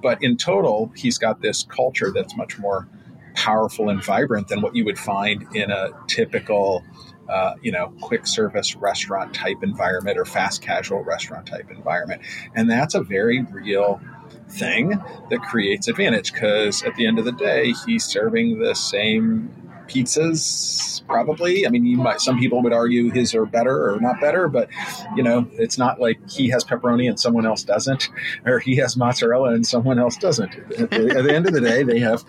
But 0.00 0.22
in 0.22 0.36
total 0.36 0.92
he's 0.94 1.18
got 1.18 1.42
this 1.42 1.64
culture 1.64 2.12
that's 2.12 2.36
much 2.36 2.56
more 2.56 2.88
powerful 3.34 3.90
and 3.90 4.02
vibrant 4.02 4.46
than 4.46 4.60
what 4.60 4.76
you 4.76 4.84
would 4.84 4.98
find 4.98 5.44
in 5.56 5.72
a 5.72 5.88
typical 6.06 6.84
uh, 7.28 7.54
you 7.62 7.72
know, 7.72 7.92
quick 8.00 8.26
service 8.26 8.76
restaurant 8.76 9.34
type 9.34 9.62
environment 9.62 10.18
or 10.18 10.24
fast 10.24 10.62
casual 10.62 11.02
restaurant 11.02 11.46
type 11.46 11.70
environment. 11.70 12.22
And 12.54 12.70
that's 12.70 12.94
a 12.94 13.02
very 13.02 13.42
real 13.42 14.00
thing 14.48 14.90
that 15.30 15.40
creates 15.42 15.88
advantage 15.88 16.32
because 16.32 16.82
at 16.84 16.94
the 16.94 17.06
end 17.06 17.18
of 17.18 17.24
the 17.24 17.32
day, 17.32 17.72
he's 17.84 18.04
serving 18.04 18.58
the 18.58 18.74
same 18.74 19.50
pizzas 19.86 21.06
probably 21.06 21.66
i 21.66 21.70
mean 21.70 21.84
you 21.86 21.96
might 21.96 22.20
some 22.20 22.38
people 22.38 22.62
would 22.62 22.72
argue 22.72 23.10
his 23.10 23.34
are 23.34 23.46
better 23.46 23.92
or 23.92 24.00
not 24.00 24.20
better 24.20 24.48
but 24.48 24.68
you 25.14 25.22
know 25.22 25.48
it's 25.52 25.78
not 25.78 26.00
like 26.00 26.18
he 26.28 26.48
has 26.48 26.64
pepperoni 26.64 27.08
and 27.08 27.18
someone 27.18 27.46
else 27.46 27.62
doesn't 27.62 28.10
or 28.44 28.58
he 28.58 28.76
has 28.76 28.96
mozzarella 28.96 29.52
and 29.52 29.66
someone 29.66 29.98
else 29.98 30.16
doesn't 30.16 30.52
at 30.54 30.90
the, 30.90 31.16
at 31.16 31.24
the 31.24 31.34
end 31.34 31.46
of 31.46 31.52
the 31.52 31.60
day 31.60 31.82
they 31.82 32.00
have 32.00 32.24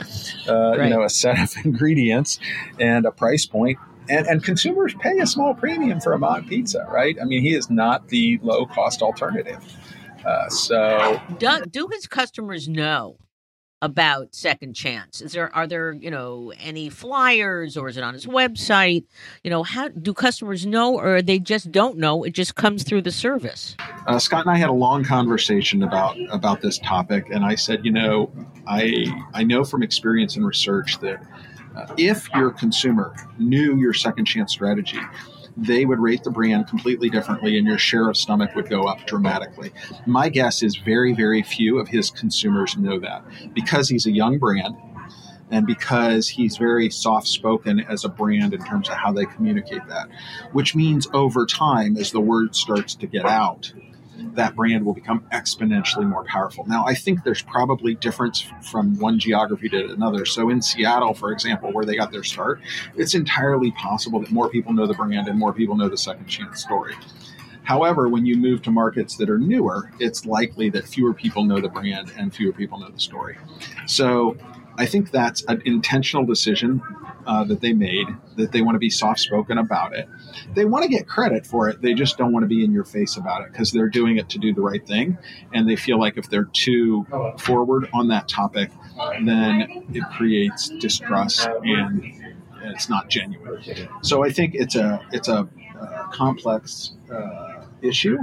uh, 0.48 0.78
right. 0.78 0.84
you 0.84 0.90
know 0.90 1.04
a 1.04 1.10
set 1.10 1.40
of 1.40 1.54
ingredients 1.66 2.40
and 2.80 3.06
a 3.06 3.12
price 3.12 3.46
point 3.46 3.78
and, 4.10 4.28
and 4.28 4.44
consumers 4.44 4.94
pay 5.00 5.20
a 5.20 5.28
small 5.28 5.54
premium 5.54 6.00
for 6.00 6.14
a 6.14 6.20
mod 6.20 6.48
pizza, 6.48 6.88
right? 6.92 7.18
I 7.22 7.26
mean, 7.26 7.42
he 7.42 7.56
is 7.56 7.70
not 7.70 8.08
the 8.08 8.40
low 8.42 8.66
cost 8.66 9.02
alternative. 9.02 9.64
Uh, 10.26 10.50
so, 10.50 11.22
do, 11.38 11.64
do 11.70 11.88
his 11.92 12.08
customers 12.08 12.68
know 12.68 13.18
about 13.82 14.34
Second 14.34 14.74
Chance? 14.74 15.22
Is 15.22 15.34
there 15.34 15.54
are 15.56 15.68
there 15.68 15.94
you 15.94 16.10
know 16.10 16.52
any 16.60 16.90
flyers 16.90 17.78
or 17.78 17.88
is 17.88 17.98
it 17.98 18.04
on 18.04 18.14
his 18.14 18.26
website? 18.26 19.06
You 19.44 19.50
know, 19.50 19.64
how 19.64 19.90
do 19.90 20.14
customers 20.14 20.66
know 20.66 21.00
or 21.00 21.22
they 21.22 21.40
just 21.40 21.72
don't 21.72 21.98
know? 21.98 22.24
It 22.24 22.32
just 22.32 22.56
comes 22.56 22.84
through 22.84 23.04
the 23.04 23.12
service. 23.12 23.76
Uh, 24.08 24.20
Scott 24.20 24.46
and 24.46 24.52
I 24.52 24.58
had 24.58 24.70
a 24.70 24.74
long 24.74 25.04
conversation 25.04 25.84
about 25.84 26.18
about 26.32 26.62
this 26.62 26.80
topic, 26.80 27.28
and 27.30 27.46
I 27.46 27.56
said, 27.56 27.86
you 27.86 27.92
know, 27.92 28.32
I 28.68 29.06
I 29.34 29.44
know 29.44 29.64
from 29.64 29.84
experience 29.84 30.36
and 30.36 30.46
research 30.46 31.00
that 31.00 31.22
if 31.98 32.30
your 32.36 32.52
consumer 32.52 33.16
knew 33.38 33.78
your 33.78 33.94
second 33.94 34.26
chance 34.26 34.52
strategy, 34.52 35.00
they 35.58 35.86
would 35.86 36.00
rate 36.00 36.24
the 36.24 36.32
brand 36.32 36.68
completely 36.68 37.10
differently 37.10 37.58
and 37.58 37.66
your 37.66 37.80
share 37.80 38.10
of 38.10 38.16
stomach 38.16 38.54
would 38.56 38.70
go 38.70 38.84
up 38.84 39.06
dramatically. 39.08 39.72
My 40.06 40.30
guess 40.30 40.62
is 40.62 40.76
very, 40.78 41.14
very 41.14 41.42
few 41.42 41.80
of 41.80 41.88
his 41.88 42.12
consumers 42.12 42.78
know 42.78 43.00
that 43.00 43.24
because 43.54 43.90
he's 43.90 44.06
a 44.06 44.12
young 44.12 44.38
brand 44.38 44.76
and 45.50 45.66
because 45.66 46.28
he's 46.28 46.58
very 46.58 46.90
soft 46.90 47.28
spoken 47.28 47.80
as 47.80 48.04
a 48.04 48.10
brand 48.10 48.54
in 48.54 48.64
terms 48.64 48.90
of 48.90 48.96
how 48.96 49.12
they 49.12 49.26
communicate 49.26 49.86
that, 49.88 50.10
which 50.52 50.76
means 50.76 51.08
over 51.14 51.46
time, 51.46 51.98
as 51.98 52.12
the 52.12 52.20
word 52.20 52.56
starts 52.56 52.96
to 52.96 53.08
get 53.08 53.26
out, 53.26 53.72
that 54.34 54.56
brand 54.56 54.86
will 54.86 54.94
become 54.94 55.26
exponentially 55.32 56.08
more 56.08 56.24
powerful. 56.26 56.66
Now, 56.68 56.86
I 56.86 56.94
think 56.94 57.24
there's 57.24 57.42
probably 57.42 57.96
difference 57.96 58.46
from 58.62 58.98
one 59.00 59.20
geography 59.20 59.70
to 59.70 59.92
another. 59.92 60.26
So 60.26 60.50
in 60.50 60.62
Seattle, 60.62 61.14
for 61.14 61.32
example, 61.32 61.72
where 61.72 61.86
they 61.86 61.96
got 61.96 62.12
their 62.12 62.24
start, 62.24 62.62
it's 62.96 63.16
entirely 63.16 63.72
possible 63.72 64.20
that 64.20 64.32
more 64.32 64.50
people 64.50 64.74
know 64.74 64.88
the 64.88 64.94
brand 64.94 65.28
and 65.28 65.38
more 65.38 65.54
people 65.54 65.76
know 65.76 65.90
the 65.90 65.98
second 65.98 66.28
chance 66.28 66.62
story. 66.62 66.96
However, 67.64 68.08
when 68.08 68.26
you 68.26 68.38
move 68.38 68.62
to 68.62 68.72
markets 68.72 69.18
that 69.18 69.30
are 69.30 69.38
newer, 69.38 69.92
it's 70.00 70.26
likely 70.26 70.70
that 70.70 70.88
fewer 70.88 71.14
people 71.14 71.44
know 71.44 71.60
the 71.60 71.68
brand 71.68 72.14
and 72.18 72.34
fewer 72.34 72.54
people 72.54 72.80
know 72.80 72.90
the 72.90 73.00
story. 73.00 73.38
So 73.88 74.38
I 74.78 74.86
think 74.86 75.12
that's 75.12 75.44
an 75.46 75.62
intentional 75.66 76.26
decision 76.26 76.82
uh, 77.26 77.44
that 77.46 77.62
they 77.62 77.74
made, 77.74 78.08
that 78.38 78.52
they 78.52 78.62
want 78.62 78.76
to 78.76 78.80
be 78.80 78.90
soft 78.90 79.20
spoken 79.20 79.58
about 79.58 79.96
it. 79.96 80.08
They 80.54 80.66
want 80.66 80.84
to 80.84 80.90
get 80.90 81.08
credit 81.08 81.46
for 81.46 81.68
it. 81.68 81.82
They 81.82 81.94
just 81.94 82.18
don't 82.18 82.32
want 82.32 82.44
to 82.44 82.48
be 82.48 82.64
in 82.64 82.72
your 82.72 82.86
face 82.86 83.18
about 83.18 83.42
it 83.42 83.52
because 83.52 83.72
they're 83.72 83.90
doing 83.90 84.18
it 84.18 84.30
to 84.30 84.40
do 84.40 84.54
the 84.54 84.62
right 84.62 84.86
thing. 84.86 85.18
And 85.54 85.68
they 85.68 85.76
feel 85.76 86.00
like 86.00 86.18
if 86.18 86.30
they're 86.30 86.50
too 86.54 87.06
forward 87.40 87.90
on 87.94 88.08
that 88.10 88.28
topic, 88.28 88.70
then 89.24 89.86
it 89.94 90.04
creates 90.16 90.70
distrust 90.70 91.50
and 91.64 92.36
it's 92.64 92.90
not 92.90 93.10
genuine. 93.10 93.62
So 94.02 94.24
I 94.24 94.32
think 94.32 94.56
it's 94.56 94.76
a 94.76 95.06
it's 95.12 95.28
a 95.28 95.48
uh, 95.80 96.08
complex 96.12 96.94
uh, 97.12 97.64
issue. 97.82 98.18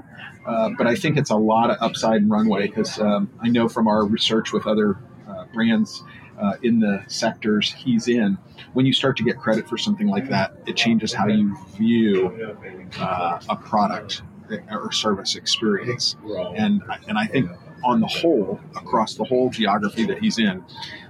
Uh, 0.46 0.70
but 0.76 0.86
I 0.86 0.94
think 0.94 1.16
it's 1.16 1.30
a 1.30 1.36
lot 1.36 1.70
of 1.70 1.78
upside 1.80 2.20
and 2.20 2.30
runway 2.30 2.66
because 2.66 2.98
um, 2.98 3.30
I 3.40 3.48
know 3.48 3.68
from 3.68 3.88
our 3.88 4.04
research 4.04 4.52
with 4.52 4.66
other 4.66 4.98
uh, 5.26 5.44
brands 5.54 6.02
uh, 6.38 6.54
in 6.62 6.80
the 6.80 7.04
sectors 7.08 7.72
he's 7.72 8.08
in, 8.08 8.38
when 8.72 8.86
you 8.86 8.92
start 8.92 9.16
to 9.16 9.22
get 9.22 9.38
credit 9.38 9.68
for 9.68 9.78
something 9.78 10.08
like 10.08 10.28
that, 10.28 10.54
it 10.66 10.76
changes 10.76 11.12
how 11.12 11.26
you 11.26 11.56
view 11.76 12.56
uh, 12.98 13.40
a 13.48 13.56
product 13.56 14.22
or 14.70 14.92
service 14.92 15.36
experience. 15.36 16.16
And 16.56 16.82
and 17.08 17.18
I 17.18 17.26
think 17.26 17.50
on 17.84 18.00
the 18.00 18.06
whole, 18.06 18.60
across 18.76 19.14
the 19.14 19.24
whole 19.24 19.50
geography 19.50 20.06
that 20.06 20.18
he's 20.18 20.38
in, 20.38 20.64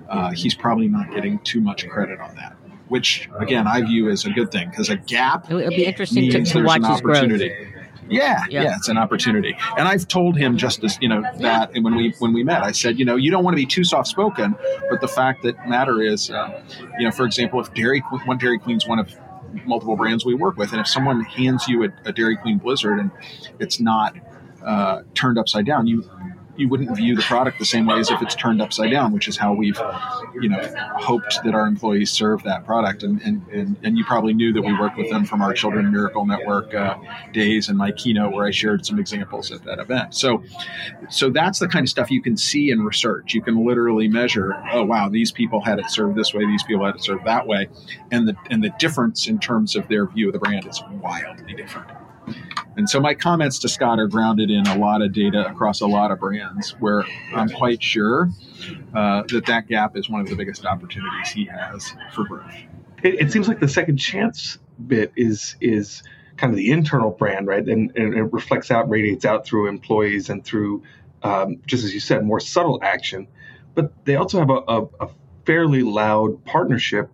uh, 0.09 0.31
he's 0.33 0.55
probably 0.55 0.89
not 0.89 1.13
getting 1.13 1.39
too 1.41 1.61
much 1.61 1.89
credit 1.89 2.21
on 2.21 2.35
that. 2.37 2.57
Which 2.89 3.29
again, 3.39 3.67
I 3.67 3.81
view 3.83 4.11
as 4.11 4.27
a 4.27 4.31
good 4.31 4.53
thing 4.53 4.69
because 4.69 4.91
a 4.91 4.97
gap. 4.97 5.51
It'll 5.51 5.69
be 5.71 5.87
interesting 5.87 6.31
to, 6.31 6.45
to 6.45 6.63
watch 6.63 6.85
his 6.87 7.01
growth. 7.01 7.41
Yeah, 8.09 8.45
yeah, 8.49 8.63
yeah, 8.63 8.77
it's 8.77 8.89
an 8.89 8.99
opportunity. 8.99 9.57
And 9.77 9.89
I've 9.89 10.07
told 10.07 10.37
him 10.37 10.57
just 10.57 10.85
as 10.85 10.99
you 11.01 11.09
know 11.09 11.23
that 11.39 11.73
when 11.75 11.95
we 11.95 12.15
when 12.19 12.33
we 12.33 12.45
met, 12.45 12.63
I 12.63 12.73
said, 12.73 12.99
you 12.99 13.05
know, 13.05 13.17
you 13.17 13.31
don't 13.31 13.45
want 13.45 13.55
to 13.55 13.57
be 13.57 13.67
too 13.67 13.85
soft 13.85 14.09
spoken, 14.09 14.55
but 14.91 15.01
the 15.01 15.09
fact 15.09 15.43
that 15.43 15.69
matter 15.69 16.03
is, 16.03 16.31
uh, 16.31 16.63
you 16.99 17.05
know, 17.05 17.11
for 17.11 17.25
example, 17.25 17.61
if 17.61 17.73
Dairy 17.75 18.01
one 18.01 18.39
Dairy 18.39 18.59
Queen's 18.59 18.87
one 18.87 18.99
of 18.99 19.15
multiple 19.65 19.97
brands 19.97 20.25
we 20.25 20.35
work 20.35 20.57
with, 20.57 20.73
and 20.73 20.81
if 20.81 20.87
someone 20.87 21.23
hands 21.23 21.67
you 21.69 21.85
a, 21.85 21.89
a 22.05 22.13
Dairy 22.13 22.37
Queen 22.37 22.59
Blizzard 22.59 22.99
and 22.99 23.11
it's 23.59 23.81
not 23.81 24.15
uh, 24.65 25.03
turned 25.15 25.39
upside 25.39 25.67
down, 25.67 25.87
you 25.87 26.09
you 26.57 26.69
wouldn't 26.69 26.97
view 26.97 27.17
the 27.17 27.23
product 27.23 27.59
the 27.59 27.65
same 27.65 27.87
way 27.87 27.99
as 27.99 28.11
if 28.11 28.23
it's 28.23 28.35
turned 28.35 28.63
upside 28.63 28.91
down, 28.91 29.13
which 29.13 29.29
is 29.29 29.37
how 29.37 29.53
we've, 29.53 29.81
you 30.35 30.49
know, 30.49 30.61
hoped 30.99 31.41
that 31.45 31.55
our 31.55 31.67
employees 31.67 32.11
serve 32.11 32.43
that 32.45 32.65
product. 32.65 33.03
And 33.03 33.21
and, 33.23 33.47
and, 33.49 33.77
and 33.83 33.99
you 33.99 34.05
probably 34.05 34.35
knew 34.35 34.53
that 34.53 34.63
we 34.63 34.73
worked 34.79 34.97
with 34.97 35.11
them 35.11 35.25
from 35.25 35.43
our 35.43 35.53
Children 35.53 35.91
Miracle 35.91 36.25
Network 36.27 36.75
uh, 36.75 36.97
days 37.33 37.69
and 37.69 37.79
my 37.79 37.93
keynote 37.93 38.33
where 38.33 38.47
I 38.47 38.51
shared 38.51 38.85
some 38.87 38.99
examples 38.99 39.51
at 39.51 39.65
that 39.65 39.79
event. 39.79 40.15
So, 40.15 40.43
so 41.09 41.31
that's 41.31 41.59
the 41.59 41.69
kind 41.69 41.85
of 41.85 41.89
stuff 41.89 42.11
you 42.11 42.23
can 42.23 42.37
see 42.37 42.71
in 42.71 42.85
research. 42.85 43.35
You 43.35 43.43
can 43.43 43.65
literally 43.65 44.09
measure, 44.09 44.55
oh 44.73 44.85
wow, 44.85 45.09
these 45.09 45.33
people 45.33 45.61
had 45.61 45.79
it 45.79 45.91
served 45.91 46.17
this 46.17 46.35
way, 46.35 46.47
these 46.47 46.63
people 46.63 46.85
had 46.85 46.97
it 46.97 47.03
served 47.03 47.25
that 47.25 47.47
way, 47.47 47.69
and 48.11 48.29
the 48.29 48.37
and 48.51 48.63
the 48.63 48.71
difference 48.79 49.27
in 49.27 49.39
terms 49.39 49.77
of 49.77 49.89
their 49.89 50.07
view 50.07 50.29
of 50.29 50.33
the 50.33 50.39
brand 50.39 50.67
is 50.67 50.83
wildly 51.01 51.55
different. 51.55 51.89
And 52.77 52.91
so 52.91 53.01
my 53.01 53.15
comments 53.15 53.61
to 53.61 53.69
Scott 53.69 54.01
are 54.01 54.09
grounded 54.09 54.51
in 54.51 54.67
a 54.67 54.77
lot 54.77 55.01
of 55.01 55.13
data 55.13 55.49
across 55.49 55.81
a 55.81 55.87
lot 55.87 56.11
of 56.11 56.19
brands 56.19 56.71
where 56.81 57.05
I'm 57.35 57.49
quite 57.49 57.83
sure 57.83 58.31
uh, 58.95 59.23
that 59.29 59.47
that 59.47 59.69
gap 59.69 59.97
is 59.97 60.11
one 60.11 60.21
of 60.21 60.29
the 60.29 60.35
biggest 60.35 60.67
opportunities 60.67 61.31
he 61.31 61.45
has 61.45 61.93
for 62.13 62.25
growth. 62.25 62.53
It, 63.03 63.21
it, 63.21 63.33
seems 63.33 63.49
like 63.49 63.61
the 63.61 63.69
second 63.69 63.99
chance 63.99 64.59
bit 64.85 65.13
is 65.15 65.57
is 65.61 66.03
kind 66.37 66.53
of 66.53 66.57
the 66.57 66.71
internal 66.73 67.11
brand, 67.11 67.47
right? 67.47 67.65
And, 67.65 67.97
and 67.97 68.15
it 68.15 68.33
reflects 68.33 68.71
out, 68.71 68.89
radiates 68.89 69.25
out 69.25 69.47
through 69.47 69.69
employees 69.69 70.31
and 70.31 70.45
through, 70.45 70.83
um, 71.23 71.61
just 71.67 71.85
as 71.85 71.95
you 71.95 72.01
said, 72.01 72.25
more 72.25 72.41
subtle 72.41 72.81
action. 72.83 73.29
But 73.75 74.05
they 74.05 74.17
also 74.17 74.41
have 74.41 74.51
a, 74.51 74.63
a, 74.67 74.83
a 75.01 75.09
fairly 75.45 75.83
loud 75.83 76.45
partnership 76.45 77.09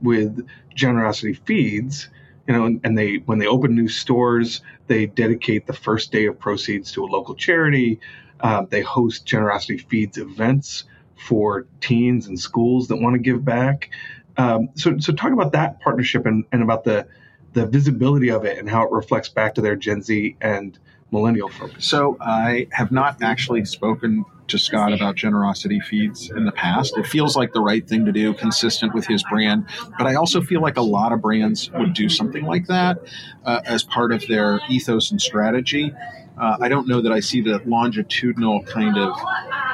with 0.00 0.46
Generosity 0.74 1.34
Feeds 1.34 2.08
you 2.46 2.54
know, 2.54 2.78
and, 2.82 2.98
they 2.98 3.16
when 3.16 3.38
they 3.38 3.46
open 3.46 3.74
new 3.74 3.88
stores, 3.88 4.62
they 4.86 5.06
dedicate 5.06 5.66
the 5.66 5.72
first 5.72 6.12
day 6.12 6.26
of 6.26 6.38
proceeds 6.38 6.92
to 6.92 7.04
a 7.04 7.06
local 7.06 7.34
charity. 7.34 8.00
Uh, 8.40 8.64
they 8.68 8.80
host 8.80 9.24
Generosity 9.24 9.78
Feeds 9.78 10.18
events 10.18 10.84
for 11.16 11.66
teens 11.80 12.26
and 12.26 12.38
schools 12.38 12.88
that 12.88 12.96
want 12.96 13.14
to 13.14 13.20
give 13.20 13.44
back. 13.44 13.90
Um, 14.36 14.70
so, 14.74 14.98
so 14.98 15.12
talk 15.12 15.32
about 15.32 15.52
that 15.52 15.80
partnership 15.80 16.26
and, 16.26 16.44
and 16.52 16.62
about 16.62 16.84
the 16.84 17.06
the 17.52 17.66
visibility 17.66 18.30
of 18.30 18.44
it 18.44 18.58
and 18.58 18.68
how 18.68 18.82
it 18.84 18.90
reflects 18.90 19.28
back 19.28 19.54
to 19.54 19.60
their 19.60 19.76
Gen 19.76 20.02
Z 20.02 20.36
and 20.40 20.78
millennial 21.10 21.50
focus. 21.50 21.84
So 21.86 22.16
I 22.20 22.66
have 22.72 22.90
not 22.90 23.22
actually 23.22 23.66
spoken 23.66 24.24
to 24.48 24.58
Scott 24.58 24.92
about 24.92 25.16
generosity 25.16 25.80
feeds 25.80 26.30
in 26.30 26.44
the 26.44 26.52
past. 26.52 26.96
It 26.98 27.06
feels 27.06 27.36
like 27.36 27.52
the 27.52 27.60
right 27.60 27.86
thing 27.86 28.04
to 28.04 28.12
do, 28.12 28.34
consistent 28.34 28.94
with 28.94 29.06
his 29.06 29.22
brand. 29.30 29.66
But 29.96 30.06
I 30.06 30.14
also 30.14 30.40
feel 30.42 30.60
like 30.60 30.76
a 30.76 30.82
lot 30.82 31.12
of 31.12 31.22
brands 31.22 31.70
would 31.72 31.94
do 31.94 32.08
something 32.08 32.44
like 32.44 32.66
that 32.66 32.98
uh, 33.44 33.60
as 33.64 33.82
part 33.82 34.12
of 34.12 34.26
their 34.26 34.60
ethos 34.68 35.10
and 35.10 35.20
strategy. 35.20 35.92
Uh, 36.38 36.56
I 36.60 36.68
don't 36.68 36.88
know 36.88 37.00
that 37.00 37.12
I 37.12 37.20
see 37.20 37.40
the 37.40 37.60
longitudinal 37.64 38.64
kind 38.64 38.98
of 38.98 39.16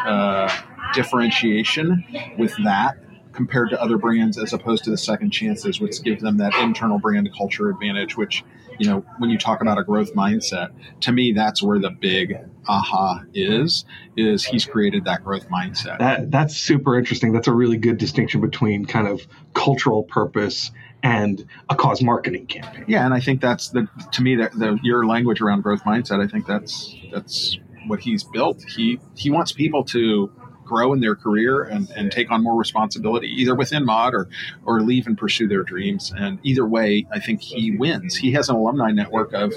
uh, 0.07 0.55
differentiation 0.95 2.05
with 2.39 2.55
that 2.65 2.99
compared 3.33 3.71
to 3.71 3.81
other 3.81 3.99
brands 3.99 4.37
as 4.37 4.53
opposed 4.53 4.83
to 4.85 4.91
the 4.91 4.99
second 4.99 5.31
chances, 5.31 5.81
which 5.81 6.03
give 6.03 6.21
them 6.21 6.39
that 6.39 6.53
internal 6.57 6.99
brand 6.99 7.31
culture 7.37 7.71
advantage, 7.71 8.17
which, 8.17 8.45
you 8.79 8.89
know, 8.89 9.05
when 9.19 9.31
you 9.31 9.39
talk 9.39 9.61
about 9.61 9.79
a 9.79 9.85
growth 9.85 10.15
mindset, 10.15 10.71
to 11.01 11.13
me, 11.13 11.33
that's 11.33 11.63
where 11.63 11.79
the 11.79 11.91
big 11.91 12.39
aha 12.67 13.23
is, 13.35 13.85
is 14.17 14.45
he's 14.45 14.65
created 14.65 15.05
that 15.05 15.25
growth 15.25 15.49
mindset. 15.49 15.99
That, 15.99 16.31
that's 16.31 16.57
super 16.57 16.99
interesting. 16.99 17.33
That's 17.33 17.49
a 17.49 17.53
really 17.53 17.77
good 17.77 17.99
distinction 17.99 18.41
between 18.41 18.85
kind 18.85 19.09
of 19.09 19.27
cultural 19.55 20.03
purpose 20.05 20.71
and 21.03 21.47
a 21.69 21.77
cause 21.77 22.03
marketing 22.03 22.47
campaign. 22.47 22.85
Yeah, 22.89 23.05
and 23.05 23.15
I 23.15 23.21
think 23.21 23.41
that's 23.41 23.69
the 23.71 23.89
to 24.13 24.23
me 24.23 24.37
that 24.37 24.53
the 24.53 24.79
your 24.83 25.07
language 25.07 25.41
around 25.41 25.63
growth 25.63 25.85
mindset. 25.85 26.25
I 26.25 26.29
think 26.29 26.47
that's 26.47 26.95
that's 27.13 27.57
what 27.87 28.01
he's 28.01 28.25
built. 28.25 28.63
He 28.63 28.99
he 29.17 29.31
wants 29.31 29.53
people 29.53 29.85
to 29.85 30.33
grow 30.69 30.93
in 30.93 31.01
their 31.01 31.17
career 31.17 31.63
and, 31.63 31.91
and 31.97 32.13
take 32.13 32.31
on 32.31 32.43
more 32.43 32.57
responsibility, 32.57 33.29
either 33.29 33.55
within 33.55 33.85
Mod 33.85 34.15
or, 34.15 34.29
or 34.65 34.83
leave 34.83 35.07
and 35.07 35.17
pursue 35.17 35.49
their 35.49 35.63
dreams. 35.63 36.13
And 36.17 36.39
either 36.43 36.67
way, 36.67 37.07
I 37.11 37.19
think 37.19 37.41
he 37.41 37.77
wins. 37.77 38.17
He 38.17 38.33
has 38.33 38.49
an 38.49 38.57
alumni 38.57 38.91
network 38.93 39.33
of, 39.33 39.53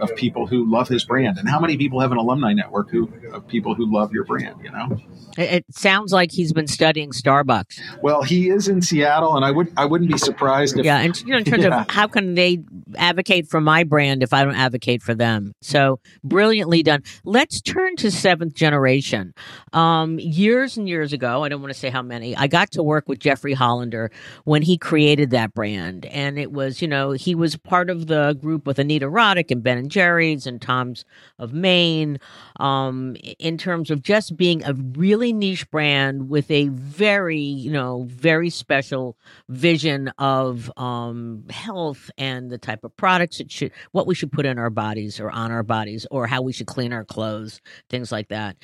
of 0.00 0.14
people 0.16 0.46
who 0.46 0.70
love 0.70 0.88
his 0.88 1.04
brand. 1.04 1.38
And 1.38 1.48
how 1.48 1.60
many 1.60 1.76
people 1.76 2.00
have 2.00 2.12
an 2.12 2.18
alumni 2.18 2.52
network 2.52 2.90
who 2.90 3.10
of 3.32 3.46
people 3.48 3.74
who 3.74 3.92
love 3.92 4.12
your 4.12 4.24
brand, 4.24 4.56
you 4.62 4.70
know? 4.70 4.98
It 5.36 5.64
sounds 5.70 6.12
like 6.12 6.30
he's 6.30 6.52
been 6.52 6.68
studying 6.68 7.10
Starbucks. 7.10 7.80
Well, 8.02 8.22
he 8.22 8.50
is 8.50 8.68
in 8.68 8.82
Seattle, 8.82 9.34
and 9.34 9.44
I 9.44 9.50
would 9.50 9.72
I 9.76 9.84
wouldn't 9.84 10.10
be 10.10 10.18
surprised 10.18 10.78
if 10.78 10.84
yeah. 10.84 10.98
And 10.98 11.20
you 11.22 11.32
know, 11.32 11.38
in 11.38 11.44
terms 11.44 11.64
yeah. 11.64 11.80
of 11.82 11.90
how 11.90 12.06
can 12.06 12.34
they 12.34 12.62
advocate 12.96 13.48
for 13.48 13.60
my 13.60 13.82
brand 13.82 14.22
if 14.22 14.32
I 14.32 14.44
don't 14.44 14.54
advocate 14.54 15.02
for 15.02 15.14
them? 15.14 15.52
So 15.60 15.98
brilliantly 16.22 16.82
done. 16.82 17.02
Let's 17.24 17.60
turn 17.60 17.96
to 17.96 18.10
seventh 18.10 18.54
generation. 18.54 19.34
Um, 19.72 20.18
years 20.44 20.76
and 20.76 20.88
years 20.88 21.12
ago, 21.12 21.42
I 21.42 21.48
don't 21.48 21.62
want 21.62 21.72
to 21.72 21.78
say 21.78 21.88
how 21.88 22.02
many, 22.02 22.36
I 22.36 22.46
got 22.46 22.70
to 22.72 22.82
work 22.82 23.08
with 23.08 23.18
Jeffrey 23.18 23.54
Hollander 23.54 24.10
when 24.44 24.60
he 24.60 24.76
created 24.76 25.30
that 25.30 25.54
brand. 25.54 26.04
And 26.06 26.38
it 26.38 26.52
was, 26.52 26.82
you 26.82 26.88
know, 26.88 27.12
he 27.12 27.34
was 27.34 27.56
part 27.56 27.88
of 27.88 28.06
the 28.06 28.36
group 28.40 28.66
with 28.66 28.78
Anita 28.78 29.06
Roddick 29.06 29.50
and 29.50 29.62
Ben 29.62 29.78
and 29.78 29.90
Jerry's 29.90 30.46
and 30.46 30.60
Tom's 30.60 31.06
of 31.38 31.54
Maine 31.54 32.20
um, 32.60 33.16
in 33.38 33.56
terms 33.56 33.90
of 33.90 34.02
just 34.02 34.36
being 34.36 34.62
a 34.64 34.74
really 34.74 35.32
niche 35.32 35.68
brand 35.70 36.28
with 36.28 36.50
a 36.50 36.68
very, 36.68 37.38
you 37.38 37.72
know, 37.72 38.04
very 38.10 38.50
special 38.50 39.16
vision 39.48 40.08
of 40.18 40.70
um, 40.76 41.44
health 41.48 42.10
and 42.18 42.50
the 42.50 42.58
type 42.58 42.84
of 42.84 42.94
products 42.96 43.40
it 43.40 43.50
should, 43.50 43.72
what 43.92 44.06
we 44.06 44.14
should 44.14 44.30
put 44.30 44.44
in 44.44 44.58
our 44.58 44.70
bodies 44.70 45.18
or 45.18 45.30
on 45.30 45.50
our 45.50 45.62
bodies 45.62 46.06
or 46.10 46.26
how 46.26 46.42
we 46.42 46.52
should 46.52 46.66
clean 46.66 46.92
our 46.92 47.04
clothes, 47.04 47.62
things 47.88 48.12
like 48.12 48.28
that. 48.28 48.56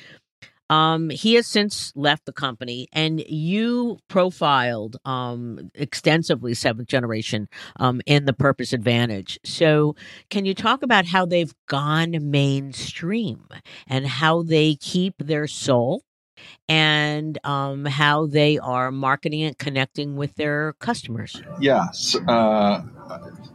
Um, 0.71 1.09
he 1.09 1.33
has 1.33 1.47
since 1.47 1.91
left 1.97 2.25
the 2.25 2.31
company, 2.31 2.87
and 2.93 3.19
you 3.27 3.99
profiled 4.07 4.95
um, 5.03 5.69
extensively 5.75 6.53
Seventh 6.53 6.87
Generation 6.87 7.49
um, 7.75 8.01
in 8.05 8.23
the 8.23 8.31
Purpose 8.31 8.71
Advantage. 8.71 9.37
So, 9.43 9.95
can 10.29 10.45
you 10.45 10.53
talk 10.53 10.81
about 10.81 11.05
how 11.05 11.25
they've 11.25 11.53
gone 11.67 12.15
mainstream 12.31 13.43
and 13.85 14.07
how 14.07 14.43
they 14.43 14.75
keep 14.75 15.15
their 15.19 15.45
soul? 15.45 16.03
and 16.67 17.37
um, 17.43 17.85
how 17.85 18.25
they 18.25 18.57
are 18.57 18.91
marketing 18.91 19.43
and 19.43 19.57
connecting 19.59 20.15
with 20.15 20.33
their 20.35 20.73
customers. 20.79 21.39
Yes, 21.59 22.15
uh, 22.27 22.81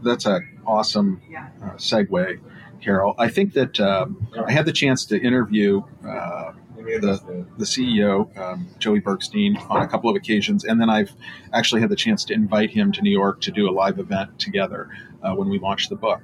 that's 0.05 0.25
an 0.25 0.61
awesome 0.65 1.21
uh, 1.37 1.71
segue, 1.73 2.39
Carol. 2.81 3.17
I 3.19 3.29
think 3.29 3.55
that 3.55 3.81
um, 3.81 4.29
I 4.47 4.53
had 4.53 4.67
the 4.67 4.73
chance 4.73 5.05
to 5.07 5.21
interview 5.21 5.83
uh, 6.07 6.53
the, 6.77 7.47
the 7.59 7.65
CEO, 7.65 8.37
um, 8.39 8.69
Joey 8.79 9.01
Bergstein, 9.01 9.59
on 9.71 9.83
a 9.83 9.89
couple 9.89 10.11
of 10.11 10.17
occasions. 10.17 10.65
And 10.65 10.81
then 10.81 10.91
I've 10.91 11.13
actually 11.53 11.81
had 11.81 11.91
the 11.91 11.97
chance 11.97 12.25
to 12.27 12.35
invite 12.35 12.71
him 12.71 12.93
to 12.93 13.03
New 13.03 13.11
York 13.11 13.41
to 13.43 13.51
do 13.51 13.69
a 13.69 13.73
live 13.73 13.99
event 13.99 14.39
together 14.39 14.89
uh, 15.23 15.35
when 15.35 15.49
we 15.49 15.59
launched 15.59 15.91
the 15.91 15.97
book. 15.97 16.21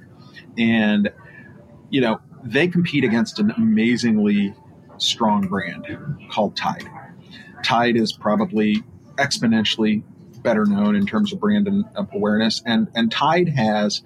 And, 0.57 1.11
you 1.89 2.01
know, 2.01 2.21
they 2.43 2.67
compete 2.67 3.03
against 3.03 3.39
an 3.39 3.51
amazingly 3.51 4.53
strong 4.97 5.47
brand 5.47 5.85
called 6.31 6.55
Tide. 6.55 6.89
Tide 7.63 7.95
is 7.95 8.11
probably 8.11 8.83
exponentially 9.15 10.03
better 10.41 10.65
known 10.65 10.95
in 10.95 11.05
terms 11.05 11.31
of 11.31 11.39
brand 11.39 11.67
and 11.67 11.85
awareness. 12.11 12.61
And, 12.65 12.89
and 12.93 13.11
Tide 13.11 13.49
has, 13.49 14.01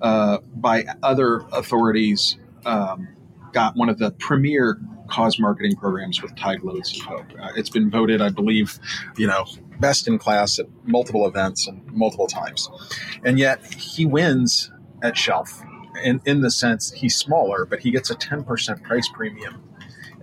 uh, 0.00 0.38
by 0.54 0.84
other 1.02 1.44
authorities, 1.52 2.36
um, 2.64 3.08
got 3.52 3.76
one 3.76 3.88
of 3.88 3.98
the 3.98 4.10
premier 4.12 4.78
cause 5.12 5.38
marketing 5.38 5.76
programs 5.76 6.22
with 6.22 6.34
Tide 6.36 6.62
Loads 6.62 6.98
of 6.98 7.04
Hope. 7.04 7.26
Uh, 7.38 7.50
it's 7.54 7.68
been 7.68 7.90
voted, 7.90 8.22
I 8.22 8.30
believe, 8.30 8.78
you 9.18 9.26
know, 9.26 9.44
best 9.78 10.08
in 10.08 10.18
class 10.18 10.58
at 10.58 10.66
multiple 10.84 11.26
events 11.26 11.66
and 11.66 11.84
multiple 11.92 12.26
times. 12.26 12.70
And 13.22 13.38
yet 13.38 13.62
he 13.74 14.06
wins 14.06 14.72
at 15.02 15.18
shelf 15.18 15.62
in, 16.02 16.22
in 16.24 16.40
the 16.40 16.50
sense 16.50 16.90
he's 16.92 17.14
smaller, 17.14 17.66
but 17.66 17.80
he 17.80 17.90
gets 17.90 18.10
a 18.10 18.14
10% 18.14 18.82
price 18.82 19.08
premium 19.12 19.62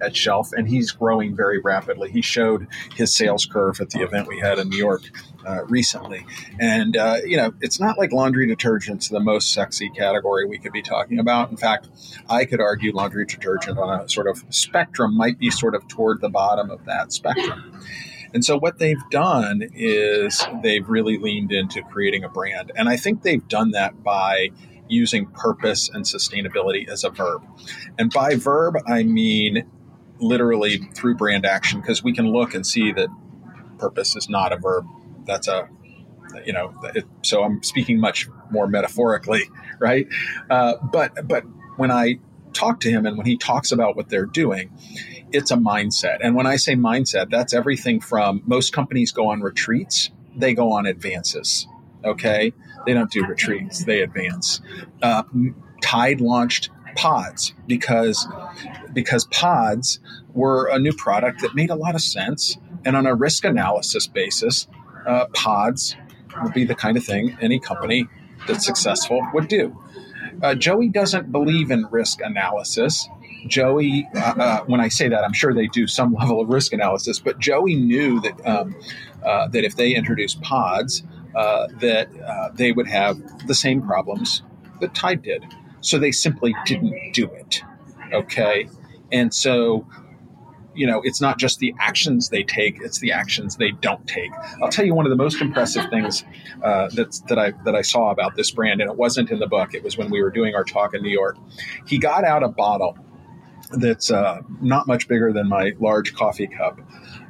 at 0.01 0.15
shelf 0.15 0.51
and 0.53 0.67
he's 0.67 0.91
growing 0.91 1.35
very 1.35 1.59
rapidly. 1.59 2.09
He 2.09 2.21
showed 2.21 2.67
his 2.95 3.15
sales 3.15 3.45
curve 3.45 3.79
at 3.79 3.91
the 3.91 4.01
event 4.01 4.27
we 4.27 4.39
had 4.39 4.57
in 4.57 4.69
New 4.69 4.77
York 4.77 5.03
uh, 5.45 5.65
recently. 5.65 6.25
And, 6.59 6.97
uh, 6.97 7.17
you 7.25 7.37
know, 7.37 7.53
it's 7.61 7.79
not 7.79 7.97
like 7.97 8.11
laundry 8.11 8.47
detergent's 8.47 9.09
the 9.09 9.19
most 9.19 9.53
sexy 9.53 9.89
category 9.89 10.45
we 10.45 10.57
could 10.57 10.73
be 10.73 10.81
talking 10.81 11.19
about. 11.19 11.49
In 11.49 11.57
fact, 11.57 11.87
I 12.29 12.45
could 12.45 12.61
argue 12.61 12.93
laundry 12.93 13.25
detergent 13.25 13.77
on 13.77 14.01
a 14.01 14.09
sort 14.09 14.27
of 14.27 14.43
spectrum 14.49 15.15
might 15.15 15.39
be 15.39 15.49
sort 15.49 15.75
of 15.75 15.87
toward 15.87 16.21
the 16.21 16.29
bottom 16.29 16.69
of 16.69 16.85
that 16.85 17.11
spectrum. 17.13 17.79
And 18.33 18.45
so 18.45 18.57
what 18.59 18.77
they've 18.77 19.09
done 19.09 19.63
is 19.73 20.45
they've 20.61 20.87
really 20.87 21.17
leaned 21.17 21.51
into 21.51 21.81
creating 21.81 22.23
a 22.23 22.29
brand. 22.29 22.71
And 22.75 22.87
I 22.87 22.95
think 22.95 23.23
they've 23.23 23.47
done 23.47 23.71
that 23.71 24.03
by 24.03 24.49
using 24.87 25.27
purpose 25.27 25.89
and 25.89 26.03
sustainability 26.03 26.87
as 26.87 27.03
a 27.03 27.09
verb. 27.09 27.43
And 27.97 28.11
by 28.11 28.35
verb, 28.35 28.75
I 28.87 29.03
mean 29.03 29.65
literally 30.19 30.77
through 30.95 31.15
brand 31.15 31.45
action 31.45 31.79
because 31.79 32.03
we 32.03 32.13
can 32.13 32.31
look 32.31 32.53
and 32.53 32.65
see 32.65 32.91
that 32.91 33.07
purpose 33.77 34.15
is 34.15 34.29
not 34.29 34.51
a 34.51 34.57
verb. 34.57 34.85
That's 35.29 35.47
a 35.47 35.69
you 36.45 36.53
know 36.53 36.73
it, 36.93 37.05
so 37.23 37.43
i'm 37.43 37.63
speaking 37.63 37.99
much 37.99 38.29
more 38.51 38.67
metaphorically 38.67 39.43
right? 39.79 40.07
Uh, 40.49 40.75
but 40.91 41.27
but 41.27 41.43
when 41.77 41.91
i 41.91 42.19
talk 42.53 42.79
to 42.81 42.89
him 42.89 43.05
and 43.05 43.17
when 43.17 43.25
he 43.25 43.37
talks 43.37 43.71
about 43.71 43.95
what 43.95 44.09
they're 44.09 44.25
doing 44.25 44.71
it's 45.31 45.51
a 45.51 45.55
mindset. 45.55 46.17
And 46.21 46.35
when 46.35 46.45
i 46.45 46.55
say 46.55 46.75
mindset 46.75 47.29
that's 47.29 47.53
everything 47.53 47.99
from 47.99 48.41
most 48.45 48.73
companies 48.73 49.11
go 49.11 49.29
on 49.29 49.41
retreats 49.41 50.11
they 50.35 50.53
go 50.53 50.71
on 50.71 50.85
advances 50.85 51.67
okay? 52.03 52.53
They 52.85 52.93
don't 52.93 53.11
do 53.11 53.25
retreats 53.25 53.83
they 53.83 54.01
advance. 54.01 54.61
Uh, 55.01 55.23
tide 55.81 56.21
launched 56.21 56.69
pods 56.95 57.53
because 57.67 58.27
because 58.93 59.25
pods 59.25 59.99
were 60.33 60.67
a 60.67 60.79
new 60.79 60.93
product 60.93 61.41
that 61.41 61.55
made 61.55 61.69
a 61.69 61.75
lot 61.75 61.95
of 61.95 62.01
sense. 62.01 62.57
And 62.85 62.95
on 62.95 63.05
a 63.05 63.13
risk 63.13 63.43
analysis 63.43 64.07
basis 64.07 64.67
uh, 65.07 65.25
pods 65.33 65.95
would 66.43 66.53
be 66.53 66.65
the 66.65 66.75
kind 66.75 66.97
of 66.97 67.03
thing 67.03 67.37
any 67.41 67.59
company 67.59 68.07
that's 68.47 68.65
successful 68.65 69.21
would 69.33 69.47
do 69.47 69.75
Uh, 70.41 70.55
Joey 70.55 70.89
doesn't 70.89 71.31
believe 71.31 71.71
in 71.71 71.85
risk 71.91 72.21
analysis. 72.21 73.07
Joey, 73.47 74.07
uh, 74.15 74.19
uh, 74.19 74.63
when 74.65 74.79
I 74.79 74.89
say 74.89 75.09
that, 75.09 75.23
I'm 75.23 75.33
sure 75.33 75.53
they 75.53 75.67
do 75.67 75.87
some 75.87 76.13
level 76.21 76.41
of 76.41 76.49
risk 76.49 76.73
analysis, 76.73 77.19
but 77.19 77.39
Joey 77.39 77.75
knew 77.75 78.19
that 78.21 78.47
um, 78.47 78.75
uh, 79.23 79.47
that 79.49 79.63
if 79.65 79.75
they 79.75 79.95
introduced 79.95 80.41
pods, 80.41 81.03
uh, 81.35 81.67
that 81.81 82.09
uh, 82.21 82.49
they 82.53 82.71
would 82.71 82.87
have 82.87 83.47
the 83.47 83.55
same 83.55 83.81
problems 83.81 84.43
that 84.81 84.93
Tide 84.95 85.21
did. 85.21 85.45
So 85.81 85.97
they 85.97 86.11
simply 86.11 86.55
didn't 86.65 87.13
do 87.13 87.25
it. 87.31 87.63
Okay, 88.13 88.67
and 89.11 89.33
so 89.33 89.85
you 90.79 90.87
know, 90.87 91.01
it's 91.03 91.19
not 91.19 91.37
just 91.37 91.59
the 91.59 91.75
actions 91.77 92.29
they 92.29 92.41
take; 92.41 92.79
it's 92.79 92.99
the 92.99 93.11
actions 93.11 93.57
they 93.57 93.71
don't 93.71 94.07
take. 94.07 94.31
I'll 94.63 94.69
tell 94.69 94.85
you 94.85 94.93
one 94.93 95.05
of 95.05 95.09
the 95.09 95.17
most 95.17 95.41
impressive 95.41 95.89
things 95.89 96.23
uh, 96.63 96.87
that 96.93 97.19
that 97.27 97.37
I 97.37 97.51
that 97.65 97.75
I 97.75 97.81
saw 97.81 98.11
about 98.11 98.37
this 98.37 98.49
brand, 98.51 98.79
and 98.79 98.89
it 98.89 98.95
wasn't 98.95 99.29
in 99.29 99.39
the 99.39 99.47
book. 99.47 99.73
It 99.73 99.83
was 99.83 99.97
when 99.97 100.09
we 100.09 100.23
were 100.23 100.31
doing 100.31 100.55
our 100.55 100.63
talk 100.63 100.93
in 100.93 101.03
New 101.03 101.09
York. 101.09 101.37
He 101.85 101.97
got 101.97 102.23
out 102.23 102.43
a 102.43 102.47
bottle 102.47 102.97
that's 103.71 104.09
uh, 104.09 104.39
not 104.61 104.87
much 104.87 105.09
bigger 105.09 105.33
than 105.33 105.49
my 105.49 105.73
large 105.81 106.13
coffee 106.13 106.47
cup, 106.47 106.79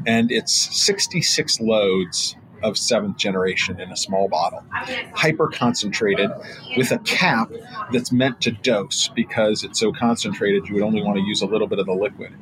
and 0.05 0.31
it's 0.31 0.53
66 0.53 1.59
loads 1.59 2.35
of 2.63 2.77
seventh 2.77 3.17
generation 3.17 3.79
in 3.79 3.91
a 3.91 3.97
small 3.97 4.27
bottle, 4.27 4.63
hyper 5.13 5.47
concentrated 5.47 6.29
with 6.77 6.91
a 6.91 6.99
cap 6.99 7.51
that's 7.91 8.11
meant 8.11 8.41
to 8.41 8.51
dose 8.51 9.09
because 9.09 9.63
it's 9.63 9.79
so 9.79 9.91
concentrated 9.91 10.67
you 10.67 10.75
would 10.75 10.83
only 10.83 11.01
want 11.01 11.17
to 11.17 11.23
use 11.23 11.41
a 11.41 11.45
little 11.45 11.67
bit 11.67 11.79
of 11.79 11.85
the 11.85 11.93
liquid. 11.93 12.33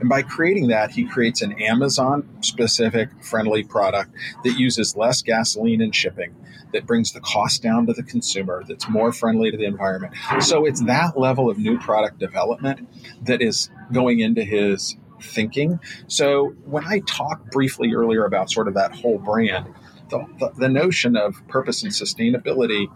And 0.00 0.08
by 0.08 0.22
creating 0.22 0.68
that, 0.68 0.90
he 0.90 1.04
creates 1.04 1.42
an 1.42 1.60
Amazon 1.60 2.28
specific 2.40 3.08
friendly 3.22 3.64
product 3.64 4.10
that 4.44 4.58
uses 4.58 4.96
less 4.96 5.22
gasoline 5.22 5.80
and 5.80 5.94
shipping, 5.94 6.34
that 6.72 6.86
brings 6.86 7.12
the 7.12 7.20
cost 7.20 7.62
down 7.62 7.86
to 7.86 7.92
the 7.92 8.02
consumer, 8.02 8.62
that's 8.66 8.88
more 8.88 9.12
friendly 9.12 9.50
to 9.50 9.56
the 9.56 9.64
environment. 9.64 10.14
So 10.40 10.64
it's 10.66 10.82
that 10.82 11.18
level 11.18 11.48
of 11.48 11.58
new 11.58 11.78
product 11.78 12.18
development 12.18 12.88
that 13.22 13.40
is 13.40 13.70
going 13.92 14.20
into 14.20 14.42
his 14.42 14.96
thinking. 15.24 15.80
So 16.06 16.48
when 16.64 16.84
I 16.84 17.00
talked 17.00 17.50
briefly 17.50 17.94
earlier 17.94 18.24
about 18.24 18.50
sort 18.50 18.68
of 18.68 18.74
that 18.74 18.94
whole 18.94 19.18
brand, 19.18 19.74
the, 20.10 20.26
the, 20.38 20.50
the, 20.58 20.68
notion 20.68 21.16
of 21.16 21.46
purpose 21.48 21.82
and 21.82 21.90
sustainability 21.90 22.88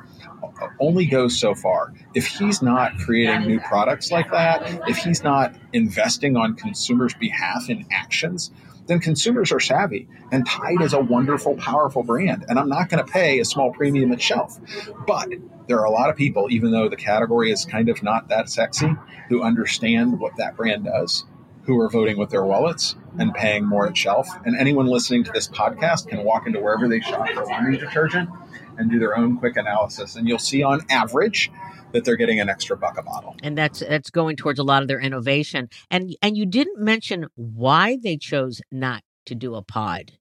only 0.81 1.07
goes 1.07 1.39
so 1.39 1.55
far. 1.55 1.93
If 2.15 2.27
he's 2.27 2.63
not 2.63 2.99
creating 2.99 3.47
new 3.47 3.61
products 3.61 4.11
like 4.11 4.31
that, 4.31 4.89
if 4.89 4.99
he's 4.99 5.23
not 5.23 5.55
investing 5.73 6.37
on 6.37 6.55
consumers' 6.55 7.15
behalf 7.15 7.69
in 7.69 7.87
actions, 7.91 8.51
then 8.87 9.01
consumers 9.01 9.53
are 9.53 9.61
savvy. 9.61 10.09
And 10.33 10.47
Tide 10.47 10.81
is 10.81 10.93
a 10.93 11.01
wonderful, 11.01 11.57
powerful 11.57 12.03
brand. 12.03 12.45
And 12.49 12.59
I'm 12.59 12.69
not 12.69 12.89
going 12.89 13.05
to 13.05 13.11
pay 13.11 13.39
a 13.39 13.45
small 13.45 13.73
premium 13.73 14.13
at 14.13 14.21
shelf. 14.21 14.59
But 15.07 15.29
there 15.67 15.79
are 15.79 15.85
a 15.85 15.91
lot 15.91 16.11
of 16.11 16.17
people, 16.17 16.49
even 16.51 16.73
though 16.73 16.89
the 16.89 16.97
category 16.97 17.53
is 17.53 17.65
kind 17.65 17.89
of 17.89 18.03
not 18.03 18.29
that 18.29 18.49
sexy, 18.49 18.91
who 19.29 19.43
understand 19.43 20.19
what 20.19 20.37
that 20.37 20.57
brand 20.57 20.87
does 20.87 21.25
who 21.69 21.79
are 21.79 21.91
voting 21.91 22.17
with 22.17 22.31
their 22.31 22.45
wallets 22.45 22.97
and 23.19 23.35
paying 23.35 23.63
more 23.63 23.87
at 23.87 23.95
shelf. 23.95 24.27
And 24.47 24.57
anyone 24.59 24.87
listening 24.87 25.23
to 25.25 25.31
this 25.33 25.47
podcast 25.47 26.09
can 26.09 26.25
walk 26.25 26.47
into 26.47 26.61
wherever 26.61 26.89
they 26.89 27.01
shop 27.01 27.29
for 27.29 27.45
laundry 27.45 27.77
detergent 27.77 28.31
and 28.79 28.91
do 28.91 28.99
their 28.99 29.19
own 29.19 29.37
quick 29.37 29.59
analysis. 29.59 30.17
And 30.17 30.27
you'll 30.27 30.39
see 30.39 30.63
on 30.63 30.81
average 30.89 31.51
that 31.93 32.07
they're 32.07 32.17
getting 32.17 32.41
an 32.41 32.49
extra 32.49 32.75
buck 32.75 32.97
a 32.97 33.03
bottle. 33.03 33.37
And 33.43 33.57
that's 33.57 33.81
that's 33.81 34.09
going 34.09 34.37
towards 34.37 34.59
a 34.59 34.63
lot 34.63 34.81
of 34.81 34.89
their 34.89 34.99
innovation. 34.99 35.69
And 35.91 36.17
and 36.23 36.39
you 36.39 36.47
didn't 36.47 36.81
mention 36.83 37.27
why 37.35 37.99
they 38.03 38.17
chose 38.17 38.63
not 38.73 39.03
to 39.27 39.35
do 39.35 39.55
a 39.55 39.63
pod. 39.63 40.13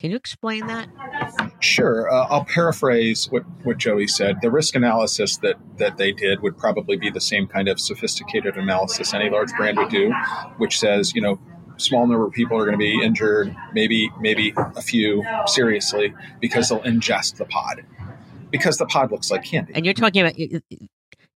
Can 0.00 0.10
you 0.10 0.16
explain 0.16 0.66
that? 0.68 0.88
Sure. 1.64 2.12
Uh, 2.12 2.26
I'll 2.28 2.44
paraphrase 2.44 3.30
what, 3.30 3.44
what 3.62 3.78
Joey 3.78 4.06
said. 4.06 4.40
The 4.42 4.50
risk 4.50 4.74
analysis 4.74 5.38
that, 5.38 5.56
that 5.78 5.96
they 5.96 6.12
did 6.12 6.40
would 6.42 6.58
probably 6.58 6.96
be 6.96 7.10
the 7.10 7.20
same 7.20 7.46
kind 7.46 7.68
of 7.68 7.80
sophisticated 7.80 8.56
analysis 8.56 9.14
any 9.14 9.30
large 9.30 9.50
brand 9.56 9.78
would 9.78 9.88
do, 9.88 10.12
which 10.58 10.78
says, 10.78 11.14
you 11.14 11.22
know, 11.22 11.40
small 11.76 12.06
number 12.06 12.26
of 12.26 12.32
people 12.32 12.56
are 12.56 12.64
going 12.64 12.78
to 12.78 12.78
be 12.78 13.02
injured, 13.02 13.54
maybe 13.72 14.10
maybe 14.20 14.52
a 14.56 14.82
few 14.82 15.24
seriously, 15.46 16.14
because 16.40 16.68
they'll 16.68 16.80
ingest 16.82 17.36
the 17.36 17.44
pod, 17.46 17.84
because 18.50 18.76
the 18.76 18.86
pod 18.86 19.10
looks 19.10 19.30
like 19.30 19.44
candy. 19.44 19.72
And 19.74 19.84
you're 19.84 19.94
talking 19.94 20.22
about, 20.22 20.38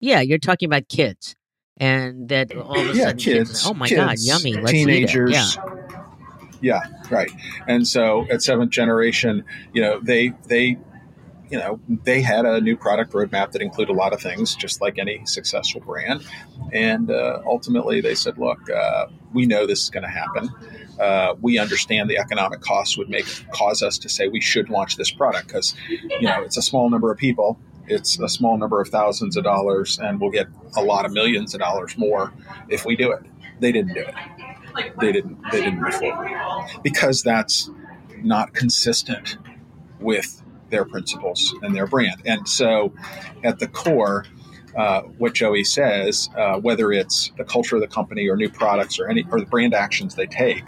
yeah, 0.00 0.20
you're 0.20 0.38
talking 0.38 0.66
about 0.66 0.88
kids, 0.88 1.34
and 1.76 2.28
that 2.28 2.54
all 2.54 2.78
of 2.78 2.90
a 2.90 2.92
yeah, 2.94 3.04
sudden, 3.04 3.18
kids, 3.18 3.50
kids, 3.50 3.66
oh 3.66 3.74
my 3.74 3.88
kids, 3.88 3.98
god, 3.98 4.16
yummy, 4.20 4.54
Let's 4.54 4.72
teenagers, 4.72 5.56
yeah. 5.56 5.97
Yeah, 6.60 6.80
right. 7.10 7.30
And 7.66 7.86
so 7.86 8.26
at 8.30 8.42
seventh 8.42 8.70
generation, 8.70 9.44
you 9.72 9.82
know, 9.82 10.00
they 10.00 10.32
they 10.46 10.78
you 11.50 11.58
know 11.58 11.80
they 11.88 12.20
had 12.20 12.44
a 12.44 12.60
new 12.60 12.76
product 12.76 13.12
roadmap 13.12 13.52
that 13.52 13.62
included 13.62 13.92
a 13.92 13.96
lot 13.96 14.12
of 14.12 14.20
things, 14.20 14.54
just 14.54 14.80
like 14.80 14.98
any 14.98 15.24
successful 15.24 15.80
brand. 15.80 16.26
And 16.72 17.10
uh, 17.10 17.40
ultimately, 17.46 18.00
they 18.00 18.14
said, 18.14 18.38
"Look, 18.38 18.68
uh, 18.70 19.06
we 19.32 19.46
know 19.46 19.66
this 19.66 19.82
is 19.82 19.90
going 19.90 20.02
to 20.02 20.10
happen. 20.10 20.50
Uh, 20.98 21.34
we 21.40 21.58
understand 21.58 22.10
the 22.10 22.18
economic 22.18 22.60
costs 22.60 22.98
would 22.98 23.08
make 23.08 23.26
cause 23.52 23.82
us 23.82 23.98
to 23.98 24.08
say 24.08 24.28
we 24.28 24.40
should 24.40 24.68
launch 24.68 24.96
this 24.96 25.10
product 25.10 25.46
because 25.46 25.74
you 25.88 26.22
know 26.22 26.42
it's 26.42 26.56
a 26.56 26.62
small 26.62 26.90
number 26.90 27.10
of 27.10 27.18
people." 27.18 27.58
It's 27.90 28.18
a 28.20 28.28
small 28.28 28.58
number 28.58 28.82
of 28.82 28.88
thousands 28.88 29.38
of 29.38 29.44
dollars, 29.44 29.98
and 29.98 30.20
we'll 30.20 30.30
get 30.30 30.46
a 30.76 30.82
lot 30.82 31.06
of 31.06 31.12
millions 31.12 31.54
of 31.54 31.60
dollars 31.60 31.96
more 31.96 32.34
if 32.68 32.84
we 32.84 32.96
do 32.96 33.12
it. 33.12 33.22
They 33.60 33.72
didn't 33.72 33.94
do 33.94 34.00
it 34.00 34.14
they 35.00 35.12
didn't 35.12 35.38
they 35.50 35.60
didn't 35.60 35.80
move 35.80 35.94
forward 35.94 36.30
because 36.82 37.22
that's 37.22 37.70
not 38.22 38.54
consistent 38.54 39.38
with 40.00 40.42
their 40.70 40.84
principles 40.84 41.54
and 41.62 41.74
their 41.74 41.86
brand. 41.86 42.22
And 42.26 42.48
so, 42.48 42.92
at 43.42 43.58
the 43.58 43.68
core, 43.68 44.24
uh, 44.76 45.02
what 45.02 45.34
Joey 45.34 45.64
says, 45.64 46.28
uh, 46.36 46.58
whether 46.60 46.92
it's 46.92 47.32
the 47.36 47.44
culture 47.44 47.76
of 47.76 47.82
the 47.82 47.88
company 47.88 48.28
or 48.28 48.36
new 48.36 48.50
products 48.50 48.98
or 48.98 49.08
any 49.08 49.24
or 49.30 49.40
the 49.40 49.46
brand 49.46 49.74
actions 49.74 50.14
they 50.14 50.26
take, 50.26 50.64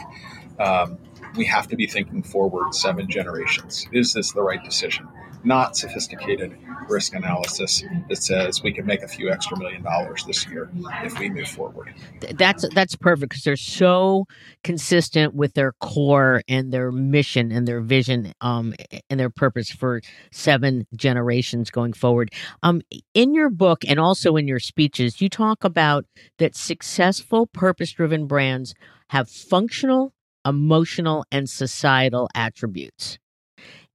um, 0.59 0.99
we 1.37 1.45
have 1.45 1.69
to 1.69 1.77
be 1.77 1.87
thinking 1.87 2.23
forward 2.23 2.75
seven 2.75 3.09
generations. 3.09 3.87
Is 3.93 4.13
this 4.13 4.33
the 4.33 4.43
right 4.43 4.63
decision? 4.65 5.09
Not 5.43 5.77
sophisticated 5.77 6.57
risk 6.89 7.15
analysis 7.15 7.85
that 8.09 8.23
says 8.23 8.63
we 8.63 8.73
can 8.73 8.85
make 8.85 9.03
a 9.03 9.09
few 9.09 9.31
extra 9.31 9.59
million 9.59 9.83
dollars 9.83 10.25
this 10.25 10.47
year 10.49 10.71
if 11.05 11.19
we 11.19 11.31
move 11.31 11.49
forward. 11.49 11.95
That's 12.33 12.69
that's 12.75 12.97
perfect 12.97 13.31
because 13.31 13.45
they're 13.45 13.57
so 13.57 14.27
consistent 14.65 15.35
with 15.35 15.55
their 15.55 15.73
core 15.81 16.43
and 16.49 16.73
their 16.73 16.91
mission 16.91 17.53
and 17.53 17.67
their 17.67 17.81
vision 17.81 18.33
um, 18.41 18.75
and 19.09 19.19
their 19.21 19.31
purpose 19.31 19.71
for 19.71 20.01
seven 20.33 20.87
generations 20.95 21.71
going 21.71 21.93
forward. 21.93 22.31
Um, 22.63 22.83
in 23.15 23.35
your 23.35 23.51
book 23.51 23.85
and 23.87 23.99
also 23.99 24.37
in 24.37 24.47
your 24.49 24.61
speeches, 24.61 25.21
you 25.21 25.29
talk 25.29 25.65
about 25.65 26.05
that 26.39 26.57
successful 26.57 27.47
purpose-driven 27.47 28.27
brands 28.27 28.75
have 29.11 29.29
functional, 29.29 30.13
emotional, 30.45 31.25
and 31.31 31.49
societal 31.49 32.29
attributes. 32.35 33.19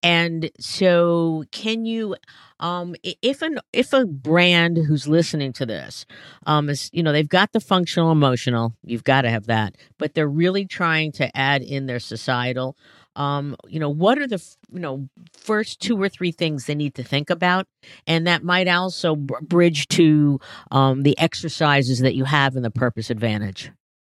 And 0.05 0.51
so, 0.59 1.45
can 1.51 1.83
you, 1.85 2.15
um, 2.59 2.95
if 3.03 3.41
an 3.41 3.57
if 3.73 3.91
a 3.91 4.05
brand 4.05 4.77
who's 4.77 5.07
listening 5.07 5.51
to 5.53 5.65
this, 5.65 6.05
um, 6.45 6.69
is 6.69 6.91
you 6.93 7.01
know 7.01 7.11
they've 7.11 7.27
got 7.27 7.53
the 7.53 7.59
functional 7.59 8.11
emotional, 8.11 8.75
you've 8.83 9.03
got 9.03 9.23
to 9.23 9.31
have 9.31 9.47
that, 9.47 9.75
but 9.97 10.13
they're 10.13 10.27
really 10.27 10.67
trying 10.67 11.11
to 11.13 11.35
add 11.35 11.63
in 11.63 11.87
their 11.87 11.97
societal. 11.99 12.77
Um, 13.15 13.55
you 13.67 13.79
know, 13.79 13.89
what 13.89 14.19
are 14.19 14.27
the 14.27 14.39
you 14.71 14.79
know 14.79 15.09
first 15.35 15.79
two 15.79 15.99
or 15.99 16.07
three 16.07 16.31
things 16.31 16.67
they 16.67 16.75
need 16.75 16.93
to 16.95 17.03
think 17.03 17.31
about, 17.31 17.65
and 18.05 18.27
that 18.27 18.43
might 18.43 18.67
also 18.67 19.15
bridge 19.15 19.87
to 19.87 20.39
um, 20.69 21.01
the 21.01 21.17
exercises 21.17 21.97
that 22.01 22.13
you 22.13 22.25
have 22.25 22.55
in 22.55 22.61
the 22.61 22.69
purpose 22.69 23.09
advantage, 23.09 23.71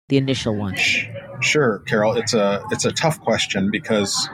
the 0.10 0.18
initial 0.18 0.56
one. 0.56 0.76
Sure, 1.42 1.84
Carol. 1.86 2.18
It's 2.18 2.34
a 2.34 2.64
it's 2.72 2.86
a 2.86 2.92
tough 2.92 3.22
question 3.22 3.70
because. 3.70 4.28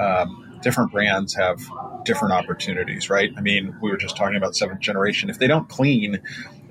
Um, 0.00 0.45
different 0.62 0.92
brands 0.92 1.34
have 1.34 1.60
different 2.04 2.32
opportunities, 2.32 3.10
right? 3.10 3.32
I 3.36 3.40
mean, 3.40 3.74
we 3.80 3.90
were 3.90 3.96
just 3.96 4.16
talking 4.16 4.36
about 4.36 4.56
seventh 4.56 4.80
generation. 4.80 5.28
If 5.28 5.38
they 5.38 5.46
don't 5.46 5.68
clean 5.68 6.20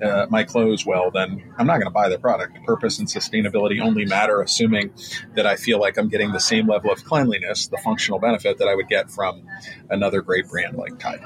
uh, 0.02 0.26
my 0.28 0.44
clothes 0.44 0.84
well, 0.84 1.10
then 1.10 1.42
I'm 1.58 1.66
not 1.66 1.74
going 1.74 1.86
to 1.86 1.90
buy 1.90 2.08
their 2.08 2.18
product. 2.18 2.62
Purpose 2.64 2.98
and 2.98 3.08
sustainability 3.08 3.80
only 3.80 4.04
matter 4.04 4.42
assuming 4.42 4.92
that 5.34 5.46
I 5.46 5.56
feel 5.56 5.78
like 5.78 5.96
I'm 5.96 6.08
getting 6.08 6.32
the 6.32 6.40
same 6.40 6.68
level 6.68 6.90
of 6.90 7.04
cleanliness, 7.04 7.68
the 7.68 7.78
functional 7.78 8.18
benefit 8.18 8.58
that 8.58 8.68
I 8.68 8.74
would 8.74 8.88
get 8.88 9.10
from 9.10 9.42
another 9.90 10.20
great 10.20 10.48
brand 10.48 10.76
like 10.76 10.98
Tide. 10.98 11.24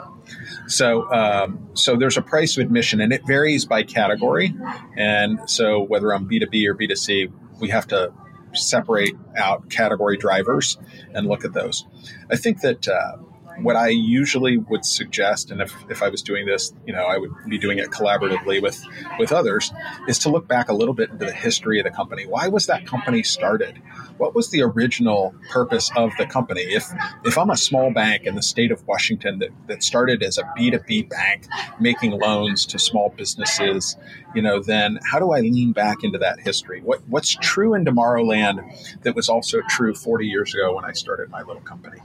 So, 0.67 1.11
um, 1.13 1.69
so 1.75 1.97
there's 1.97 2.17
a 2.17 2.23
price 2.23 2.57
of 2.57 2.65
admission, 2.65 3.01
and 3.01 3.13
it 3.13 3.27
varies 3.27 3.65
by 3.65 3.83
category. 3.83 4.55
And 4.97 5.39
so, 5.47 5.81
whether 5.83 6.15
I'm 6.15 6.29
B2B 6.29 6.67
or 6.67 6.75
B2C, 6.75 7.33
we 7.61 7.69
have 7.69 7.89
to 7.89 8.13
separate 8.55 9.15
out 9.37 9.69
category 9.71 10.17
drivers 10.17 10.79
and 11.15 11.27
look 11.27 11.45
at 11.45 11.53
those. 11.53 11.87
I 12.31 12.37
think 12.37 12.61
that 12.61 12.89
uh, 12.89 13.17
what 13.63 13.77
I 13.77 13.89
usually 13.89 14.59
would 14.59 14.85
suggest, 14.85 15.51
and 15.51 15.61
if, 15.61 15.75
if 15.89 16.03
I 16.03 16.09
was 16.09 16.23
doing 16.23 16.47
this, 16.47 16.73
you 16.87 16.93
know, 16.93 17.05
I 17.05 17.19
would 17.19 17.31
be 17.49 17.59
doing 17.59 17.79
it 17.79 17.91
collaboratively 17.91 18.63
with 18.63 18.81
with 19.19 19.33
others, 19.33 19.73
is 20.09 20.19
to 20.21 20.31
look 20.31 20.49
back 20.49 20.69
a 20.69 20.73
little 20.73 20.95
bit 20.95 21.11
into 21.11 21.27
the 21.27 21.33
history 21.33 21.79
of 21.79 21.85
the 21.85 21.91
company. 21.91 22.27
Why 22.27 22.49
was 22.49 22.67
that 22.67 22.87
company 22.87 23.23
started? 23.23 23.81
What 24.19 24.35
was 24.35 24.51
the 24.51 24.63
original 24.63 25.35
purpose 25.51 25.91
of 25.97 26.13
the 26.19 26.27
company? 26.27 26.63
If 26.63 26.87
if 27.25 27.39
I'm 27.39 27.51
a 27.51 27.57
small 27.57 27.93
bank 27.93 28.25
in 28.25 28.35
the 28.35 28.43
state 28.43 28.71
of 28.71 28.87
Washington 28.87 29.39
that, 29.39 29.51
that 29.67 29.83
started 29.83 30.23
as 30.23 30.39
a 30.39 30.43
B2B 30.59 31.09
bank 31.09 31.47
making 31.79 32.13
loans 32.13 32.67
to 32.67 32.79
small 32.79 33.11
businesses, 33.17 33.97
you 34.35 34.43
know, 34.43 34.61
then 34.61 34.99
how 35.05 35.19
do 35.19 35.33
I 35.33 35.41
lean 35.41 35.73
back 35.73 36.05
into 36.05 36.19
that 36.19 36.41
history? 36.41 36.81
What 36.81 37.01
what's 37.09 37.35
true 37.35 37.75
in 37.75 37.85
Tomorrowland 37.85 39.03
that 39.03 39.15
was 39.15 39.29
also 39.29 39.61
true 39.69 39.95
40 39.95 40.27
years 40.27 40.55
ago 40.55 40.75
when 40.75 40.85
I 40.85 40.93
started 40.93 41.31
my 41.31 41.43
little 41.43 41.63
company? 41.63 41.99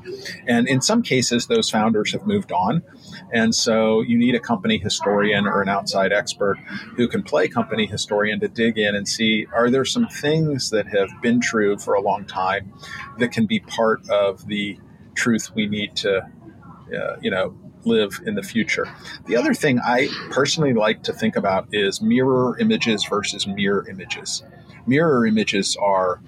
And 0.48 0.68
in 0.68 0.82
some 0.82 1.02
cases, 1.02 1.45
those 1.48 1.70
founders 1.70 2.12
have 2.12 2.26
moved 2.26 2.52
on. 2.52 2.84
And 3.32 3.54
so 3.54 4.02
you 4.02 4.18
need 4.18 4.36
a 4.36 4.40
company 4.40 4.78
historian 4.78 5.48
or 5.48 5.62
an 5.62 5.70
outside 5.70 6.12
expert 6.12 6.58
who 6.96 7.08
can 7.08 7.24
play 7.24 7.48
company 7.48 7.86
historian 7.86 8.40
to 8.40 8.48
dig 8.48 8.78
in 8.78 8.96
and 8.96 9.08
see 9.08 9.48
are 9.54 9.70
there 9.70 9.86
some 9.86 10.08
things 10.08 10.70
that 10.70 10.88
have 10.88 11.10
been 11.22 11.40
true 11.42 11.78
for 11.78 11.94
a 11.94 12.02
long 12.02 12.26
time 12.26 12.74
that 13.20 13.32
can 13.32 13.46
be 13.46 13.60
part 13.60 14.08
of 14.10 14.48
the 14.48 14.80
truth 15.16 15.52
we 15.56 15.68
need 15.68 15.96
to, 15.96 16.18
uh, 16.20 17.16
you 17.22 17.32
know, 17.32 17.56
live 17.86 18.20
in 18.26 18.36
the 18.36 18.44
future. 18.44 18.88
The 19.28 19.38
other 19.38 19.54
thing 19.54 19.80
I 19.80 20.10
personally 20.32 20.74
like 20.74 21.04
to 21.04 21.14
think 21.14 21.36
about 21.36 21.68
is 21.72 22.02
mirror 22.02 22.58
images 22.60 23.06
versus 23.06 23.48
mirror 23.48 23.88
images. 23.88 24.44
Mirror 24.88 25.28
images 25.28 25.78
are 25.80 26.22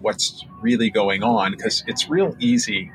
what's 0.00 0.44
really 0.60 0.90
going 0.90 1.22
on 1.22 1.52
because 1.52 1.84
it's 1.86 2.08
real 2.08 2.34
easy 2.38 2.90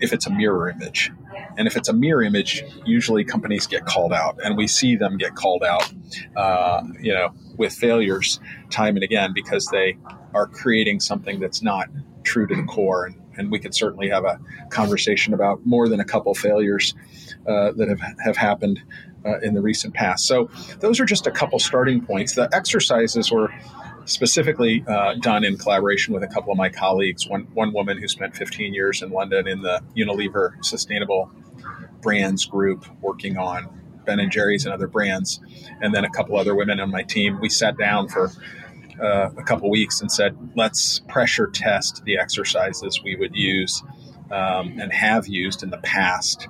if 0.00 0.12
it's 0.12 0.26
a 0.26 0.30
mirror 0.30 0.68
image. 0.68 1.12
And 1.56 1.66
if 1.66 1.76
it's 1.76 1.88
a 1.88 1.92
mirror 1.92 2.22
image, 2.22 2.64
usually 2.84 3.24
companies 3.24 3.66
get 3.66 3.84
called 3.84 4.12
out, 4.12 4.38
and 4.44 4.56
we 4.56 4.66
see 4.66 4.96
them 4.96 5.16
get 5.18 5.34
called 5.34 5.64
out, 5.64 5.92
uh, 6.36 6.82
you 7.00 7.12
know, 7.12 7.30
with 7.56 7.72
failures 7.72 8.40
time 8.70 8.94
and 8.96 9.02
again 9.02 9.32
because 9.34 9.66
they 9.66 9.98
are 10.34 10.46
creating 10.46 11.00
something 11.00 11.40
that's 11.40 11.62
not 11.62 11.88
true 12.22 12.46
to 12.46 12.54
the 12.54 12.62
core. 12.64 13.06
And, 13.06 13.16
and 13.36 13.50
we 13.50 13.58
could 13.58 13.74
certainly 13.74 14.08
have 14.08 14.24
a 14.24 14.38
conversation 14.70 15.34
about 15.34 15.64
more 15.64 15.88
than 15.88 16.00
a 16.00 16.04
couple 16.04 16.34
failures 16.34 16.94
uh, 17.46 17.72
that 17.72 17.88
have, 17.88 18.00
have 18.24 18.36
happened 18.36 18.80
uh, 19.24 19.38
in 19.40 19.54
the 19.54 19.60
recent 19.60 19.94
past. 19.94 20.26
So 20.26 20.50
those 20.80 21.00
are 21.00 21.04
just 21.04 21.26
a 21.26 21.30
couple 21.30 21.58
starting 21.58 22.04
points. 22.04 22.34
The 22.34 22.48
exercises 22.52 23.30
were 23.30 23.52
specifically 24.08 24.84
uh, 24.88 25.14
done 25.20 25.44
in 25.44 25.56
collaboration 25.56 26.14
with 26.14 26.22
a 26.22 26.26
couple 26.28 26.50
of 26.50 26.58
my 26.58 26.68
colleagues. 26.68 27.28
One 27.28 27.42
one 27.54 27.72
woman 27.72 27.98
who 27.98 28.08
spent 28.08 28.34
15 28.34 28.74
years 28.74 29.02
in 29.02 29.10
London 29.10 29.46
in 29.46 29.62
the 29.62 29.80
Unilever 29.96 30.52
Sustainable 30.64 31.30
Brands 32.00 32.44
Group, 32.44 32.86
working 33.00 33.36
on 33.36 33.68
Ben 34.04 34.20
and 34.20 34.32
Jerry's 34.32 34.64
and 34.64 34.72
other 34.72 34.88
brands, 34.88 35.40
and 35.82 35.94
then 35.94 36.04
a 36.04 36.10
couple 36.10 36.36
other 36.36 36.54
women 36.54 36.80
on 36.80 36.90
my 36.90 37.02
team. 37.02 37.38
We 37.40 37.50
sat 37.50 37.76
down 37.76 38.08
for 38.08 38.32
uh, 39.00 39.30
a 39.36 39.42
couple 39.42 39.70
weeks 39.70 40.00
and 40.00 40.10
said, 40.10 40.36
let's 40.56 41.00
pressure 41.00 41.46
test 41.46 42.02
the 42.04 42.18
exercises 42.18 43.02
we 43.04 43.16
would 43.16 43.36
use 43.36 43.82
um, 44.30 44.78
and 44.80 44.92
have 44.92 45.28
used 45.28 45.62
in 45.62 45.70
the 45.70 45.78
past 45.78 46.48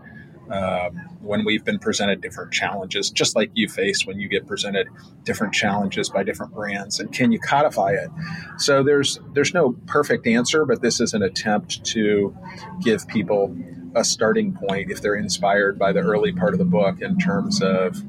um, 0.50 1.17
when 1.28 1.44
we've 1.44 1.64
been 1.64 1.78
presented 1.78 2.22
different 2.22 2.52
challenges, 2.52 3.10
just 3.10 3.36
like 3.36 3.50
you 3.52 3.68
face 3.68 4.06
when 4.06 4.18
you 4.18 4.28
get 4.28 4.46
presented 4.46 4.88
different 5.24 5.52
challenges 5.52 6.08
by 6.08 6.22
different 6.22 6.52
brands, 6.54 6.98
and 6.98 7.12
can 7.12 7.30
you 7.30 7.38
codify 7.38 7.90
it? 7.90 8.10
So 8.56 8.82
there's 8.82 9.20
there's 9.34 9.52
no 9.52 9.72
perfect 9.86 10.26
answer, 10.26 10.64
but 10.64 10.80
this 10.80 11.00
is 11.00 11.12
an 11.12 11.22
attempt 11.22 11.84
to 11.86 12.34
give 12.80 13.06
people 13.06 13.54
a 13.94 14.04
starting 14.04 14.54
point 14.54 14.90
if 14.90 15.02
they're 15.02 15.16
inspired 15.16 15.78
by 15.78 15.92
the 15.92 16.00
early 16.00 16.32
part 16.32 16.54
of 16.54 16.58
the 16.58 16.64
book 16.64 17.00
in 17.00 17.18
terms 17.18 17.62
of 17.62 18.02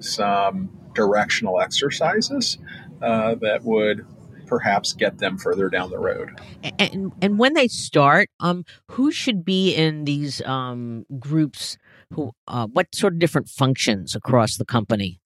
some 0.00 0.70
directional 0.94 1.60
exercises 1.60 2.58
uh, 3.02 3.34
that 3.36 3.62
would 3.62 4.04
perhaps 4.46 4.94
get 4.94 5.18
them 5.18 5.38
further 5.38 5.68
down 5.68 5.90
the 5.90 5.98
road. 5.98 6.40
And 6.78 7.12
and 7.22 7.38
when 7.38 7.54
they 7.54 7.68
start, 7.68 8.30
um, 8.40 8.64
who 8.90 9.12
should 9.12 9.44
be 9.44 9.74
in 9.74 10.04
these 10.04 10.42
um 10.42 11.06
groups? 11.20 11.76
Who, 12.12 12.32
uh, 12.46 12.66
what 12.66 12.94
sort 12.94 13.12
of 13.14 13.18
different 13.18 13.48
functions 13.48 14.14
across 14.14 14.56
the 14.56 14.64
company, 14.64 15.20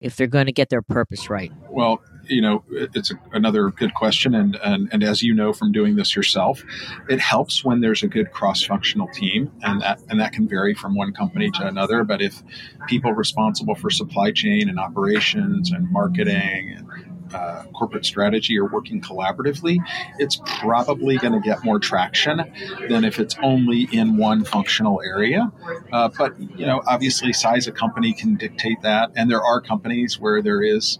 if 0.00 0.16
they're 0.16 0.26
going 0.26 0.46
to 0.46 0.52
get 0.52 0.70
their 0.70 0.82
purpose 0.82 1.28
right? 1.28 1.52
Well, 1.68 2.00
you 2.24 2.40
know, 2.40 2.64
it's 2.70 3.10
a, 3.10 3.14
another 3.32 3.70
good 3.70 3.94
question, 3.94 4.34
and, 4.34 4.56
and 4.56 4.88
and 4.92 5.02
as 5.02 5.22
you 5.22 5.34
know 5.34 5.52
from 5.52 5.72
doing 5.72 5.96
this 5.96 6.14
yourself, 6.14 6.62
it 7.08 7.20
helps 7.20 7.64
when 7.64 7.80
there's 7.80 8.02
a 8.02 8.08
good 8.08 8.32
cross-functional 8.32 9.08
team, 9.08 9.50
and 9.62 9.80
that 9.82 10.00
and 10.08 10.20
that 10.20 10.32
can 10.32 10.48
vary 10.48 10.74
from 10.74 10.94
one 10.94 11.12
company 11.12 11.50
to 11.52 11.66
another. 11.66 12.04
But 12.04 12.20
if 12.20 12.42
people 12.86 13.12
responsible 13.12 13.74
for 13.74 13.90
supply 13.90 14.30
chain 14.32 14.68
and 14.68 14.78
operations 14.78 15.72
and 15.72 15.90
marketing 15.90 16.74
and 16.76 16.86
uh, 17.34 17.64
corporate 17.74 18.04
strategy 18.04 18.58
are 18.58 18.66
working 18.66 19.00
collaboratively, 19.00 19.78
it's 20.18 20.40
probably 20.60 21.16
going 21.16 21.32
to 21.32 21.40
get 21.40 21.64
more 21.64 21.78
traction 21.78 22.42
than 22.88 23.04
if 23.04 23.18
it's 23.18 23.36
only 23.42 23.88
in 23.92 24.16
one 24.16 24.44
functional 24.44 25.00
area. 25.02 25.52
Uh, 25.92 26.08
but 26.16 26.38
you 26.40 26.66
know, 26.66 26.82
obviously, 26.86 27.32
size 27.32 27.66
of 27.66 27.74
company 27.74 28.12
can 28.12 28.36
dictate 28.36 28.80
that, 28.82 29.10
and 29.16 29.30
there 29.30 29.42
are 29.42 29.60
companies 29.60 30.18
where 30.18 30.42
there 30.42 30.62
is 30.62 30.98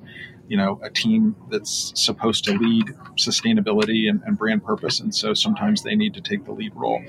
you 0.48 0.56
know 0.56 0.80
a 0.82 0.90
team 0.90 1.36
that's 1.50 1.92
supposed 1.94 2.44
to 2.44 2.52
lead 2.56 2.86
sustainability 3.16 4.08
and, 4.08 4.22
and, 4.24 4.38
brand 4.38 4.64
purpose 4.64 4.98
and 4.98 5.14
so 5.14 5.34
sometimes 5.34 5.82
they 5.82 5.94
need 5.94 6.14
to 6.14 6.20
take 6.20 6.44
the 6.46 6.52
lead 6.52 6.74
role 6.74 7.02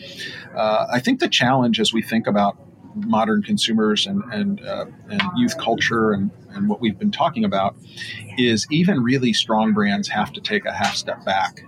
uh, 0.56 0.88
i 0.92 1.00
think 1.00 1.20
the 1.20 1.30
challenge 1.30 1.80
as 1.80 1.94
we 1.94 2.02
think 2.02 2.28
about 2.28 2.58
modern 2.96 3.44
consumers 3.44 4.08
and 4.08 4.24
and, 4.32 4.66
uh, 4.66 4.86
and 5.10 5.22
youth 5.36 5.58
culture 5.58 6.12
and, 6.12 6.32
and 6.52 6.68
what 6.68 6.82
we've 6.82 6.98
been 6.98 7.12
talking 7.12 7.46
about 7.46 7.76
is 8.38 8.68
even 8.72 9.02
really 9.04 9.34
strong 9.34 9.74
brands 9.74 10.08
have 10.10 10.34
to 10.34 10.42
take 10.42 10.66
a 10.66 10.74
half 10.74 10.96
step 10.96 11.24
back 11.26 11.62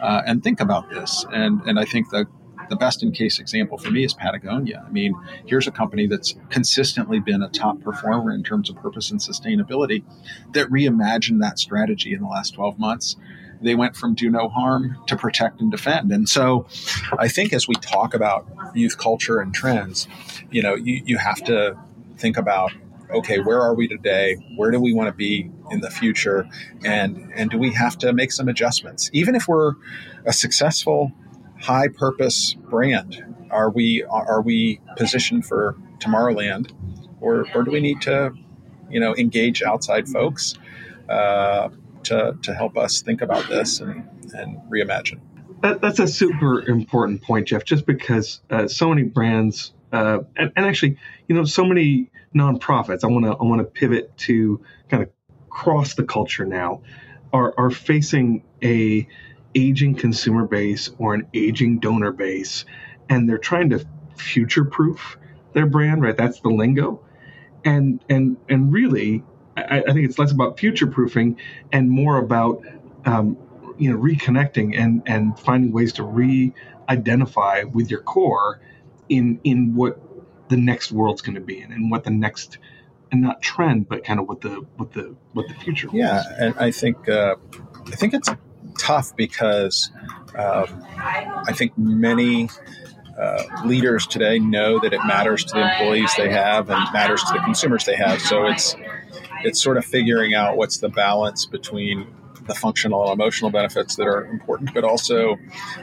uh, 0.00 0.22
and 0.26 0.42
think 0.42 0.60
about 0.60 0.90
this. 0.90 1.24
And 1.32 1.60
and 1.62 1.78
I 1.78 1.84
think 1.84 2.10
the 2.10 2.26
the 2.68 2.76
best 2.76 3.02
in 3.02 3.12
case 3.12 3.38
example 3.38 3.76
for 3.76 3.90
me 3.90 4.04
is 4.04 4.14
Patagonia. 4.14 4.84
I 4.86 4.90
mean, 4.90 5.14
here's 5.46 5.66
a 5.66 5.70
company 5.70 6.06
that's 6.06 6.34
consistently 6.48 7.20
been 7.20 7.42
a 7.42 7.48
top 7.48 7.80
performer 7.82 8.32
in 8.32 8.42
terms 8.42 8.70
of 8.70 8.76
purpose 8.76 9.10
and 9.10 9.20
sustainability 9.20 10.04
that 10.52 10.68
reimagined 10.68 11.40
that 11.40 11.58
strategy 11.58 12.14
in 12.14 12.22
the 12.22 12.28
last 12.28 12.54
12 12.54 12.78
months 12.78 13.16
they 13.62 13.74
went 13.74 13.96
from 13.96 14.14
do 14.14 14.30
no 14.30 14.48
harm 14.48 14.96
to 15.06 15.16
protect 15.16 15.60
and 15.60 15.70
defend. 15.70 16.10
And 16.12 16.28
so 16.28 16.66
I 17.18 17.28
think 17.28 17.52
as 17.52 17.68
we 17.68 17.74
talk 17.76 18.14
about 18.14 18.46
youth 18.74 18.98
culture 18.98 19.38
and 19.38 19.54
trends, 19.54 20.08
you 20.50 20.62
know, 20.62 20.74
you, 20.74 21.02
you 21.04 21.18
have 21.18 21.42
to 21.44 21.76
think 22.18 22.36
about 22.36 22.72
okay, 23.12 23.40
where 23.40 23.60
are 23.60 23.74
we 23.74 23.86
today? 23.86 24.36
Where 24.56 24.70
do 24.70 24.80
we 24.80 24.92
want 24.92 25.08
to 25.08 25.12
be 25.12 25.50
in 25.70 25.80
the 25.80 25.90
future? 25.90 26.48
And 26.84 27.30
and 27.34 27.50
do 27.50 27.58
we 27.58 27.72
have 27.72 27.98
to 27.98 28.12
make 28.12 28.32
some 28.32 28.48
adjustments? 28.48 29.10
Even 29.12 29.34
if 29.34 29.48
we're 29.48 29.74
a 30.24 30.32
successful 30.32 31.12
high 31.60 31.88
purpose 31.88 32.54
brand, 32.54 33.22
are 33.50 33.70
we 33.70 34.02
are 34.04 34.42
we 34.42 34.80
positioned 34.96 35.46
for 35.46 35.76
Tomorrowland 35.98 36.72
or 37.20 37.46
or 37.54 37.62
do 37.62 37.70
we 37.70 37.80
need 37.80 38.00
to, 38.02 38.32
you 38.90 39.00
know, 39.00 39.14
engage 39.16 39.62
outside 39.62 40.08
folks? 40.08 40.54
Uh, 41.08 41.68
to, 42.04 42.36
to 42.42 42.54
help 42.54 42.76
us 42.76 43.02
think 43.02 43.22
about 43.22 43.48
this 43.48 43.80
and, 43.80 44.08
and 44.34 44.58
reimagine. 44.70 45.20
That, 45.62 45.80
that's 45.80 46.00
a 46.00 46.08
super 46.08 46.60
important 46.68 47.22
point, 47.22 47.48
Jeff, 47.48 47.64
just 47.64 47.86
because 47.86 48.40
uh, 48.50 48.66
so 48.66 48.88
many 48.88 49.04
brands, 49.04 49.72
uh, 49.92 50.20
and, 50.36 50.52
and, 50.56 50.66
actually, 50.66 50.96
you 51.28 51.36
know, 51.36 51.44
so 51.44 51.64
many 51.64 52.10
nonprofits, 52.34 53.04
I 53.04 53.06
want 53.08 53.26
to 53.26 53.32
I 53.32 53.44
want 53.44 53.60
to 53.60 53.64
pivot 53.64 54.16
to 54.18 54.60
kind 54.88 55.02
of 55.02 55.10
cross 55.50 55.94
the 55.94 56.04
culture 56.04 56.44
now, 56.44 56.82
are, 57.32 57.54
are 57.56 57.70
facing 57.70 58.42
a 58.62 59.06
aging 59.54 59.94
consumer 59.94 60.46
base 60.46 60.90
or 60.98 61.14
an 61.14 61.28
aging 61.34 61.78
donor 61.78 62.10
base, 62.10 62.64
and 63.08 63.28
they're 63.28 63.38
trying 63.38 63.70
to 63.70 63.86
future 64.16 64.64
proof 64.64 65.18
their 65.52 65.66
brand, 65.66 66.02
right? 66.02 66.16
That's 66.16 66.40
the 66.40 66.48
lingo. 66.48 67.04
And 67.64 68.02
and 68.08 68.36
and 68.48 68.72
really, 68.72 69.22
I, 69.56 69.82
I 69.86 69.92
think 69.92 70.08
it's 70.08 70.18
less 70.18 70.32
about 70.32 70.58
future 70.58 70.86
proofing 70.86 71.38
and 71.72 71.90
more 71.90 72.18
about 72.18 72.62
um, 73.04 73.36
you 73.78 73.90
know 73.90 73.98
reconnecting 73.98 74.78
and 74.78 75.02
and 75.06 75.38
finding 75.38 75.72
ways 75.72 75.92
to 75.94 76.02
re-identify 76.02 77.64
with 77.64 77.90
your 77.90 78.00
core 78.00 78.60
in 79.08 79.40
in 79.44 79.74
what 79.74 80.00
the 80.48 80.56
next 80.56 80.92
world's 80.92 81.22
going 81.22 81.34
to 81.34 81.40
be 81.40 81.60
in 81.60 81.72
and 81.72 81.90
what 81.90 82.04
the 82.04 82.10
next 82.10 82.58
and 83.10 83.22
not 83.22 83.42
trend 83.42 83.88
but 83.88 84.04
kind 84.04 84.20
of 84.20 84.28
what 84.28 84.40
the 84.40 84.64
what 84.76 84.92
the 84.92 85.14
what 85.32 85.48
the 85.48 85.54
future 85.54 85.88
yeah 85.92 86.22
and 86.38 86.54
i 86.58 86.70
think 86.70 87.08
uh, 87.08 87.34
i 87.86 87.96
think 87.96 88.14
it's 88.14 88.28
tough 88.78 89.14
because 89.16 89.90
um, 90.36 90.84
i 90.96 91.52
think 91.54 91.76
many 91.76 92.48
uh, 93.18 93.42
leaders 93.64 94.06
today 94.06 94.38
know 94.38 94.78
that 94.80 94.92
it 94.92 95.00
matters 95.04 95.44
to 95.44 95.54
the 95.54 95.60
employees 95.60 96.10
they 96.16 96.30
have 96.30 96.70
and 96.70 96.92
matters 96.92 97.22
to 97.24 97.34
the 97.34 97.40
consumers 97.40 97.84
they 97.84 97.94
have. 97.94 98.20
So 98.20 98.46
it's 98.46 98.74
it's 99.44 99.62
sort 99.62 99.76
of 99.76 99.84
figuring 99.84 100.34
out 100.34 100.56
what's 100.56 100.78
the 100.78 100.88
balance 100.88 101.46
between 101.46 102.06
the 102.46 102.54
functional 102.54 103.04
and 103.04 103.12
emotional 103.12 103.50
benefits 103.50 103.96
that 103.96 104.06
are 104.06 104.24
important, 104.26 104.74
but 104.74 104.84
also 104.84 105.38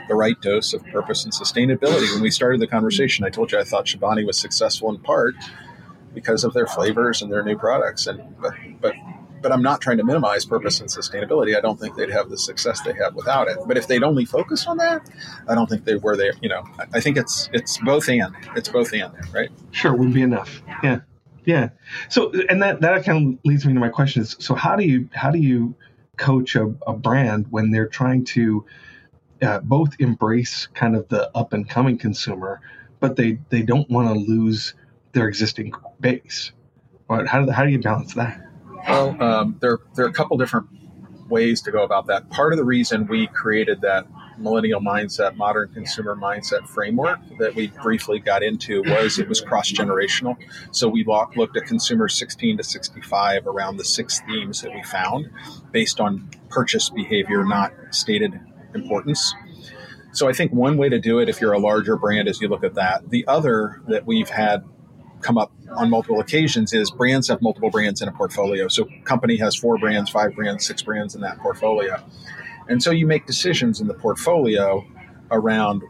the 0.08 0.14
right 0.14 0.40
dose 0.40 0.74
of 0.74 0.84
purpose 0.86 1.24
and 1.24 1.32
sustainability. 1.32 2.12
When 2.12 2.22
we 2.22 2.30
started 2.30 2.60
the 2.60 2.66
conversation, 2.66 3.24
I 3.24 3.30
told 3.30 3.52
you 3.52 3.58
I 3.58 3.64
thought 3.64 3.86
Chobani 3.86 4.26
was 4.26 4.38
successful 4.38 4.90
in 4.90 4.98
part 4.98 5.34
because 6.14 6.44
of 6.44 6.52
their 6.52 6.66
flavors 6.66 7.22
and 7.22 7.32
their 7.32 7.42
new 7.42 7.56
products. 7.56 8.06
And 8.06 8.22
but 8.40 8.54
but 8.80 8.94
but 9.42 9.52
I'm 9.52 9.62
not 9.62 9.80
trying 9.80 9.96
to 9.98 10.04
minimize 10.04 10.44
purpose 10.44 10.80
and 10.80 10.88
sustainability. 10.88 11.56
I 11.56 11.60
don't 11.60 11.80
think 11.80 11.96
they'd 11.96 12.10
have 12.10 12.28
the 12.28 12.36
success 12.36 12.82
they 12.82 12.92
have 12.94 13.14
without 13.14 13.48
it. 13.48 13.56
But 13.66 13.78
if 13.78 13.86
they'd 13.86 14.02
only 14.02 14.26
focused 14.26 14.68
on 14.68 14.76
that, 14.78 15.08
I 15.48 15.54
don't 15.54 15.68
think 15.68 15.84
they 15.84 15.96
were 15.96 16.16
there. 16.16 16.32
You 16.42 16.50
know, 16.50 16.64
I 16.92 17.00
think 17.00 17.16
it's 17.16 17.48
it's 17.52 17.78
both 17.78 18.08
and 18.08 18.34
it's 18.54 18.68
both 18.68 18.92
and 18.92 19.12
there, 19.14 19.24
right. 19.32 19.50
Sure, 19.70 19.92
wouldn't 19.92 20.14
be 20.14 20.22
enough. 20.22 20.62
Yeah, 20.82 21.00
yeah. 21.44 21.70
So 22.08 22.32
and 22.48 22.62
that 22.62 22.80
that 22.80 23.04
kind 23.04 23.34
of 23.34 23.44
leads 23.44 23.64
me 23.66 23.72
to 23.74 23.80
my 23.80 23.88
question 23.88 24.22
is 24.22 24.36
so 24.38 24.54
how 24.54 24.76
do 24.76 24.84
you 24.84 25.08
how 25.12 25.30
do 25.30 25.38
you 25.38 25.74
coach 26.16 26.54
a, 26.54 26.72
a 26.86 26.92
brand 26.92 27.46
when 27.50 27.70
they're 27.70 27.88
trying 27.88 28.24
to 28.24 28.64
uh, 29.42 29.60
both 29.60 29.96
embrace 29.98 30.68
kind 30.74 30.94
of 30.94 31.08
the 31.08 31.34
up 31.36 31.52
and 31.52 31.68
coming 31.68 31.98
consumer, 31.98 32.60
but 33.00 33.16
they 33.16 33.38
they 33.48 33.62
don't 33.62 33.88
want 33.90 34.08
to 34.08 34.14
lose 34.14 34.74
their 35.12 35.28
existing 35.28 35.72
base. 35.98 36.52
How 37.08 37.44
do 37.44 37.50
how 37.50 37.64
do 37.64 37.70
you 37.70 37.80
balance 37.80 38.14
that? 38.14 38.40
Well, 38.88 39.22
um, 39.22 39.56
there 39.60 39.78
there 39.94 40.04
are 40.04 40.08
a 40.08 40.12
couple 40.12 40.36
different 40.36 40.66
ways 41.28 41.62
to 41.62 41.70
go 41.70 41.82
about 41.82 42.06
that. 42.06 42.28
Part 42.30 42.52
of 42.52 42.58
the 42.58 42.64
reason 42.64 43.06
we 43.06 43.26
created 43.28 43.80
that 43.80 44.06
millennial 44.40 44.80
mindset, 44.80 45.36
modern 45.36 45.72
consumer 45.72 46.16
mindset 46.16 46.66
framework 46.66 47.20
that 47.38 47.54
we 47.54 47.68
briefly 47.82 48.18
got 48.18 48.42
into 48.42 48.82
was 48.82 49.18
it 49.18 49.28
was 49.28 49.40
cross 49.40 49.70
generational. 49.70 50.36
So 50.72 50.88
we 50.88 51.04
looked 51.04 51.56
at 51.56 51.64
consumers 51.64 52.16
16 52.18 52.56
to 52.56 52.64
65 52.64 53.46
around 53.46 53.76
the 53.76 53.84
six 53.84 54.20
themes 54.20 54.62
that 54.62 54.72
we 54.72 54.82
found 54.82 55.30
based 55.72 56.00
on 56.00 56.28
purchase 56.48 56.90
behavior, 56.90 57.44
not 57.44 57.72
stated 57.90 58.40
importance. 58.74 59.34
So 60.12 60.28
I 60.28 60.32
think 60.32 60.52
one 60.52 60.76
way 60.76 60.88
to 60.88 60.98
do 60.98 61.20
it 61.20 61.28
if 61.28 61.40
you're 61.40 61.52
a 61.52 61.58
larger 61.58 61.96
brand 61.96 62.28
is 62.28 62.40
you 62.40 62.48
look 62.48 62.64
at 62.64 62.74
that. 62.74 63.10
The 63.10 63.26
other 63.28 63.80
that 63.86 64.06
we've 64.06 64.28
had 64.28 64.64
come 65.20 65.38
up 65.38 65.52
on 65.76 65.90
multiple 65.90 66.20
occasions 66.20 66.72
is 66.72 66.90
brands 66.90 67.28
have 67.28 67.42
multiple 67.42 67.70
brands 67.70 68.02
in 68.02 68.08
a 68.08 68.12
portfolio. 68.12 68.68
So 68.68 68.88
company 69.04 69.36
has 69.36 69.54
four 69.54 69.78
brands, 69.78 70.10
five 70.10 70.34
brands, 70.34 70.66
six 70.66 70.82
brands 70.82 71.14
in 71.14 71.20
that 71.20 71.38
portfolio. 71.38 72.02
And 72.70 72.80
so 72.80 72.92
you 72.92 73.04
make 73.04 73.26
decisions 73.26 73.80
in 73.80 73.88
the 73.88 73.94
portfolio 73.94 74.86
around 75.32 75.82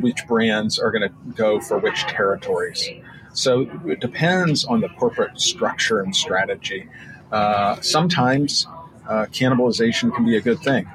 which 0.00 0.26
brands 0.26 0.78
are 0.78 0.90
going 0.90 1.08
to 1.08 1.14
go 1.34 1.60
for 1.60 1.78
which 1.78 2.00
territories. 2.06 2.88
So 3.34 3.70
it 3.84 4.00
depends 4.00 4.64
on 4.64 4.80
the 4.80 4.88
corporate 4.88 5.38
structure 5.38 6.00
and 6.00 6.16
strategy. 6.16 6.88
Uh, 7.30 7.78
sometimes 7.82 8.66
uh, 9.06 9.26
cannibalization 9.26 10.12
can 10.14 10.24
be 10.24 10.38
a 10.38 10.40
good 10.40 10.58
thing. 10.60 10.88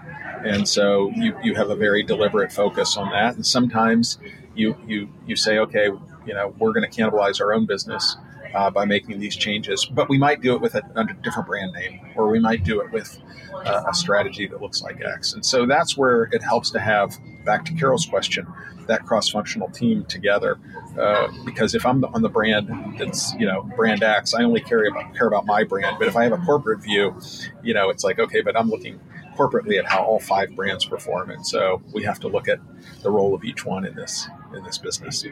And 0.44 0.68
so 0.68 1.12
you, 1.12 1.38
you 1.44 1.54
have 1.54 1.70
a 1.70 1.76
very 1.76 2.02
deliberate 2.02 2.52
focus 2.52 2.98
on 2.98 3.12
that. 3.12 3.36
And 3.36 3.46
sometimes 3.46 4.18
you, 4.56 4.76
you, 4.88 5.08
you 5.28 5.36
say, 5.36 5.60
okay, 5.60 5.90
you 6.26 6.34
know, 6.34 6.56
we're 6.58 6.74
going 6.74 6.90
to 6.90 7.02
cannibalize 7.02 7.40
our 7.40 7.54
own 7.54 7.68
business 7.68 8.18
uh, 8.54 8.70
by 8.70 8.86
making 8.86 9.20
these 9.20 9.36
changes. 9.36 9.86
But 9.86 10.10
we 10.10 10.18
might 10.18 10.42
do 10.42 10.56
it 10.56 10.62
with 10.62 10.76
a, 10.76 10.84
a 10.96 11.06
different 11.22 11.48
brand 11.48 11.74
name, 11.74 12.00
or 12.16 12.30
we 12.30 12.40
might 12.40 12.64
do 12.64 12.82
it 12.82 12.92
with 12.92 13.20
uh, 13.54 13.84
a 13.88 13.94
strategy 13.94 14.48
that 14.48 14.62
looks 14.62 14.82
like 14.82 15.02
X. 15.02 15.34
And 15.34 15.46
so 15.46 15.66
that's 15.66 15.98
where 15.98 16.24
it 16.32 16.42
helps 16.42 16.72
to 16.72 16.80
have, 16.80 17.18
back 17.46 17.66
to 17.66 17.74
Carol's 17.74 18.06
question, 18.06 18.48
that 18.88 19.06
cross-functional 19.06 19.70
team 19.70 20.06
together. 20.06 20.60
Uh, 21.00 21.28
because 21.46 21.74
if 21.74 21.86
I'm 21.86 22.04
on 22.04 22.22
the 22.22 22.30
brand 22.30 22.70
that's 23.00 23.34
you 23.36 23.46
know 23.46 23.64
brand 23.78 24.04
X, 24.04 24.34
I 24.34 24.44
only 24.44 24.60
care 24.60 24.86
about 24.86 25.16
care 25.16 25.28
about 25.28 25.46
my 25.46 25.64
brand. 25.64 25.98
But 25.98 26.08
if 26.10 26.18
I 26.18 26.24
have 26.24 26.34
a 26.34 26.38
corporate 26.40 26.82
view, 26.82 27.18
you 27.64 27.74
know, 27.74 27.90
it's 27.90 28.04
like 28.04 28.20
okay, 28.20 28.42
but 28.42 28.58
I'm 28.58 28.70
looking 28.70 29.00
corporately 29.42 29.80
at 29.80 29.86
how 29.86 30.04
all 30.04 30.20
five 30.20 30.56
brands 30.56 30.86
perform, 30.86 31.30
and 31.30 31.46
so 31.46 31.82
we 31.94 32.04
have 32.04 32.20
to 32.20 32.28
look 32.28 32.48
at 32.48 32.60
the 33.02 33.10
role 33.10 33.34
of 33.34 33.44
each 33.44 33.66
one 33.66 33.86
in 33.86 33.96
this 33.96 34.28
in 34.56 34.64
this 34.64 34.78
business. 34.78 35.26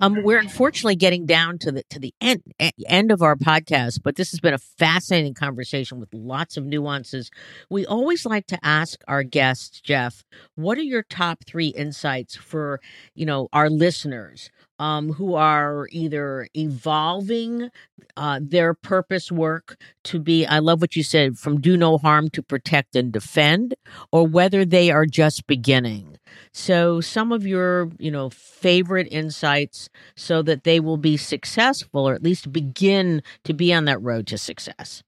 Um, 0.00 0.22
we're 0.24 0.38
unfortunately 0.38 0.96
getting 0.96 1.26
down 1.26 1.58
to 1.58 1.72
the 1.72 1.84
to 1.90 1.98
the 1.98 2.14
end 2.20 2.42
end 2.86 3.10
of 3.10 3.22
our 3.22 3.36
podcast, 3.36 4.00
but 4.02 4.16
this 4.16 4.30
has 4.32 4.40
been 4.40 4.54
a 4.54 4.58
fascinating 4.58 5.34
conversation 5.34 6.00
with 6.00 6.12
lots 6.12 6.56
of 6.56 6.64
nuances. 6.64 7.30
We 7.70 7.86
always 7.86 8.26
like 8.26 8.46
to 8.48 8.58
ask 8.62 9.00
our 9.08 9.22
guests, 9.22 9.80
Jeff, 9.80 10.24
what 10.54 10.76
are 10.76 10.82
your 10.82 11.02
top 11.02 11.44
three 11.46 11.68
insights 11.68 12.36
for 12.36 12.80
you 13.14 13.24
know 13.24 13.48
our 13.52 13.70
listeners 13.70 14.50
um, 14.78 15.12
who 15.12 15.34
are 15.34 15.88
either 15.90 16.48
evolving 16.54 17.70
uh, 18.16 18.40
their 18.42 18.74
purpose 18.74 19.30
work 19.30 19.76
to 20.04 20.18
be, 20.18 20.46
I 20.46 20.58
love 20.58 20.80
what 20.80 20.96
you 20.96 21.02
said, 21.02 21.38
from 21.38 21.60
do 21.60 21.76
no 21.76 21.98
harm 21.98 22.30
to 22.30 22.42
protect 22.42 22.96
and 22.96 23.12
defend, 23.12 23.74
or 24.10 24.26
whether 24.26 24.64
they 24.64 24.90
are 24.90 25.06
just 25.06 25.46
beginning. 25.46 26.16
So, 26.52 27.00
some 27.00 27.32
of 27.32 27.46
your, 27.46 27.90
you 27.98 28.10
know, 28.10 28.30
favorite 28.30 29.08
insights 29.10 29.88
so 30.16 30.42
that 30.42 30.64
they 30.64 30.80
will 30.80 30.96
be 30.96 31.16
successful 31.16 32.08
or 32.08 32.14
at 32.14 32.22
least 32.22 32.52
begin 32.52 33.22
to 33.44 33.52
be 33.52 33.72
on 33.72 33.84
that 33.84 34.02
road 34.02 34.26
to 34.28 34.38
success. 34.38 35.02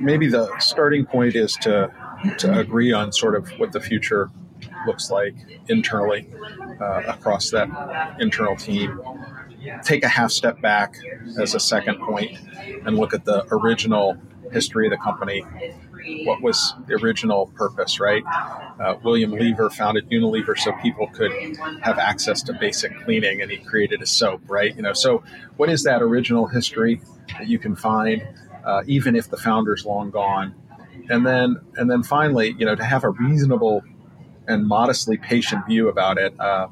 Maybe 0.00 0.28
the 0.28 0.50
starting 0.58 1.06
point 1.06 1.34
is 1.34 1.54
to 1.62 1.90
to 2.38 2.58
agree 2.58 2.92
on 2.92 3.12
sort 3.12 3.34
of 3.34 3.50
what 3.58 3.72
the 3.72 3.80
future 3.80 4.30
looks 4.86 5.10
like 5.10 5.34
internally 5.68 6.28
uh, 6.80 7.02
across 7.08 7.50
that 7.50 8.16
internal 8.20 8.56
team. 8.56 9.00
Take 9.84 10.02
a 10.02 10.08
half 10.08 10.30
step 10.30 10.60
back 10.60 10.96
as 11.40 11.54
a 11.54 11.60
second 11.60 12.00
point 12.00 12.36
and 12.84 12.96
look 12.96 13.14
at 13.14 13.24
the 13.24 13.46
original 13.52 14.16
history 14.52 14.86
of 14.86 14.90
the 14.90 14.96
company. 14.96 15.44
What 16.24 16.42
was 16.42 16.74
the 16.88 16.94
original 16.94 17.46
purpose, 17.54 18.00
right? 18.00 18.24
Uh, 18.26 18.96
William 19.04 19.30
Lever 19.30 19.70
founded 19.70 20.10
Unilever 20.10 20.58
so 20.58 20.72
people 20.82 21.06
could 21.06 21.30
have 21.80 21.98
access 21.98 22.42
to 22.42 22.52
basic 22.52 23.04
cleaning, 23.04 23.40
and 23.40 23.50
he 23.50 23.58
created 23.58 24.02
a 24.02 24.06
soap, 24.06 24.42
right? 24.48 24.74
You 24.74 24.82
know, 24.82 24.94
so 24.94 25.22
what 25.56 25.70
is 25.70 25.84
that 25.84 26.02
original 26.02 26.48
history 26.48 27.00
that 27.38 27.46
you 27.46 27.60
can 27.60 27.76
find, 27.76 28.26
uh, 28.64 28.82
even 28.86 29.14
if 29.14 29.30
the 29.30 29.36
founder's 29.36 29.86
long 29.86 30.10
gone? 30.10 30.56
And 31.08 31.24
then, 31.24 31.60
and 31.76 31.90
then 31.90 32.02
finally, 32.02 32.54
you 32.58 32.66
know, 32.66 32.74
to 32.74 32.84
have 32.84 33.04
a 33.04 33.10
reasonable 33.10 33.82
and 34.52 34.66
modestly 34.66 35.16
patient 35.16 35.66
view 35.66 35.88
about 35.88 36.18
it. 36.18 36.38
Uh, 36.38 36.68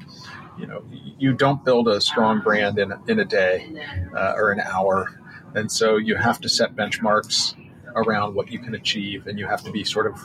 you 0.57 0.67
know, 0.67 0.83
you 1.17 1.33
don't 1.33 1.63
build 1.65 1.87
a 1.87 1.99
strong 1.99 2.39
brand 2.39 2.77
in, 2.77 2.93
in 3.07 3.19
a 3.19 3.25
day 3.25 3.67
uh, 4.15 4.33
or 4.35 4.51
an 4.51 4.59
hour. 4.59 5.19
And 5.55 5.71
so 5.71 5.97
you 5.97 6.15
have 6.15 6.39
to 6.41 6.49
set 6.49 6.75
benchmarks 6.75 7.55
around 7.95 8.35
what 8.35 8.51
you 8.51 8.59
can 8.59 8.75
achieve 8.75 9.27
and 9.27 9.37
you 9.37 9.47
have 9.47 9.63
to 9.63 9.71
be 9.71 9.83
sort 9.83 10.07
of 10.07 10.19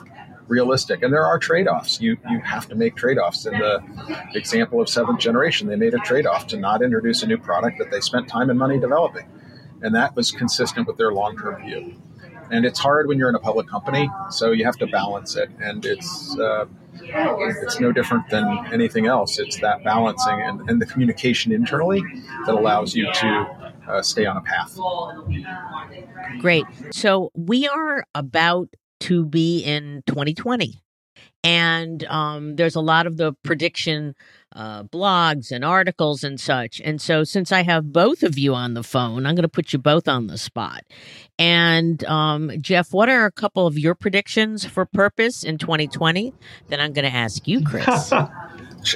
realistic. 0.49 1.03
And 1.03 1.13
there 1.13 1.27
are 1.27 1.39
trade 1.39 1.67
offs. 1.67 2.01
You, 2.01 2.17
you 2.31 2.41
have 2.41 2.69
to 2.69 2.75
make 2.75 2.97
trade 2.97 3.19
offs. 3.19 3.47
In 3.47 3.59
the 3.59 3.83
example 4.35 4.81
of 4.81 4.89
seventh 4.89 5.19
generation, 5.19 5.67
they 5.67 5.77
made 5.77 5.95
a 5.95 5.99
trade 5.99 6.27
off 6.27 6.47
to 6.49 6.57
not 6.57 6.83
introduce 6.83 7.23
a 7.23 7.27
new 7.27 7.39
product 7.39 7.79
that 7.79 7.91
they 7.91 8.01
spent 8.01 8.29
time 8.29 8.51
and 8.51 8.59
money 8.59 8.79
developing. 8.79 9.29
And 9.83 9.95
that 9.95 10.15
was 10.15 10.31
consistent 10.31 10.87
with 10.87 10.97
their 10.97 11.13
long 11.13 11.37
term 11.37 11.65
view. 11.65 12.01
And 12.51 12.65
it's 12.65 12.79
hard 12.79 13.09
when 13.09 13.19
you're 13.19 13.29
in 13.29 13.35
a 13.35 13.41
public 13.41 13.69
company, 13.69 14.11
so 14.31 14.53
you 14.53 14.65
have 14.65 14.77
to 14.77 14.87
balance 14.87 15.37
it. 15.37 15.51
And 15.61 15.85
it's, 15.85 16.39
uh, 16.39 16.67
it's 17.03 17.81
no 17.81 17.93
different 17.93 18.29
than 18.31 18.45
anything 18.73 19.07
else. 19.07 19.39
It's 19.39 19.61
that 19.61 19.85
balancing 19.85 20.41
and, 20.41 20.69
and 20.69 20.81
the 20.81 20.87
communication 20.87 21.53
internally 21.53 22.03
that 22.47 22.55
allows 22.55 22.95
you 22.95 23.11
to 23.13 23.73
uh, 23.89 24.03
stay 24.03 24.27
on 24.27 24.37
a 24.37 24.41
path. 24.41 24.79
Great. 26.41 26.65
So 26.93 27.31
we 27.35 27.69
are 27.69 28.05
about 28.15 28.69
to 29.01 29.25
be 29.25 29.61
in 29.61 30.03
2020. 30.07 30.81
And 31.45 32.05
um, 32.05 32.57
there's 32.57 32.75
a 32.75 32.81
lot 32.81 33.07
of 33.07 33.17
the 33.17 33.33
prediction 33.45 34.15
uh, 34.57 34.83
blogs 34.85 35.53
and 35.53 35.65
articles 35.65 36.25
and 36.25 36.41
such. 36.41 36.81
And 36.81 37.01
so, 37.01 37.23
since 37.25 37.53
I 37.53 37.63
have 37.63 37.93
both 37.93 38.23
of 38.23 38.39
you 38.39 38.55
on 38.55 38.75
the 38.75 38.83
phone, 38.83 39.27
I'm 39.27 39.35
going 39.35 39.43
to 39.43 39.49
put 39.49 39.73
you 39.73 39.79
both 39.79 40.09
on 40.09 40.27
the 40.27 40.39
spot. 40.39 40.85
And 41.39 42.03
um, 42.05 42.51
Jeff, 42.61 42.93
what 42.93 43.09
are 43.09 43.27
a 43.27 43.33
couple 43.33 43.67
of 43.67 43.79
your 43.79 43.95
predictions 43.95 44.65
for 44.65 44.87
purpose 44.87 45.45
in 45.45 45.59
2020? 45.59 46.33
Then 46.69 46.81
I'm 46.81 46.95
going 46.95 47.05
to 47.05 47.15
ask 47.15 47.47
you, 47.47 47.63
Chris. 47.63 48.13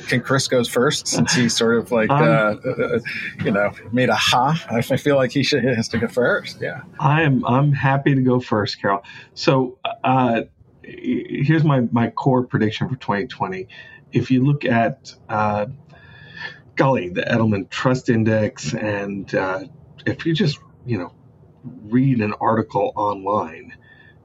Can 0.06 0.20
Chris 0.20 0.46
goes 0.46 0.68
first 0.68 1.08
since 1.08 1.32
he 1.32 1.48
sort 1.48 1.76
of 1.76 1.90
like 1.90 2.10
um, 2.10 2.22
uh, 2.22 2.70
uh, 2.70 2.98
you 3.44 3.50
know 3.50 3.72
made 3.90 4.08
a 4.08 4.14
ha? 4.14 4.64
I 4.70 4.82
feel 4.82 5.16
like 5.16 5.32
he 5.32 5.42
should 5.42 5.64
he 5.64 5.74
has 5.74 5.88
to 5.88 5.98
go 5.98 6.06
first. 6.06 6.60
Yeah, 6.60 6.82
I'm 7.00 7.44
I'm 7.44 7.72
happy 7.72 8.14
to 8.14 8.22
go 8.22 8.38
first, 8.38 8.80
Carol. 8.80 9.02
So 9.34 9.78
uh, 10.04 10.42
here's 10.84 11.64
my 11.64 11.80
my 11.90 12.10
core 12.10 12.44
prediction 12.44 12.88
for 12.88 12.94
2020 12.94 13.66
if 14.12 14.30
you 14.30 14.44
look 14.44 14.64
at, 14.64 15.14
uh, 15.28 15.66
golly, 16.76 17.10
the 17.10 17.22
Edelman 17.22 17.68
Trust 17.70 18.08
Index, 18.08 18.74
and 18.74 19.32
uh, 19.34 19.64
if 20.06 20.26
you 20.26 20.34
just, 20.34 20.58
you 20.86 20.98
know, 20.98 21.12
read 21.64 22.20
an 22.20 22.32
article 22.40 22.92
online, 22.96 23.76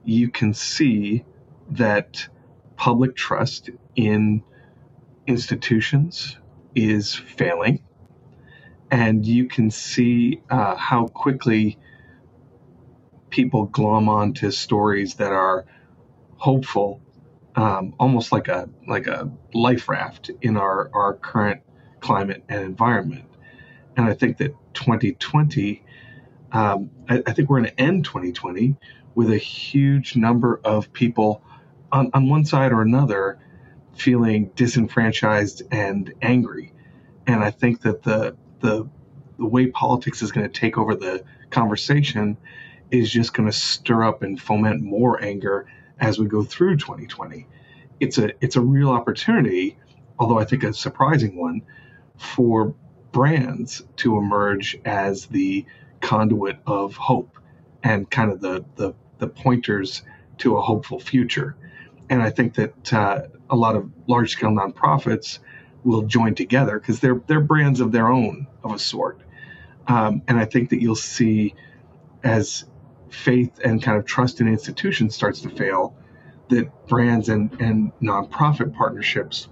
you 0.04 0.30
can 0.30 0.54
see 0.54 1.24
that 1.70 2.28
public 2.76 3.16
trust 3.16 3.70
in 3.94 4.42
institutions 5.26 6.36
is 6.74 7.14
failing. 7.14 7.82
And 8.90 9.26
you 9.26 9.46
can 9.46 9.70
see 9.70 10.42
uh, 10.48 10.76
how 10.76 11.08
quickly 11.08 11.78
people 13.30 13.64
glom 13.66 14.08
onto 14.08 14.50
stories 14.50 15.14
that 15.14 15.32
are 15.32 15.66
hopeful, 16.36 17.00
um, 17.56 17.94
almost 17.98 18.32
like 18.32 18.48
a 18.48 18.68
like 18.86 19.06
a 19.06 19.30
life 19.54 19.88
raft 19.88 20.30
in 20.42 20.56
our 20.56 20.90
our 20.92 21.14
current 21.14 21.62
climate 22.00 22.44
and 22.48 22.62
environment. 22.62 23.24
And 23.96 24.06
I 24.06 24.12
think 24.12 24.36
that 24.38 24.54
2020, 24.74 25.82
um, 26.52 26.90
I, 27.08 27.22
I 27.26 27.32
think 27.32 27.48
we're 27.48 27.60
going 27.60 27.70
to 27.70 27.80
end 27.80 28.04
2020 28.04 28.76
with 29.14 29.30
a 29.30 29.38
huge 29.38 30.14
number 30.14 30.60
of 30.62 30.92
people 30.92 31.42
on, 31.90 32.10
on 32.12 32.28
one 32.28 32.44
side 32.44 32.72
or 32.72 32.82
another 32.82 33.38
feeling 33.94 34.50
disenfranchised 34.54 35.62
and 35.70 36.12
angry. 36.20 36.74
And 37.26 37.42
I 37.42 37.50
think 37.50 37.80
that 37.82 38.02
the 38.02 38.36
the 38.60 38.88
the 39.38 39.46
way 39.46 39.66
politics 39.66 40.22
is 40.22 40.32
going 40.32 40.48
to 40.48 40.60
take 40.60 40.78
over 40.78 40.94
the 40.94 41.24
conversation 41.50 42.36
is 42.90 43.10
just 43.10 43.34
going 43.34 43.48
to 43.48 43.56
stir 43.56 44.04
up 44.04 44.22
and 44.22 44.40
foment 44.40 44.82
more 44.82 45.22
anger 45.22 45.66
as 46.00 46.18
we 46.18 46.26
go 46.26 46.42
through 46.42 46.76
2020. 46.76 47.46
It's 48.00 48.18
a 48.18 48.32
it's 48.42 48.56
a 48.56 48.60
real 48.60 48.90
opportunity, 48.90 49.78
although 50.18 50.38
I 50.38 50.44
think 50.44 50.62
a 50.62 50.72
surprising 50.72 51.36
one, 51.36 51.62
for 52.16 52.74
brands 53.12 53.82
to 53.96 54.18
emerge 54.18 54.78
as 54.84 55.26
the 55.26 55.64
conduit 56.00 56.58
of 56.66 56.94
hope 56.96 57.38
and 57.82 58.10
kind 58.10 58.30
of 58.30 58.40
the 58.40 58.64
the, 58.76 58.94
the 59.18 59.26
pointers 59.26 60.02
to 60.38 60.56
a 60.56 60.60
hopeful 60.60 61.00
future. 61.00 61.56
And 62.10 62.22
I 62.22 62.30
think 62.30 62.54
that 62.54 62.92
uh, 62.92 63.22
a 63.48 63.56
lot 63.56 63.76
of 63.76 63.90
large 64.06 64.32
scale 64.32 64.50
nonprofits 64.50 65.38
will 65.84 66.02
join 66.02 66.34
together 66.34 66.78
because 66.78 67.00
they're 67.00 67.22
they're 67.26 67.40
brands 67.40 67.80
of 67.80 67.92
their 67.92 68.08
own 68.08 68.46
of 68.62 68.72
a 68.72 68.78
sort. 68.78 69.20
Um, 69.88 70.22
and 70.26 70.38
I 70.38 70.44
think 70.44 70.70
that 70.70 70.82
you'll 70.82 70.96
see 70.96 71.54
as 72.22 72.64
faith 73.10 73.58
and 73.64 73.82
kind 73.82 73.98
of 73.98 74.04
trust 74.04 74.40
in 74.40 74.48
institutions 74.48 75.14
starts 75.14 75.40
to 75.42 75.50
fail, 75.50 75.96
that 76.48 76.70
brands 76.86 77.28
and, 77.28 77.52
and 77.60 77.92
nonprofit 78.00 78.74
partnerships 78.74 79.48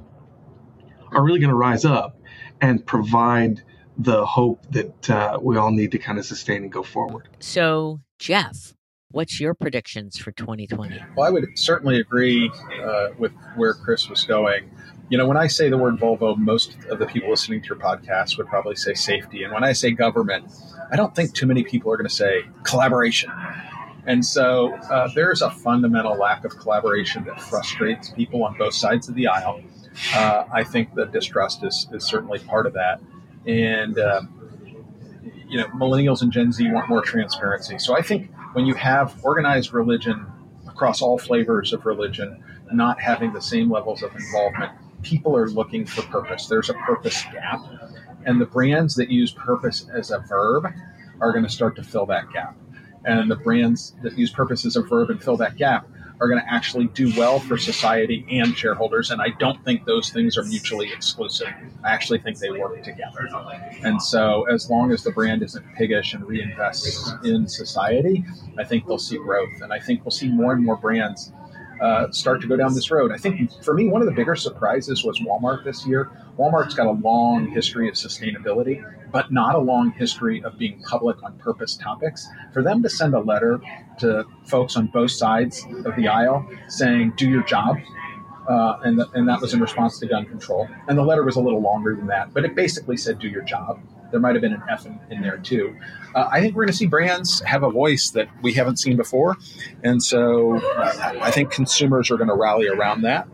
are 1.12 1.22
really 1.22 1.40
going 1.40 1.50
to 1.50 1.56
rise 1.56 1.84
up 1.84 2.18
and 2.60 2.84
provide 2.86 3.62
the 3.98 4.24
hope 4.26 4.64
that 4.70 5.10
uh, 5.10 5.38
we 5.40 5.56
all 5.56 5.70
need 5.70 5.92
to 5.92 5.98
kind 5.98 6.18
of 6.18 6.24
sustain 6.24 6.62
and 6.62 6.72
go 6.72 6.82
forward. 6.82 7.28
So, 7.40 8.00
Jeff, 8.18 8.74
what's 9.10 9.38
your 9.40 9.54
predictions 9.54 10.18
for 10.18 10.32
2020? 10.32 11.00
Well, 11.16 11.26
I 11.26 11.30
would 11.30 11.46
certainly 11.54 12.00
agree 12.00 12.50
uh, 12.82 13.08
with 13.18 13.32
where 13.56 13.74
Chris 13.74 14.08
was 14.08 14.24
going. 14.24 14.70
You 15.10 15.18
know, 15.18 15.26
when 15.26 15.36
I 15.36 15.48
say 15.48 15.68
the 15.68 15.76
word 15.76 15.96
Volvo, 15.96 16.36
most 16.36 16.76
of 16.88 16.98
the 16.98 17.06
people 17.06 17.28
listening 17.28 17.60
to 17.60 17.68
your 17.68 17.76
podcast 17.76 18.38
would 18.38 18.46
probably 18.46 18.74
say 18.74 18.94
safety. 18.94 19.42
And 19.44 19.52
when 19.52 19.62
I 19.62 19.72
say 19.72 19.90
government, 19.90 20.46
I 20.90 20.96
don't 20.96 21.14
think 21.14 21.34
too 21.34 21.46
many 21.46 21.62
people 21.62 21.92
are 21.92 21.96
going 21.96 22.08
to 22.08 22.14
say 22.14 22.44
collaboration. 22.62 23.30
And 24.06 24.24
so 24.24 24.74
uh, 24.74 25.08
there's 25.14 25.42
a 25.42 25.50
fundamental 25.50 26.16
lack 26.16 26.44
of 26.44 26.56
collaboration 26.56 27.24
that 27.24 27.40
frustrates 27.40 28.10
people 28.10 28.44
on 28.44 28.56
both 28.56 28.74
sides 28.74 29.08
of 29.08 29.14
the 29.14 29.26
aisle. 29.26 29.62
Uh, 30.14 30.44
I 30.52 30.64
think 30.64 30.94
the 30.94 31.04
distrust 31.04 31.64
is, 31.64 31.86
is 31.92 32.04
certainly 32.04 32.38
part 32.38 32.66
of 32.66 32.72
that. 32.72 33.00
And, 33.46 33.98
um, 33.98 34.30
you 35.48 35.58
know, 35.58 35.66
millennials 35.68 36.22
and 36.22 36.32
Gen 36.32 36.50
Z 36.50 36.70
want 36.70 36.88
more 36.88 37.02
transparency. 37.02 37.78
So 37.78 37.96
I 37.96 38.00
think 38.00 38.30
when 38.54 38.64
you 38.64 38.74
have 38.74 39.14
organized 39.22 39.74
religion 39.74 40.26
across 40.66 41.02
all 41.02 41.18
flavors 41.18 41.72
of 41.74 41.84
religion, 41.84 42.42
not 42.72 43.00
having 43.00 43.32
the 43.34 43.42
same 43.42 43.70
levels 43.70 44.02
of 44.02 44.14
involvement, 44.16 44.72
people 45.04 45.36
are 45.36 45.48
looking 45.48 45.86
for 45.86 46.02
purpose. 46.02 46.46
There's 46.46 46.70
a 46.70 46.74
purpose 46.74 47.22
gap. 47.32 47.60
And 48.26 48.40
the 48.40 48.46
brands 48.46 48.94
that 48.96 49.10
use 49.10 49.32
purpose 49.32 49.86
as 49.94 50.10
a 50.10 50.18
verb 50.20 50.66
are 51.20 51.32
going 51.32 51.44
to 51.44 51.50
start 51.50 51.76
to 51.76 51.82
fill 51.82 52.06
that 52.06 52.30
gap. 52.32 52.56
And 53.04 53.30
the 53.30 53.36
brands 53.36 53.94
that 54.02 54.18
use 54.18 54.30
purpose 54.30 54.64
as 54.64 54.76
a 54.76 54.82
verb 54.82 55.10
and 55.10 55.22
fill 55.22 55.36
that 55.36 55.56
gap 55.56 55.86
are 56.20 56.28
going 56.28 56.40
to 56.40 56.52
actually 56.52 56.86
do 56.88 57.12
well 57.16 57.38
for 57.38 57.58
society 57.58 58.24
and 58.30 58.56
shareholders. 58.56 59.10
And 59.10 59.20
I 59.20 59.28
don't 59.38 59.62
think 59.64 59.84
those 59.84 60.10
things 60.10 60.38
are 60.38 60.44
mutually 60.44 60.90
exclusive. 60.92 61.48
I 61.84 61.92
actually 61.92 62.20
think 62.20 62.38
they 62.38 62.50
work 62.50 62.82
together. 62.82 63.28
And 63.82 64.00
so, 64.00 64.44
as 64.44 64.70
long 64.70 64.92
as 64.92 65.02
the 65.02 65.10
brand 65.10 65.42
isn't 65.42 65.64
piggish 65.74 66.14
and 66.14 66.24
reinvests 66.24 67.24
in 67.24 67.48
society, 67.48 68.24
I 68.56 68.64
think 68.64 68.86
they'll 68.86 68.98
see 68.98 69.18
growth. 69.18 69.60
And 69.60 69.72
I 69.72 69.80
think 69.80 70.04
we'll 70.04 70.12
see 70.12 70.28
more 70.28 70.52
and 70.52 70.64
more 70.64 70.76
brands 70.76 71.32
uh, 71.80 72.10
start 72.10 72.40
to 72.40 72.46
go 72.46 72.56
down 72.56 72.74
this 72.74 72.90
road. 72.90 73.12
I 73.12 73.16
think 73.16 73.50
for 73.62 73.74
me, 73.74 73.88
one 73.88 74.00
of 74.00 74.06
the 74.06 74.14
bigger 74.14 74.36
surprises 74.36 75.04
was 75.04 75.20
Walmart 75.20 75.64
this 75.64 75.86
year. 75.86 76.10
Walmart's 76.38 76.74
got 76.74 76.86
a 76.86 76.92
long 76.92 77.48
history 77.48 77.88
of 77.88 77.94
sustainability, 77.94 78.82
but 79.12 79.32
not 79.32 79.54
a 79.54 79.58
long 79.58 79.92
history 79.92 80.42
of 80.42 80.58
being 80.58 80.82
public 80.82 81.22
on 81.22 81.38
purpose 81.38 81.76
topics. 81.76 82.28
For 82.52 82.62
them 82.62 82.82
to 82.82 82.88
send 82.88 83.14
a 83.14 83.20
letter 83.20 83.60
to 84.00 84.24
folks 84.46 84.76
on 84.76 84.88
both 84.88 85.12
sides 85.12 85.64
of 85.84 85.94
the 85.96 86.08
aisle 86.08 86.48
saying, 86.68 87.12
do 87.16 87.28
your 87.28 87.44
job, 87.44 87.76
uh, 88.48 88.78
and, 88.82 88.98
the, 88.98 89.08
and 89.14 89.28
that 89.28 89.40
was 89.40 89.54
in 89.54 89.60
response 89.60 89.98
to 90.00 90.06
gun 90.06 90.26
control. 90.26 90.68
And 90.88 90.98
the 90.98 91.04
letter 91.04 91.24
was 91.24 91.36
a 91.36 91.40
little 91.40 91.62
longer 91.62 91.94
than 91.94 92.08
that, 92.08 92.34
but 92.34 92.44
it 92.44 92.54
basically 92.54 92.96
said, 92.96 93.18
do 93.18 93.28
your 93.28 93.42
job. 93.42 93.80
There 94.14 94.20
might 94.20 94.36
have 94.36 94.42
been 94.42 94.52
an 94.52 94.62
F 94.70 94.86
in, 94.86 95.00
in 95.10 95.22
there 95.22 95.38
too. 95.38 95.76
Uh, 96.14 96.28
I 96.30 96.40
think 96.40 96.54
we're 96.54 96.62
going 96.62 96.72
to 96.72 96.76
see 96.76 96.86
brands 96.86 97.40
have 97.40 97.64
a 97.64 97.68
voice 97.68 98.10
that 98.10 98.28
we 98.42 98.52
haven't 98.52 98.76
seen 98.76 98.96
before. 98.96 99.36
And 99.82 100.00
so 100.00 100.60
I 100.76 101.32
think 101.32 101.50
consumers 101.50 102.12
are 102.12 102.16
going 102.16 102.28
to 102.28 102.36
rally 102.36 102.68
around 102.68 103.02
that. 103.02 103.26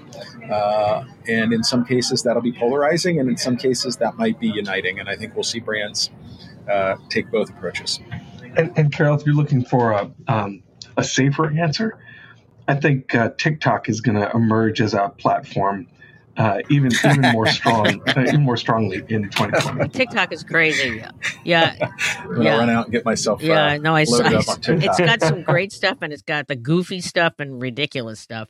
Uh, 0.51 1.05
and 1.29 1.53
in 1.53 1.63
some 1.63 1.85
cases, 1.85 2.23
that'll 2.23 2.41
be 2.41 2.55
polarizing, 2.55 3.21
and 3.21 3.29
in 3.29 3.37
some 3.37 3.59
cases, 3.59 3.99
that 3.99 4.17
might 4.17 4.41
be 4.41 4.49
uniting. 4.49 4.99
And 4.99 5.07
I 5.07 5.17
think 5.17 5.35
we'll 5.35 5.45
see 5.45 5.61
brands 5.61 6.09
uh, 6.67 6.97
take 7.11 7.31
both 7.31 7.51
approaches. 7.51 8.01
And, 8.57 8.73
and, 8.75 8.91
Carol, 8.91 9.21
if 9.21 9.27
you're 9.27 9.35
looking 9.35 9.63
for 9.63 9.93
a, 9.93 10.11
um, 10.29 10.63
a 10.97 11.05
safer 11.05 11.51
answer, 11.51 11.99
I 12.67 12.75
think 12.75 13.15
uh, 13.15 13.33
TikTok 13.37 13.91
is 13.91 14.01
going 14.01 14.17
to 14.17 14.31
emerge 14.35 14.81
as 14.81 14.95
a 14.95 15.11
platform 15.11 15.89
uh, 16.41 16.63
even 16.71 16.91
even 17.05 17.21
more 17.33 17.47
strong, 17.47 18.01
uh, 18.09 18.25
even 18.27 18.41
more 18.41 18.57
strongly 18.57 19.03
in 19.09 19.25
2020. 19.29 19.89
TikTok 19.93 20.33
is 20.33 20.43
crazy. 20.43 21.05
Yeah, 21.45 21.77
I'm 22.23 22.29
gonna 22.31 22.45
yeah. 22.45 22.57
run 22.57 22.71
out 22.71 22.87
and 22.87 22.93
get 22.93 23.05
myself. 23.05 23.43
Yeah, 23.43 23.73
uh, 23.73 23.77
no, 23.77 23.95
I, 23.95 24.01
I 24.01 24.05
It's 24.05 24.99
got 24.99 25.21
some 25.21 25.43
great 25.45 25.71
stuff, 25.71 25.99
and 26.01 26.15
it's 26.15 26.23
got 26.23 26.49
the 26.49 26.57
goofy 26.57 27.03
stuff 27.03 27.35
and 27.41 27.61
ridiculous 27.61 28.21
stuff. 28.21 28.49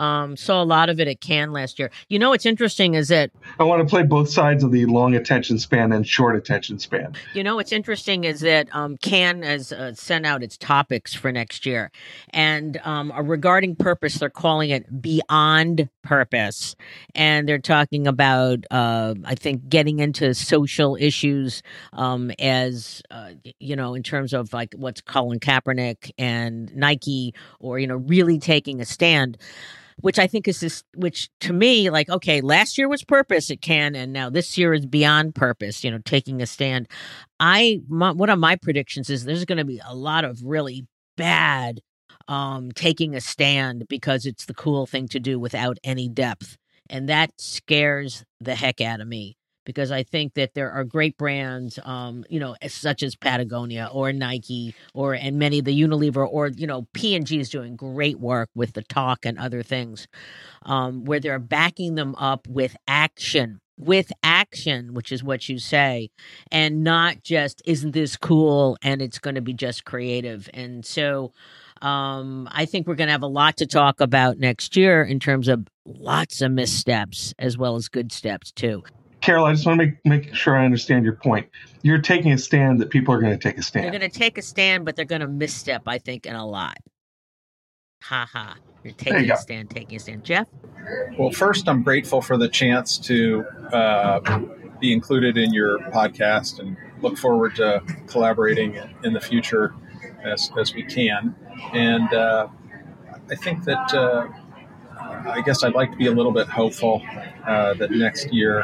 Um, 0.00 0.34
saw 0.34 0.62
a 0.62 0.64
lot 0.64 0.88
of 0.88 0.98
it 0.98 1.08
at 1.08 1.20
Cannes 1.20 1.52
last 1.52 1.78
year. 1.78 1.90
You 2.08 2.18
know 2.18 2.30
what's 2.30 2.46
interesting 2.46 2.94
is 2.94 3.08
that 3.08 3.30
I 3.58 3.64
want 3.64 3.86
to 3.86 3.90
play 3.90 4.02
both 4.02 4.30
sides 4.30 4.64
of 4.64 4.72
the 4.72 4.86
long 4.86 5.14
attention 5.14 5.58
span 5.58 5.92
and 5.92 6.08
short 6.08 6.36
attention 6.36 6.78
span. 6.78 7.14
You 7.34 7.44
know 7.44 7.56
what's 7.56 7.70
interesting 7.70 8.24
is 8.24 8.40
that 8.40 8.74
um, 8.74 8.96
Cannes 8.96 9.42
has 9.42 9.72
uh, 9.72 9.92
sent 9.92 10.24
out 10.24 10.42
its 10.42 10.56
topics 10.56 11.12
for 11.12 11.30
next 11.30 11.66
year, 11.66 11.90
and 12.30 12.80
um, 12.82 13.12
regarding 13.28 13.76
purpose, 13.76 14.14
they're 14.14 14.30
calling 14.30 14.70
it 14.70 15.02
beyond 15.02 15.90
purpose, 16.02 16.76
and 17.14 17.46
they're 17.46 17.58
talking 17.58 18.06
about 18.06 18.64
uh, 18.70 19.14
I 19.26 19.34
think 19.34 19.68
getting 19.68 19.98
into 19.98 20.32
social 20.32 20.96
issues 20.98 21.62
um, 21.92 22.30
as 22.38 23.02
uh, 23.10 23.32
you 23.58 23.76
know 23.76 23.92
in 23.92 24.02
terms 24.02 24.32
of 24.32 24.54
like 24.54 24.72
what's 24.78 25.02
Colin 25.02 25.40
Kaepernick 25.40 26.10
and 26.16 26.74
Nike, 26.74 27.34
or 27.58 27.78
you 27.78 27.86
know 27.86 27.96
really 27.96 28.38
taking 28.38 28.80
a 28.80 28.86
stand 28.86 29.36
which 30.00 30.18
I 30.18 30.26
think 30.26 30.48
is 30.48 30.60
this, 30.60 30.82
which 30.94 31.28
to 31.40 31.52
me, 31.52 31.90
like, 31.90 32.08
okay, 32.08 32.40
last 32.40 32.78
year 32.78 32.88
was 32.88 33.04
purpose 33.04 33.50
at 33.50 33.60
Cannes, 33.60 33.96
and 33.96 34.12
now 34.12 34.30
this 34.30 34.56
year 34.58 34.72
is 34.72 34.86
beyond 34.86 35.34
purpose, 35.34 35.84
you 35.84 35.90
know, 35.90 35.98
taking 36.04 36.42
a 36.42 36.46
stand. 36.46 36.88
I, 37.38 37.80
my, 37.88 38.12
one 38.12 38.30
of 38.30 38.38
my 38.38 38.56
predictions 38.56 39.10
is 39.10 39.24
there's 39.24 39.44
going 39.44 39.58
to 39.58 39.64
be 39.64 39.80
a 39.84 39.94
lot 39.94 40.24
of 40.24 40.42
really 40.42 40.86
bad 41.16 41.80
um, 42.28 42.70
taking 42.72 43.14
a 43.14 43.20
stand 43.20 43.86
because 43.88 44.26
it's 44.26 44.46
the 44.46 44.54
cool 44.54 44.86
thing 44.86 45.08
to 45.08 45.20
do 45.20 45.38
without 45.38 45.78
any 45.82 46.08
depth. 46.08 46.56
And 46.88 47.08
that 47.08 47.30
scares 47.38 48.24
the 48.40 48.54
heck 48.54 48.80
out 48.80 49.00
of 49.00 49.08
me 49.08 49.36
because 49.70 49.92
I 49.92 50.02
think 50.02 50.34
that 50.34 50.54
there 50.54 50.72
are 50.72 50.82
great 50.82 51.16
brands, 51.16 51.78
um, 51.84 52.24
you 52.28 52.40
know, 52.40 52.56
such 52.66 53.04
as 53.04 53.14
Patagonia 53.14 53.88
or 53.92 54.12
Nike 54.12 54.74
or 54.94 55.14
and 55.14 55.38
many 55.38 55.60
of 55.60 55.64
the 55.64 55.80
Unilever 55.80 56.26
or 56.28 56.48
you 56.48 56.66
know 56.66 56.88
P 56.92 57.14
and 57.14 57.24
G 57.24 57.38
is 57.38 57.48
doing 57.48 57.76
great 57.76 58.18
work 58.18 58.48
with 58.52 58.72
the 58.72 58.82
talk 58.82 59.24
and 59.24 59.38
other 59.38 59.62
things, 59.62 60.08
um, 60.62 61.04
where 61.04 61.20
they're 61.20 61.38
backing 61.38 61.94
them 61.94 62.16
up 62.16 62.48
with 62.48 62.76
action. 62.88 63.60
With 63.78 64.12
action, 64.22 64.92
which 64.92 65.10
is 65.10 65.24
what 65.24 65.48
you 65.48 65.58
say, 65.58 66.10
and 66.52 66.84
not 66.84 67.22
just 67.22 67.62
isn't 67.64 67.92
this 67.92 68.14
cool 68.14 68.76
and 68.82 69.00
it's 69.00 69.18
going 69.18 69.36
to 69.36 69.40
be 69.40 69.54
just 69.54 69.86
creative. 69.86 70.50
And 70.52 70.84
so, 70.84 71.32
um, 71.80 72.46
I 72.52 72.66
think 72.66 72.86
we're 72.86 72.96
going 72.96 73.08
to 73.08 73.12
have 73.12 73.22
a 73.22 73.26
lot 73.26 73.56
to 73.56 73.66
talk 73.66 74.02
about 74.02 74.36
next 74.36 74.76
year 74.76 75.02
in 75.02 75.18
terms 75.18 75.48
of 75.48 75.66
lots 75.86 76.42
of 76.42 76.52
missteps 76.52 77.32
as 77.38 77.56
well 77.56 77.76
as 77.76 77.88
good 77.88 78.12
steps 78.12 78.52
too. 78.52 78.82
Carol, 79.30 79.44
I 79.44 79.52
just 79.52 79.64
want 79.64 79.80
to 79.80 79.86
make 79.86 80.04
make 80.04 80.34
sure 80.34 80.56
I 80.56 80.64
understand 80.64 81.04
your 81.04 81.14
point. 81.14 81.48
You're 81.82 82.00
taking 82.00 82.32
a 82.32 82.38
stand 82.38 82.80
that 82.80 82.90
people 82.90 83.14
are 83.14 83.20
going 83.20 83.30
to 83.30 83.38
take 83.38 83.58
a 83.58 83.62
stand. 83.62 83.84
They're 83.84 83.96
going 84.00 84.10
to 84.10 84.18
take 84.18 84.36
a 84.38 84.42
stand, 84.42 84.84
but 84.84 84.96
they're 84.96 85.04
going 85.04 85.20
to 85.20 85.28
misstep, 85.28 85.82
I 85.86 85.98
think, 85.98 86.26
in 86.26 86.34
a 86.34 86.44
lot. 86.44 86.76
Ha 88.02 88.28
ha. 88.28 88.56
You're 88.82 88.92
taking 88.94 89.26
you 89.26 89.34
a 89.34 89.36
stand, 89.36 89.70
taking 89.70 89.94
a 89.94 90.00
stand. 90.00 90.24
Jeff? 90.24 90.48
Well, 91.16 91.30
first, 91.30 91.68
I'm 91.68 91.84
grateful 91.84 92.20
for 92.20 92.36
the 92.36 92.48
chance 92.48 92.98
to 92.98 93.44
uh, 93.72 94.40
be 94.80 94.92
included 94.92 95.38
in 95.38 95.54
your 95.54 95.78
podcast 95.90 96.58
and 96.58 96.76
look 97.00 97.16
forward 97.16 97.54
to 97.54 97.84
collaborating 98.08 98.80
in 99.04 99.12
the 99.12 99.20
future 99.20 99.76
as, 100.24 100.50
as 100.58 100.74
we 100.74 100.82
can. 100.82 101.36
And 101.72 102.12
uh, 102.12 102.48
I 103.30 103.36
think 103.36 103.62
that 103.62 103.94
uh, 103.94 104.26
I 105.26 105.42
guess 105.42 105.62
I'd 105.64 105.74
like 105.74 105.90
to 105.90 105.96
be 105.96 106.06
a 106.06 106.12
little 106.12 106.32
bit 106.32 106.48
hopeful 106.48 107.02
uh, 107.46 107.74
that 107.74 107.90
next 107.90 108.32
year, 108.32 108.60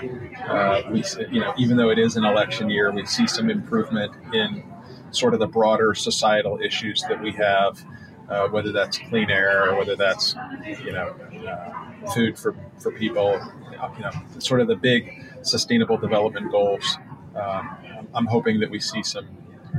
uh, 0.49 0.83
we, 0.91 1.05
you 1.31 1.41
know, 1.41 1.55
even 1.59 1.77
though 1.77 1.91
it 1.91 1.99
is 1.99 2.17
an 2.17 2.25
election 2.25 2.71
year, 2.71 2.91
we 2.91 3.05
see 3.07 3.27
some 3.27 3.51
improvement 3.51 4.13
in 4.33 4.63
sort 5.11 5.35
of 5.35 5.41
the 5.41 5.47
broader 5.47 5.95
societal 5.95 6.61
issues 6.61 7.03
that 7.09 7.21
we 7.23 7.33
have, 7.33 7.83
uh, 8.29 8.49
whether 8.49 8.73
that's 8.73 8.99
clean 8.99 9.31
air 9.31 9.71
or 9.71 9.79
whether 9.79 9.97
that's, 9.97 10.35
you 10.85 10.93
know, 10.93 11.15
uh, 11.49 12.11
food 12.13 12.39
for, 12.39 12.55
for 12.79 12.93
people, 12.93 13.41
you 13.97 14.03
know, 14.03 14.11
sort 14.39 14.61
of 14.61 14.69
the 14.69 14.77
big 14.77 15.25
sustainable 15.43 15.97
development 15.97 16.51
goals. 16.51 16.99
Um, 17.35 17.77
I'm 18.15 18.27
hoping 18.27 18.61
that 18.61 18.71
we 18.71 18.81
see 18.81 19.03
some 19.03 19.27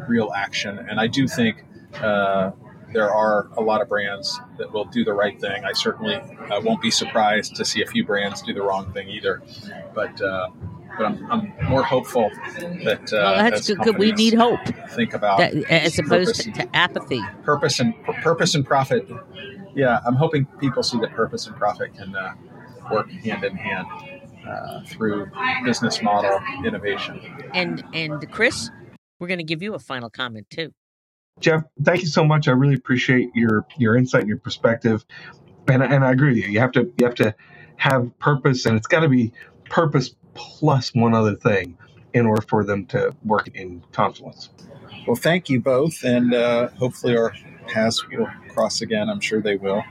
real 0.07 0.31
action, 0.35 0.79
and 0.79 0.99
I 0.99 1.07
do 1.07 1.27
think 1.27 1.65
uh, 2.01 2.51
there 2.97 3.13
are 3.13 3.47
a 3.57 3.61
lot 3.61 3.79
of 3.79 3.87
brands 3.87 4.41
that 4.57 4.73
will 4.73 4.85
do 4.85 5.03
the 5.03 5.13
right 5.13 5.39
thing. 5.39 5.63
I 5.63 5.73
certainly 5.73 6.15
uh, 6.15 6.59
won't 6.61 6.81
be 6.81 6.89
surprised 6.89 7.55
to 7.57 7.63
see 7.63 7.83
a 7.83 7.85
few 7.85 8.03
brands 8.03 8.41
do 8.41 8.55
the 8.55 8.63
wrong 8.63 8.91
thing 8.91 9.07
either. 9.07 9.43
But 9.93 10.19
uh, 10.19 10.49
but 10.97 11.05
I'm, 11.05 11.31
I'm, 11.31 11.53
more 11.69 11.83
hopeful 11.83 12.31
that 12.85 13.13
uh, 13.13 13.17
well, 13.17 13.51
that's 13.51 13.71
good. 13.71 13.99
We 13.99 14.13
need 14.13 14.33
hope. 14.33 14.61
Think 14.89 15.13
about 15.13 15.37
that, 15.37 15.53
as 15.69 15.99
opposed 15.99 16.41
to, 16.41 16.51
to, 16.53 16.75
apathy. 16.75 17.21
Purpose 17.43 17.79
and 17.79 17.93
purpose 18.23 18.55
and 18.55 18.65
profit. 18.65 19.07
Yeah, 19.75 19.99
I'm 20.03 20.15
hoping 20.15 20.47
people 20.59 20.81
see 20.81 20.99
that 21.01 21.11
purpose 21.11 21.45
and 21.45 21.55
profit 21.55 21.93
can 21.93 22.15
uh, 22.15 22.33
work 22.91 23.11
hand 23.11 23.43
in 23.43 23.55
hand 23.55 23.85
uh, 24.49 24.81
through 24.87 25.29
business 25.63 26.01
model 26.01 26.39
innovation. 26.65 27.21
And 27.53 27.83
and 27.93 28.27
Chris, 28.31 28.71
we're 29.19 29.27
going 29.27 29.37
to 29.37 29.43
give 29.43 29.61
you 29.61 29.75
a 29.75 29.79
final 29.79 30.09
comment 30.09 30.49
too. 30.49 30.73
Jeff, 31.39 31.63
thank 31.83 32.01
you 32.01 32.07
so 32.07 32.23
much. 32.23 32.47
I 32.47 32.51
really 32.51 32.75
appreciate 32.75 33.29
your 33.35 33.65
your 33.77 33.95
insight 33.95 34.21
and 34.21 34.29
your 34.29 34.39
perspective. 34.39 35.05
And 35.67 35.83
and 35.83 36.03
I 36.03 36.11
agree 36.11 36.29
with 36.29 36.37
you. 36.37 36.49
You 36.49 36.59
have 36.59 36.71
to 36.73 36.91
you 36.97 37.05
have 37.05 37.15
to 37.15 37.35
have 37.77 38.17
purpose, 38.19 38.65
and 38.65 38.75
it's 38.75 38.87
got 38.87 39.01
to 39.01 39.09
be 39.09 39.33
purpose 39.69 40.15
plus 40.33 40.93
one 40.93 41.13
other 41.13 41.35
thing 41.35 41.77
in 42.13 42.25
order 42.25 42.41
for 42.41 42.63
them 42.63 42.85
to 42.87 43.15
work 43.23 43.49
in 43.53 43.83
confluence. 43.91 44.49
Well, 45.05 45.15
thank 45.15 45.49
you 45.49 45.61
both, 45.61 46.03
and 46.03 46.33
uh, 46.33 46.69
hopefully 46.69 47.15
our 47.15 47.33
paths 47.67 48.05
will 48.07 48.27
cross 48.49 48.81
again. 48.81 49.09
I'm 49.09 49.19
sure 49.19 49.41
they 49.41 49.55
will. 49.55 49.83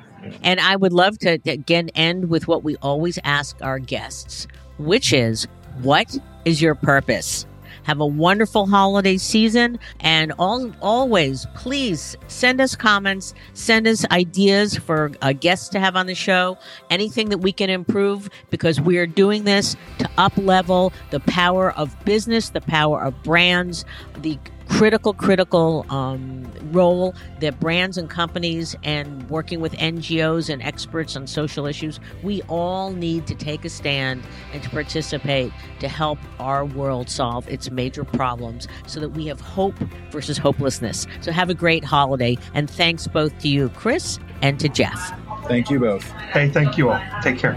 And 0.43 0.59
I 0.61 0.75
would 0.77 0.93
love 0.93 1.19
to 1.21 1.39
again 1.47 1.91
end 1.95 2.29
with 2.29 2.49
what 2.49 2.65
we 2.65 2.77
always 2.77 3.19
ask 3.23 3.57
our 3.63 3.79
guests, 3.79 4.47
which 4.79 5.13
is, 5.13 5.47
"What 5.83 6.17
is 6.45 6.61
your 6.61 6.75
purpose?" 6.75 7.47
Have 7.87 8.01
a 8.01 8.07
wonderful 8.07 8.67
holiday 8.67 9.17
season. 9.17 9.79
And 10.01 10.33
all, 10.41 10.73
always, 10.83 11.47
please 11.55 12.17
send 12.27 12.61
us 12.61 12.75
comments, 12.75 13.33
send 13.55 13.87
us 13.87 14.05
ideas 14.11 14.77
for 14.77 15.13
uh, 15.23 15.29
a 15.29 15.33
guest 15.33 15.71
to 15.71 15.79
have 15.79 15.95
on 15.95 16.07
the 16.07 16.15
show, 16.17 16.59
anything 16.91 17.29
that 17.29 17.39
we 17.39 17.53
can 17.53 17.71
improve 17.71 18.29
because 18.51 18.81
we 18.81 18.99
are 18.99 19.07
doing 19.07 19.45
this 19.45 19.77
to 19.99 20.11
up 20.19 20.37
level 20.37 20.93
the 21.11 21.21
power 21.21 21.71
of 21.73 21.97
business, 22.05 22.49
the 22.49 22.61
power 22.61 23.01
of 23.05 23.23
brands, 23.23 23.85
the 24.23 24.37
critical, 24.69 25.13
critical 25.15 25.87
um, 25.89 26.51
role 26.73 27.15
that 27.41 27.59
brands 27.61 27.97
and 27.97 28.11
companies 28.11 28.77
and 28.83 29.29
working 29.31 29.61
with 29.61 29.73
NGOs 29.75 30.49
and 30.51 30.63
experts 30.63 31.17
on 31.17 31.27
social 31.27 31.67
issues, 31.67 32.01
we 32.23 32.43
all 32.43 32.93
need 32.93 33.27
to 33.27 33.35
take 33.35 33.65
a 33.65 33.69
stand 33.69 34.23
and 34.53 34.63
to 34.63 34.71
participate 34.71 35.53
to 35.81 35.89
help 35.89 36.19
our 36.39 36.65
world 36.65 37.09
solve 37.09 37.49
its 37.49 37.71
major 37.71 38.05
problems 38.05 38.69
so 38.87 39.01
that 39.01 39.11
we 39.11 39.27
have 39.27 39.41
hope 39.41 39.79
versus 40.11 40.39
hopelessness. 40.39 41.07
So 41.21 41.33
have 41.33 41.51
a 41.51 41.55
great 41.55 41.85
holiday. 41.85 42.37
And 42.55 42.69
thanks 42.69 43.07
both 43.07 43.37
to 43.41 43.49
you, 43.49 43.69
Chris, 43.71 44.19
and 44.43 44.59
to 44.61 44.69
Jeff. 44.69 45.13
Thank 45.49 45.71
you 45.71 45.79
both. 45.79 46.05
Hey, 46.33 46.49
thank 46.51 46.77
you 46.77 46.91
all. 46.91 47.01
Take 47.23 47.39
care. 47.39 47.55